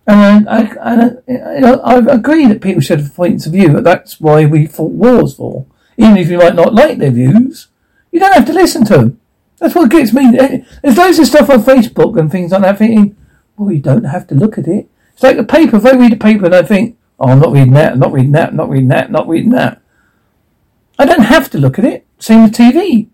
And 0.06 0.50
I, 0.50 0.64
I, 0.82 1.12
I, 1.30 1.96
I 1.96 2.14
agree 2.14 2.46
that 2.48 2.62
people 2.62 2.82
should 2.82 3.00
have 3.00 3.16
points 3.16 3.46
of 3.46 3.54
view, 3.54 3.80
that's 3.82 4.20
why 4.20 4.46
we 4.46 4.68
fought 4.68 4.92
wars 4.92 5.36
for. 5.36 5.66
Even 5.98 6.18
if 6.18 6.30
you 6.30 6.40
might 6.40 6.56
not 6.56 6.74
like 6.74 6.98
their 6.98 7.12
views, 7.12 7.68
you 8.12 8.20
don't 8.20 8.34
have 8.34 8.46
to 8.48 8.54
listen 8.54 8.84
to 8.86 8.98
them. 8.98 9.22
That's 9.60 9.76
what 9.76 9.92
gets 9.92 10.14
me. 10.14 10.38
Eh, 10.38 10.64
there's 10.82 10.98
loads 10.98 11.20
of 11.20 11.28
stuff 11.28 11.50
on 11.50 11.64
Facebook 11.64 12.20
and 12.20 12.30
things 12.30 12.52
like 12.52 12.64
that 12.64 12.78
thinking, 12.78 13.16
well, 13.56 13.72
you 13.72 13.80
don't 13.80 14.04
have 14.04 14.28
to 14.28 14.36
look 14.36 14.58
at 14.58 14.68
it. 14.68 14.90
It's 15.14 15.24
like 15.24 15.38
the 15.38 15.44
paper. 15.44 15.78
If 15.78 15.86
I 15.86 15.92
read 15.92 16.12
the 16.12 16.18
paper 16.18 16.46
and 16.46 16.56
I 16.56 16.64
think, 16.64 16.98
oh, 17.20 17.30
I'm 17.30 17.40
not 17.40 17.54
reading 17.54 17.74
that, 17.74 17.94
I'm 17.94 18.00
not 18.00 18.12
reading 18.12 18.32
that, 18.34 18.50
I'm 18.50 18.56
not 18.58 18.70
reading 18.70 18.90
that, 18.90 19.06
I'm 19.06 19.12
not 19.12 19.28
reading 19.28 19.52
that. 19.52 19.82
I 21.00 21.06
don't 21.06 21.24
have 21.24 21.50
to 21.52 21.58
look 21.58 21.80
at 21.80 21.86
it. 21.86 22.06
Same 22.20 22.44
with 22.44 22.54
TV. 22.54 23.08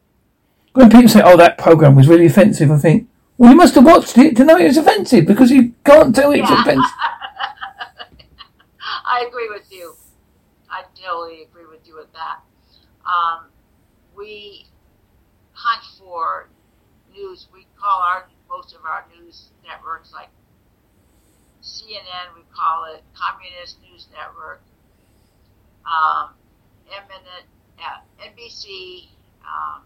When 0.74 0.90
people 0.90 1.10
say, 1.10 1.22
oh, 1.24 1.38
that 1.38 1.58
program 1.58 1.96
was 1.96 2.08
really 2.08 2.26
offensive, 2.26 2.72
I 2.72 2.78
think, 2.78 3.08
well, 3.40 3.52
you 3.52 3.56
must 3.56 3.74
have 3.76 3.86
watched 3.86 4.18
it 4.18 4.36
to 4.36 4.44
know 4.44 4.58
it 4.58 4.66
was 4.66 4.76
offensive 4.76 5.26
because 5.26 5.50
you 5.50 5.74
can't 5.86 6.14
tell 6.14 6.32
it's 6.32 6.50
yeah. 6.50 6.62
offensive. 6.62 6.92
I 9.06 9.24
agree 9.26 9.48
with 9.48 9.72
you. 9.72 9.96
I 10.70 10.84
totally 10.94 11.44
agree 11.44 11.66
with 11.66 11.88
you 11.88 11.96
with 11.96 12.12
that. 12.12 12.42
Um, 13.06 13.46
we 14.14 14.68
hunt 15.54 15.86
for 15.98 16.50
news. 17.16 17.48
We 17.54 17.66
call 17.80 18.02
our 18.02 18.28
most 18.50 18.76
of 18.76 18.84
our 18.84 19.06
news 19.16 19.52
networks 19.66 20.12
like 20.12 20.28
CNN. 21.64 22.36
We 22.36 22.42
call 22.54 22.94
it 22.94 23.04
Communist 23.16 23.78
News 23.90 24.10
Network. 24.12 24.62
Um, 25.88 26.32
eminent, 26.92 27.48
uh, 27.80 28.02
NBC, 28.22 29.08
um, 29.46 29.84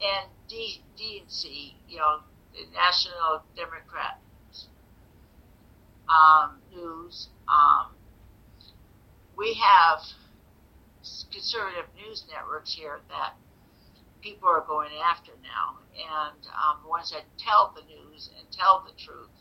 and 0.00 0.28
D, 0.48 0.80
DNC, 0.96 1.72
you 1.88 1.98
know, 1.98 2.20
the 2.54 2.70
National 2.72 3.42
Democrat 3.56 4.20
um, 6.08 6.60
news. 6.72 7.28
Um, 7.48 7.92
we 9.36 9.54
have 9.54 10.00
conservative 11.32 11.86
news 11.96 12.24
networks 12.30 12.72
here 12.74 13.00
that 13.08 13.34
people 14.22 14.48
are 14.48 14.64
going 14.66 14.92
after 15.02 15.32
now, 15.42 15.82
and 15.98 16.38
um, 16.54 16.78
the 16.82 16.88
ones 16.88 17.10
that 17.10 17.24
tell 17.38 17.74
the 17.74 17.82
news 17.82 18.30
and 18.38 18.46
tell 18.52 18.86
the 18.86 18.94
truth, 19.02 19.34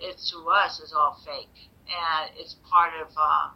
it 0.00 0.18
to 0.30 0.38
us 0.50 0.80
is 0.80 0.92
all 0.92 1.16
fake, 1.24 1.70
and 1.86 2.30
it's 2.36 2.56
part 2.68 2.92
of. 3.00 3.08
Um, 3.16 3.52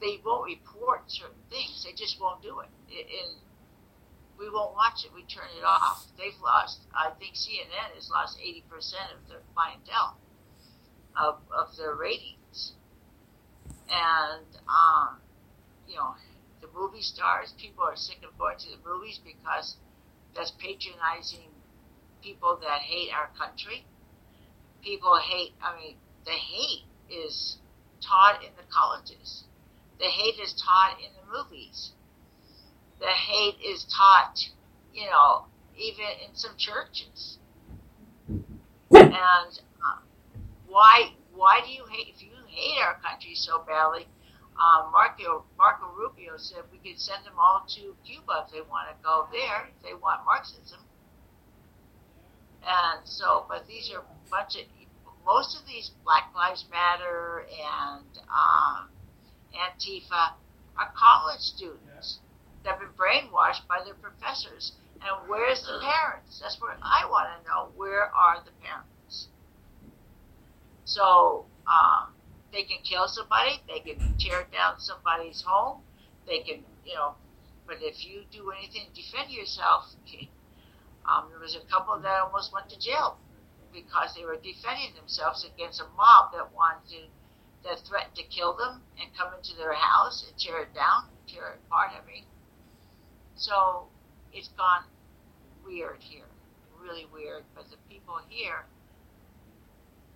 they 0.00 0.20
won't 0.24 0.44
report 0.44 1.04
certain 1.08 1.40
things; 1.50 1.84
they 1.84 1.92
just 1.92 2.20
won't 2.20 2.42
do 2.42 2.60
it. 2.60 2.68
In 2.88 3.36
we 4.38 4.50
won't 4.50 4.74
watch 4.74 5.04
it. 5.04 5.10
We 5.14 5.22
turn 5.22 5.48
it 5.58 5.64
off. 5.64 6.06
They've 6.18 6.38
lost. 6.42 6.80
I 6.94 7.10
think 7.18 7.34
CNN 7.34 7.94
has 7.94 8.10
lost 8.10 8.38
eighty 8.40 8.64
percent 8.68 9.08
of 9.16 9.28
their 9.28 9.40
clientele 9.54 10.16
of 11.16 11.40
of 11.50 11.76
their 11.76 11.94
ratings, 11.94 12.72
and 13.88 14.46
um, 14.68 15.18
you 15.88 15.96
know, 15.96 16.14
the 16.60 16.68
movie 16.74 17.02
stars. 17.02 17.54
People 17.58 17.84
are 17.84 17.96
sick 17.96 18.18
of 18.24 18.36
going 18.38 18.58
to 18.58 18.68
the 18.70 18.88
movies 18.88 19.20
because 19.24 19.76
that's 20.34 20.52
patronizing 20.52 21.50
people 22.22 22.58
that 22.62 22.80
hate 22.80 23.10
our 23.12 23.30
country. 23.38 23.84
People 24.82 25.16
hate. 25.16 25.52
I 25.62 25.76
mean, 25.80 25.96
the 26.24 26.32
hate 26.32 26.84
is 27.10 27.58
taught 28.00 28.42
in 28.42 28.50
the 28.56 28.68
colleges. 28.70 29.44
The 29.98 30.06
hate 30.06 30.38
is 30.38 30.52
taught 30.52 30.98
in 31.00 31.08
the 31.16 31.32
movies 31.32 31.92
the 33.00 33.06
hate 33.06 33.56
is 33.64 33.84
taught, 33.84 34.38
you 34.92 35.06
know, 35.06 35.44
even 35.76 36.04
in 36.26 36.34
some 36.34 36.56
churches. 36.56 37.38
And 38.90 39.60
uh, 39.84 40.00
why 40.66 41.12
why 41.34 41.60
do 41.64 41.70
you 41.70 41.84
hate 41.90 42.14
if 42.14 42.22
you 42.22 42.30
hate 42.46 42.80
our 42.80 42.98
country 43.00 43.34
so 43.34 43.62
badly? 43.66 44.06
Um, 44.56 44.90
Marco 44.90 45.44
Marco 45.58 45.92
Rubio 45.94 46.36
said 46.36 46.64
we 46.72 46.78
could 46.78 46.98
send 46.98 47.24
them 47.26 47.34
all 47.38 47.64
to 47.76 47.94
Cuba 48.06 48.46
if 48.46 48.52
they 48.52 48.62
want 48.62 48.88
to 48.88 48.96
go 49.04 49.28
there, 49.30 49.68
if 49.68 49.82
they 49.84 49.92
want 49.94 50.24
Marxism. 50.24 50.80
And 52.66 53.06
so, 53.06 53.44
but 53.48 53.66
these 53.66 53.92
are 53.92 54.00
a 54.00 54.30
bunch 54.30 54.56
of 54.56 54.62
most 55.26 55.58
of 55.60 55.66
these 55.66 55.90
Black 56.04 56.32
Lives 56.34 56.64
Matter 56.70 57.46
and 57.50 58.06
um, 58.30 58.88
Antifa 59.54 60.32
are 60.78 60.92
college 60.96 61.40
students 61.40 62.20
have 62.66 62.80
been 62.80 62.94
brainwashed 62.98 63.66
by 63.68 63.82
their 63.84 63.94
professors. 63.94 64.72
And 65.00 65.28
where's 65.28 65.62
the 65.62 65.78
parents? 65.80 66.40
That's 66.40 66.60
what 66.60 66.78
I 66.82 67.06
want 67.06 67.28
to 67.30 67.48
know. 67.48 67.68
Where 67.76 68.10
are 68.14 68.42
the 68.44 68.52
parents? 68.62 69.28
So 70.84 71.44
um, 71.66 72.14
they 72.52 72.62
can 72.62 72.78
kill 72.82 73.08
somebody, 73.08 73.60
they 73.66 73.80
can 73.80 73.98
tear 74.18 74.46
down 74.52 74.78
somebody's 74.78 75.42
home, 75.42 75.82
they 76.26 76.40
can, 76.40 76.62
you 76.84 76.94
know, 76.94 77.14
but 77.66 77.82
if 77.82 78.06
you 78.06 78.22
do 78.30 78.50
anything 78.52 78.86
to 78.86 78.94
defend 78.94 79.30
yourself, 79.30 79.90
um, 81.10 81.26
there 81.30 81.42
was 81.42 81.56
a 81.56 81.64
couple 81.66 81.98
that 81.98 82.20
almost 82.22 82.52
went 82.52 82.70
to 82.70 82.78
jail 82.78 83.18
because 83.74 84.14
they 84.14 84.24
were 84.24 84.38
defending 84.38 84.94
themselves 84.94 85.44
against 85.44 85.80
a 85.80 85.88
mob 85.98 86.32
that 86.32 86.54
wanted 86.54 86.86
to, 86.88 87.00
that 87.66 87.82
threatened 87.82 88.14
to 88.14 88.22
kill 88.30 88.54
them 88.54 88.80
and 89.02 89.10
come 89.18 89.34
into 89.34 89.58
their 89.58 89.74
house 89.74 90.24
and 90.26 90.38
tear 90.38 90.62
it 90.62 90.72
down, 90.72 91.10
tear 91.26 91.58
it 91.58 91.60
apart. 91.66 91.90
I 91.90 92.00
mean, 92.06 92.24
so 93.36 93.84
it's 94.32 94.48
gone 94.48 94.82
weird 95.64 95.98
here, 96.00 96.24
really 96.82 97.06
weird. 97.12 97.44
But 97.54 97.70
the 97.70 97.76
people 97.88 98.18
here, 98.28 98.64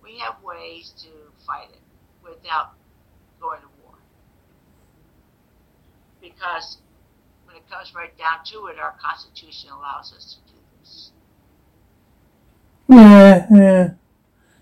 we 0.03 0.17
have 0.19 0.35
ways 0.43 0.93
to 1.03 1.09
fight 1.45 1.69
it 1.71 1.79
without 2.23 2.73
going 3.39 3.61
to 3.61 3.67
war. 3.83 3.93
Because 6.21 6.77
when 7.45 7.55
it 7.55 7.69
comes 7.69 7.93
right 7.95 8.15
down 8.17 8.43
to 8.45 8.67
it, 8.67 8.79
our 8.79 8.95
Constitution 9.01 9.69
allows 9.71 10.13
us 10.13 10.35
to 10.35 10.51
do 10.51 10.59
this. 10.79 11.11
Yeah, 12.87 13.47
yeah. 13.51 13.89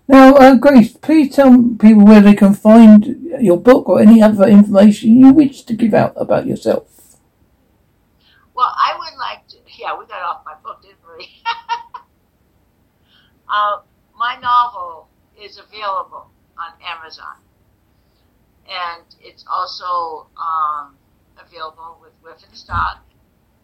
Now, 0.06 0.34
uh, 0.34 0.56
Grace, 0.56 0.96
please 0.96 1.34
tell 1.34 1.52
people 1.78 2.04
where 2.04 2.20
they 2.20 2.34
can 2.34 2.54
find 2.54 3.06
your 3.40 3.56
book 3.58 3.88
or 3.88 4.00
any 4.00 4.20
other 4.20 4.48
information 4.48 5.16
you 5.16 5.32
wish 5.32 5.62
to 5.62 5.74
give 5.74 5.94
out 5.94 6.12
about 6.16 6.46
yourself. 6.46 6.99
Well, 8.60 8.76
I 8.76 8.92
would 8.92 9.16
like 9.16 9.48
to. 9.48 9.56
Yeah, 9.80 9.96
we 9.98 10.04
got 10.04 10.20
off 10.20 10.44
my 10.44 10.52
book, 10.62 10.82
didn't 10.82 11.00
we? 11.16 11.24
uh, 13.48 13.80
my 14.14 14.36
novel 14.36 15.08
is 15.32 15.56
available 15.56 16.28
on 16.60 16.76
Amazon, 16.84 17.40
and 18.68 19.08
it's 19.22 19.46
also 19.48 20.28
um, 20.36 20.98
available 21.40 21.96
with 22.02 22.12
Whiff 22.22 22.44
Stock 22.52 23.00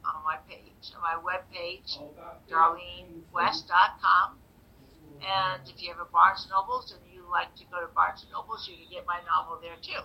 on 0.03 0.25
my 0.25 0.39
page, 0.49 0.89
on 0.97 1.03
my 1.05 1.21
webpage, 1.21 2.01
darlenewest.com. 2.51 4.39
And 5.21 5.69
if 5.69 5.83
you 5.83 5.93
have 5.93 6.01
a 6.01 6.09
Barnes 6.11 6.49
Nobles 6.49 6.95
and 6.97 7.03
you 7.13 7.21
like 7.31 7.55
to 7.57 7.65
go 7.71 7.83
to 7.83 7.89
Barnes 7.93 8.25
Nobles, 8.33 8.67
you 8.67 8.79
can 8.79 8.87
get 8.91 9.07
my 9.07 9.21
novel 9.29 9.59
there 9.61 9.77
too. 9.83 10.01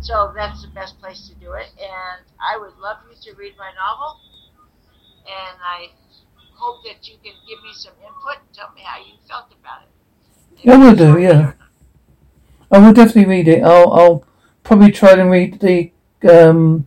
So 0.00 0.32
that's 0.34 0.62
the 0.62 0.68
best 0.68 1.00
place 1.00 1.28
to 1.28 1.34
do 1.34 1.52
it. 1.52 1.68
And 1.78 2.24
I 2.40 2.58
would 2.58 2.76
love 2.78 2.98
you 3.10 3.16
to 3.30 3.38
read 3.38 3.54
my 3.58 3.70
novel. 3.74 4.20
And 5.26 5.58
I 5.62 5.88
hope 6.54 6.82
that 6.84 7.08
you 7.08 7.16
can 7.22 7.34
give 7.48 7.62
me 7.62 7.72
some 7.74 7.92
input 8.02 8.38
and 8.40 8.54
tell 8.54 8.72
me 8.74 8.82
how 8.82 8.98
you 8.98 9.14
felt 9.28 9.52
about 9.60 9.82
it. 9.82 10.70
I 10.70 10.76
will 10.76 10.94
do, 10.94 11.20
yeah. 11.20 11.52
I 12.70 12.78
will 12.78 12.92
definitely 12.92 13.26
read 13.26 13.48
it. 13.48 13.62
I'll, 13.62 13.92
I'll 13.92 14.24
probably 14.64 14.92
try 14.92 15.12
and 15.12 15.30
read 15.30 15.60
the 15.60 15.90
um, 16.28 16.86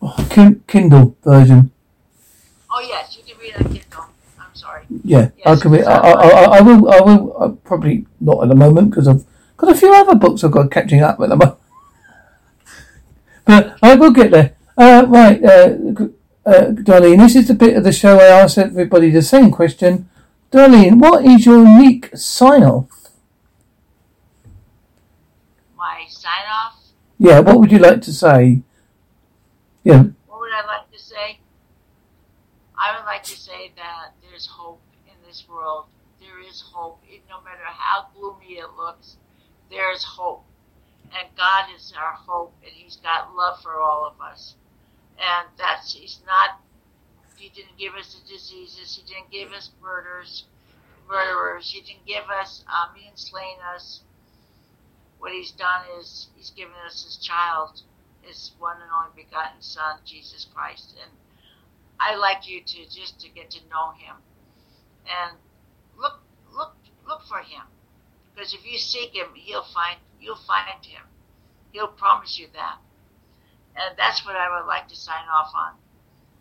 oh, 0.00 0.60
Kindle 0.66 1.16
version. 1.24 1.72
Oh 2.70 2.80
yes, 2.80 3.16
you 3.16 3.24
can 3.24 3.40
read 3.40 3.56
on 3.56 3.64
Kindle. 3.64 3.70
I'm 3.70 3.78
sorry. 3.78 3.79
Yeah, 5.04 5.30
I 5.46 5.52
Yes. 5.52 5.64
Read, 5.64 5.80
it's 5.80 5.88
I, 5.88 5.96
I, 5.96 6.28
I, 6.28 6.58
I 6.58 6.60
will. 6.60 6.90
I 6.90 7.00
will. 7.00 7.36
uh 7.42 7.48
probably 7.64 8.06
not 8.20 8.42
at 8.42 8.48
the 8.48 8.54
moment 8.54 8.90
because 8.90 9.08
I've 9.08 9.24
got 9.56 9.70
a 9.72 9.74
few 9.74 9.92
other 9.94 10.14
books 10.14 10.44
I've 10.44 10.50
got 10.52 10.70
catching 10.70 11.02
up 11.02 11.20
at 11.20 11.28
the 11.28 11.36
moment. 11.36 11.58
but 13.44 13.76
I 13.82 13.94
will 13.94 14.12
get 14.12 14.30
there. 14.30 14.56
Uh, 14.76 15.04
right, 15.08 15.42
uh, 15.44 15.76
uh, 16.46 16.70
Darlene. 16.72 17.18
This 17.18 17.36
is 17.36 17.48
the 17.48 17.54
bit 17.54 17.76
of 17.76 17.84
the 17.84 17.92
show 17.92 18.18
I 18.18 18.26
ask 18.26 18.56
everybody 18.58 19.10
the 19.10 19.22
same 19.22 19.50
question. 19.50 20.08
Darlene, 20.50 20.98
what 21.00 21.24
is 21.24 21.46
your 21.46 21.64
unique 21.64 22.10
sign 22.16 22.62
off? 22.62 22.88
My 25.76 26.04
sign 26.08 26.46
off. 26.50 26.78
Yeah, 27.18 27.40
what 27.40 27.58
would 27.60 27.70
you 27.72 27.78
like 27.78 28.02
to 28.02 28.12
say? 28.12 28.62
Yeah, 29.84 30.04
What 30.26 30.40
would 30.40 30.52
I 30.52 30.66
like 30.66 30.90
to 30.92 30.98
say? 30.98 31.38
I 32.76 32.96
would 32.96 33.04
like 33.06 33.22
to 33.24 33.36
say 33.36 33.72
that 33.76 34.12
there's 34.22 34.46
hope 34.46 34.80
in 35.06 35.14
this 35.26 35.44
world. 35.48 35.86
There 36.20 36.40
is 36.46 36.60
hope. 36.72 37.00
It, 37.08 37.22
no 37.28 37.40
matter 37.42 37.64
how 37.64 38.06
gloomy 38.14 38.58
it 38.58 38.68
looks, 38.76 39.16
there 39.80 39.92
is 39.92 40.04
hope. 40.04 40.44
And 41.10 41.26
God 41.36 41.64
is 41.74 41.92
our 41.98 42.12
hope, 42.12 42.52
and 42.62 42.70
He's 42.70 42.96
got 42.96 43.34
love 43.34 43.62
for 43.62 43.80
all 43.80 44.04
of 44.04 44.20
us. 44.20 44.54
And 45.18 45.48
that's, 45.56 45.94
He's 45.94 46.20
not, 46.26 46.60
He 47.36 47.48
didn't 47.48 47.78
give 47.78 47.94
us 47.94 48.14
the 48.14 48.28
diseases, 48.28 48.94
He 48.94 49.12
didn't 49.12 49.30
give 49.30 49.52
us 49.52 49.70
murders, 49.82 50.44
murderers, 51.08 51.70
He 51.72 51.80
didn't 51.80 52.06
give 52.06 52.28
us, 52.28 52.62
um, 52.68 52.94
He 52.94 53.06
didn't 53.06 53.18
slain 53.18 53.56
us. 53.74 54.02
What 55.18 55.32
He's 55.32 55.50
done 55.50 55.82
is, 55.98 56.28
He's 56.36 56.50
given 56.50 56.74
us 56.86 57.02
His 57.02 57.16
child, 57.16 57.80
His 58.20 58.52
one 58.58 58.76
and 58.82 58.90
only 58.92 59.24
begotten 59.24 59.62
Son, 59.62 59.98
Jesus 60.04 60.46
Christ. 60.54 60.94
And 61.02 61.10
I 61.98 62.16
like 62.16 62.46
you 62.46 62.60
to 62.60 62.84
just 62.84 63.18
to 63.22 63.30
get 63.30 63.50
to 63.52 63.60
know 63.70 63.92
Him 63.96 64.16
and 65.08 65.38
look, 65.98 66.20
look, 66.54 66.76
look 67.08 67.22
for 67.26 67.38
Him. 67.38 67.62
Because 68.40 68.54
if 68.54 68.64
you 68.64 68.78
seek 68.78 69.14
Him, 69.14 69.26
He'll 69.34 69.62
find, 69.62 69.98
you'll 70.18 70.34
find 70.34 70.82
Him. 70.82 71.02
He'll 71.72 71.88
promise 71.88 72.38
you 72.38 72.46
that. 72.54 72.78
And 73.76 73.98
that's 73.98 74.24
what 74.24 74.34
I 74.34 74.48
would 74.58 74.66
like 74.66 74.88
to 74.88 74.96
sign 74.96 75.26
off 75.30 75.52
on. 75.54 75.72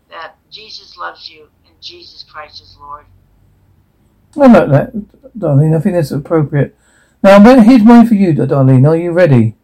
That 0.10 0.38
Jesus 0.50 0.96
loves 0.96 1.30
you 1.30 1.50
and 1.68 1.76
Jesus 1.82 2.24
Christ 2.24 2.62
is 2.62 2.78
Lord. 2.80 3.04
I 4.38 4.48
like 4.48 4.70
that, 4.70 4.94
Darlene. 5.38 5.76
I 5.76 5.82
think 5.82 5.96
that's 5.96 6.12
appropriate. 6.12 6.74
Now, 7.22 7.38
here's 7.62 7.84
mine 7.84 8.08
for 8.08 8.14
you, 8.14 8.32
Darlene. 8.34 8.88
Are 8.88 8.96
you 8.96 9.12
ready? 9.12 9.58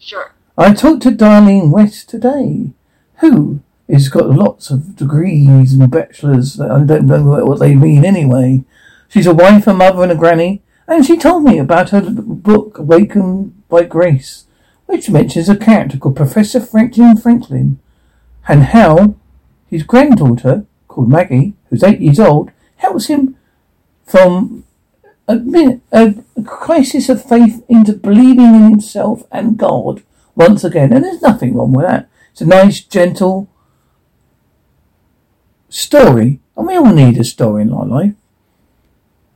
Sure. 0.00 0.32
I 0.56 0.74
talked 0.74 1.04
to 1.04 1.10
Darlene 1.10 1.70
West 1.70 2.08
today, 2.08 2.72
who 3.18 3.60
has 3.88 4.08
got 4.08 4.28
lots 4.28 4.72
of 4.72 4.96
degrees 4.96 5.72
and 5.72 5.88
bachelors. 5.88 6.60
I 6.60 6.82
don't 6.82 7.06
know 7.06 7.44
what 7.44 7.60
they 7.60 7.76
mean 7.76 8.04
anyway. 8.04 8.64
She's 9.06 9.28
a 9.28 9.34
wife, 9.34 9.68
a 9.68 9.72
mother, 9.72 10.02
and 10.02 10.10
a 10.10 10.16
granny, 10.16 10.62
and 10.88 11.04
she 11.04 11.16
told 11.18 11.44
me 11.44 11.58
about 11.58 11.90
her 11.90 12.00
book, 12.00 12.78
Awakened 12.78 13.68
by 13.68 13.84
Grace, 13.84 14.46
which 14.86 15.10
mentions 15.10 15.48
a 15.48 15.56
character 15.56 15.98
called 15.98 16.16
Professor 16.16 16.60
Franklin 16.60 17.16
Franklin, 17.16 17.78
and 18.48 18.64
how 18.64 19.16
his 19.66 19.82
granddaughter, 19.82 20.64
called 20.88 21.10
Maggie, 21.10 21.52
who's 21.68 21.84
eight 21.84 22.00
years 22.00 22.18
old, 22.18 22.50
helps 22.76 23.06
him 23.06 23.36
from 24.06 24.64
a, 25.28 25.80
a 25.92 26.14
crisis 26.44 27.10
of 27.10 27.22
faith 27.22 27.62
into 27.68 27.92
believing 27.92 28.54
in 28.54 28.70
himself 28.70 29.24
and 29.30 29.58
God 29.58 30.02
once 30.34 30.64
again. 30.64 30.92
And 30.92 31.04
there's 31.04 31.20
nothing 31.20 31.54
wrong 31.54 31.72
with 31.72 31.86
that. 31.86 32.08
It's 32.32 32.40
a 32.40 32.46
nice, 32.46 32.80
gentle 32.80 33.48
story. 35.68 36.40
And 36.56 36.66
we 36.66 36.76
all 36.76 36.94
need 36.94 37.18
a 37.18 37.24
story 37.24 37.62
in 37.62 37.72
our 37.72 37.84
life. 37.84 38.14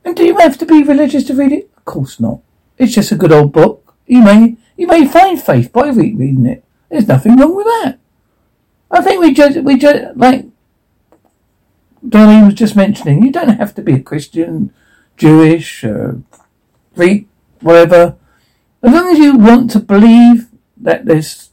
And 0.05 0.15
do 0.15 0.23
you 0.23 0.37
have 0.37 0.57
to 0.57 0.65
be 0.65 0.83
religious 0.83 1.23
to 1.25 1.33
read 1.33 1.51
it? 1.51 1.71
Of 1.77 1.85
course 1.85 2.19
not. 2.19 2.41
It's 2.77 2.93
just 2.93 3.11
a 3.11 3.15
good 3.15 3.31
old 3.31 3.53
book. 3.53 3.95
You 4.05 4.21
may 4.21 4.57
you 4.75 4.87
may 4.87 5.07
find 5.07 5.41
faith 5.41 5.71
by 5.71 5.87
re- 5.87 6.13
reading 6.13 6.45
it. 6.45 6.63
There's 6.89 7.07
nothing 7.07 7.37
wrong 7.37 7.55
with 7.55 7.65
that. 7.65 7.99
I 8.91 9.01
think 9.01 9.21
we 9.21 9.33
just 9.33 9.57
we 9.59 9.77
just 9.77 10.17
like 10.17 10.45
Donnie 12.07 12.45
was 12.45 12.53
just 12.55 12.75
mentioning. 12.75 13.23
You 13.23 13.31
don't 13.31 13.57
have 13.57 13.73
to 13.75 13.81
be 13.81 13.93
a 13.93 13.99
Christian, 13.99 14.73
Jewish, 15.17 15.83
uh, 15.83 16.13
Greek, 16.95 17.27
whatever. 17.61 18.15
As 18.81 18.93
long 18.93 19.09
as 19.09 19.17
you 19.17 19.37
want 19.37 19.71
to 19.71 19.79
believe 19.79 20.49
that 20.77 21.05
there's 21.05 21.51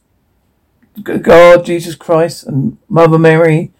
God, 1.01 1.65
Jesus 1.65 1.95
Christ, 1.95 2.45
and 2.45 2.77
Mother 2.89 3.17
Mary, 3.17 3.71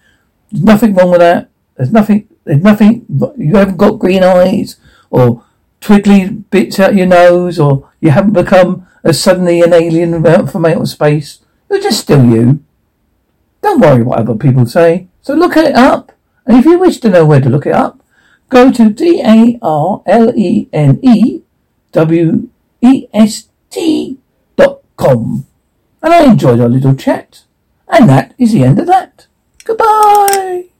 there's 0.49 0.63
nothing 0.63 0.93
wrong 0.93 1.11
with 1.11 1.19
that. 1.19 1.49
There's 1.75 1.91
nothing. 1.91 2.29
There's 2.51 2.63
nothing. 2.63 3.05
You 3.37 3.55
haven't 3.55 3.77
got 3.77 3.97
green 3.97 4.23
eyes 4.23 4.75
or 5.09 5.45
twiggly 5.79 6.43
bits 6.49 6.81
out 6.81 6.95
your 6.95 7.05
nose, 7.05 7.57
or 7.57 7.89
you 8.01 8.11
haven't 8.11 8.33
become 8.33 8.85
a 9.05 9.13
suddenly 9.13 9.61
an 9.61 9.71
alien 9.71 10.21
from 10.47 10.65
outer 10.65 10.85
space. 10.85 11.39
You're 11.69 11.79
just 11.79 12.01
still 12.01 12.25
you. 12.25 12.61
Don't 13.61 13.79
worry 13.79 14.03
what 14.03 14.19
other 14.19 14.35
people 14.35 14.65
say. 14.65 15.07
So 15.21 15.33
look 15.33 15.55
it 15.55 15.75
up, 15.75 16.11
and 16.45 16.57
if 16.57 16.65
you 16.65 16.77
wish 16.77 16.99
to 16.99 17.09
know 17.09 17.25
where 17.25 17.39
to 17.39 17.47
look 17.49 17.65
it 17.65 17.71
up, 17.71 18.03
go 18.49 18.69
to 18.69 18.89
D 18.89 19.21
A 19.23 19.57
R 19.61 20.03
L 20.05 20.37
E 20.37 20.67
N 20.73 20.99
E 21.01 21.43
W 21.93 22.49
E 22.81 23.07
S 23.13 23.47
T 23.69 24.17
dot 24.57 24.81
com. 24.97 25.45
And 26.03 26.13
I 26.13 26.25
enjoyed 26.25 26.59
our 26.59 26.67
little 26.67 26.95
chat. 26.95 27.45
And 27.87 28.09
that 28.09 28.33
is 28.37 28.51
the 28.51 28.65
end 28.65 28.77
of 28.77 28.87
that. 28.87 29.27
Goodbye. 29.63 30.70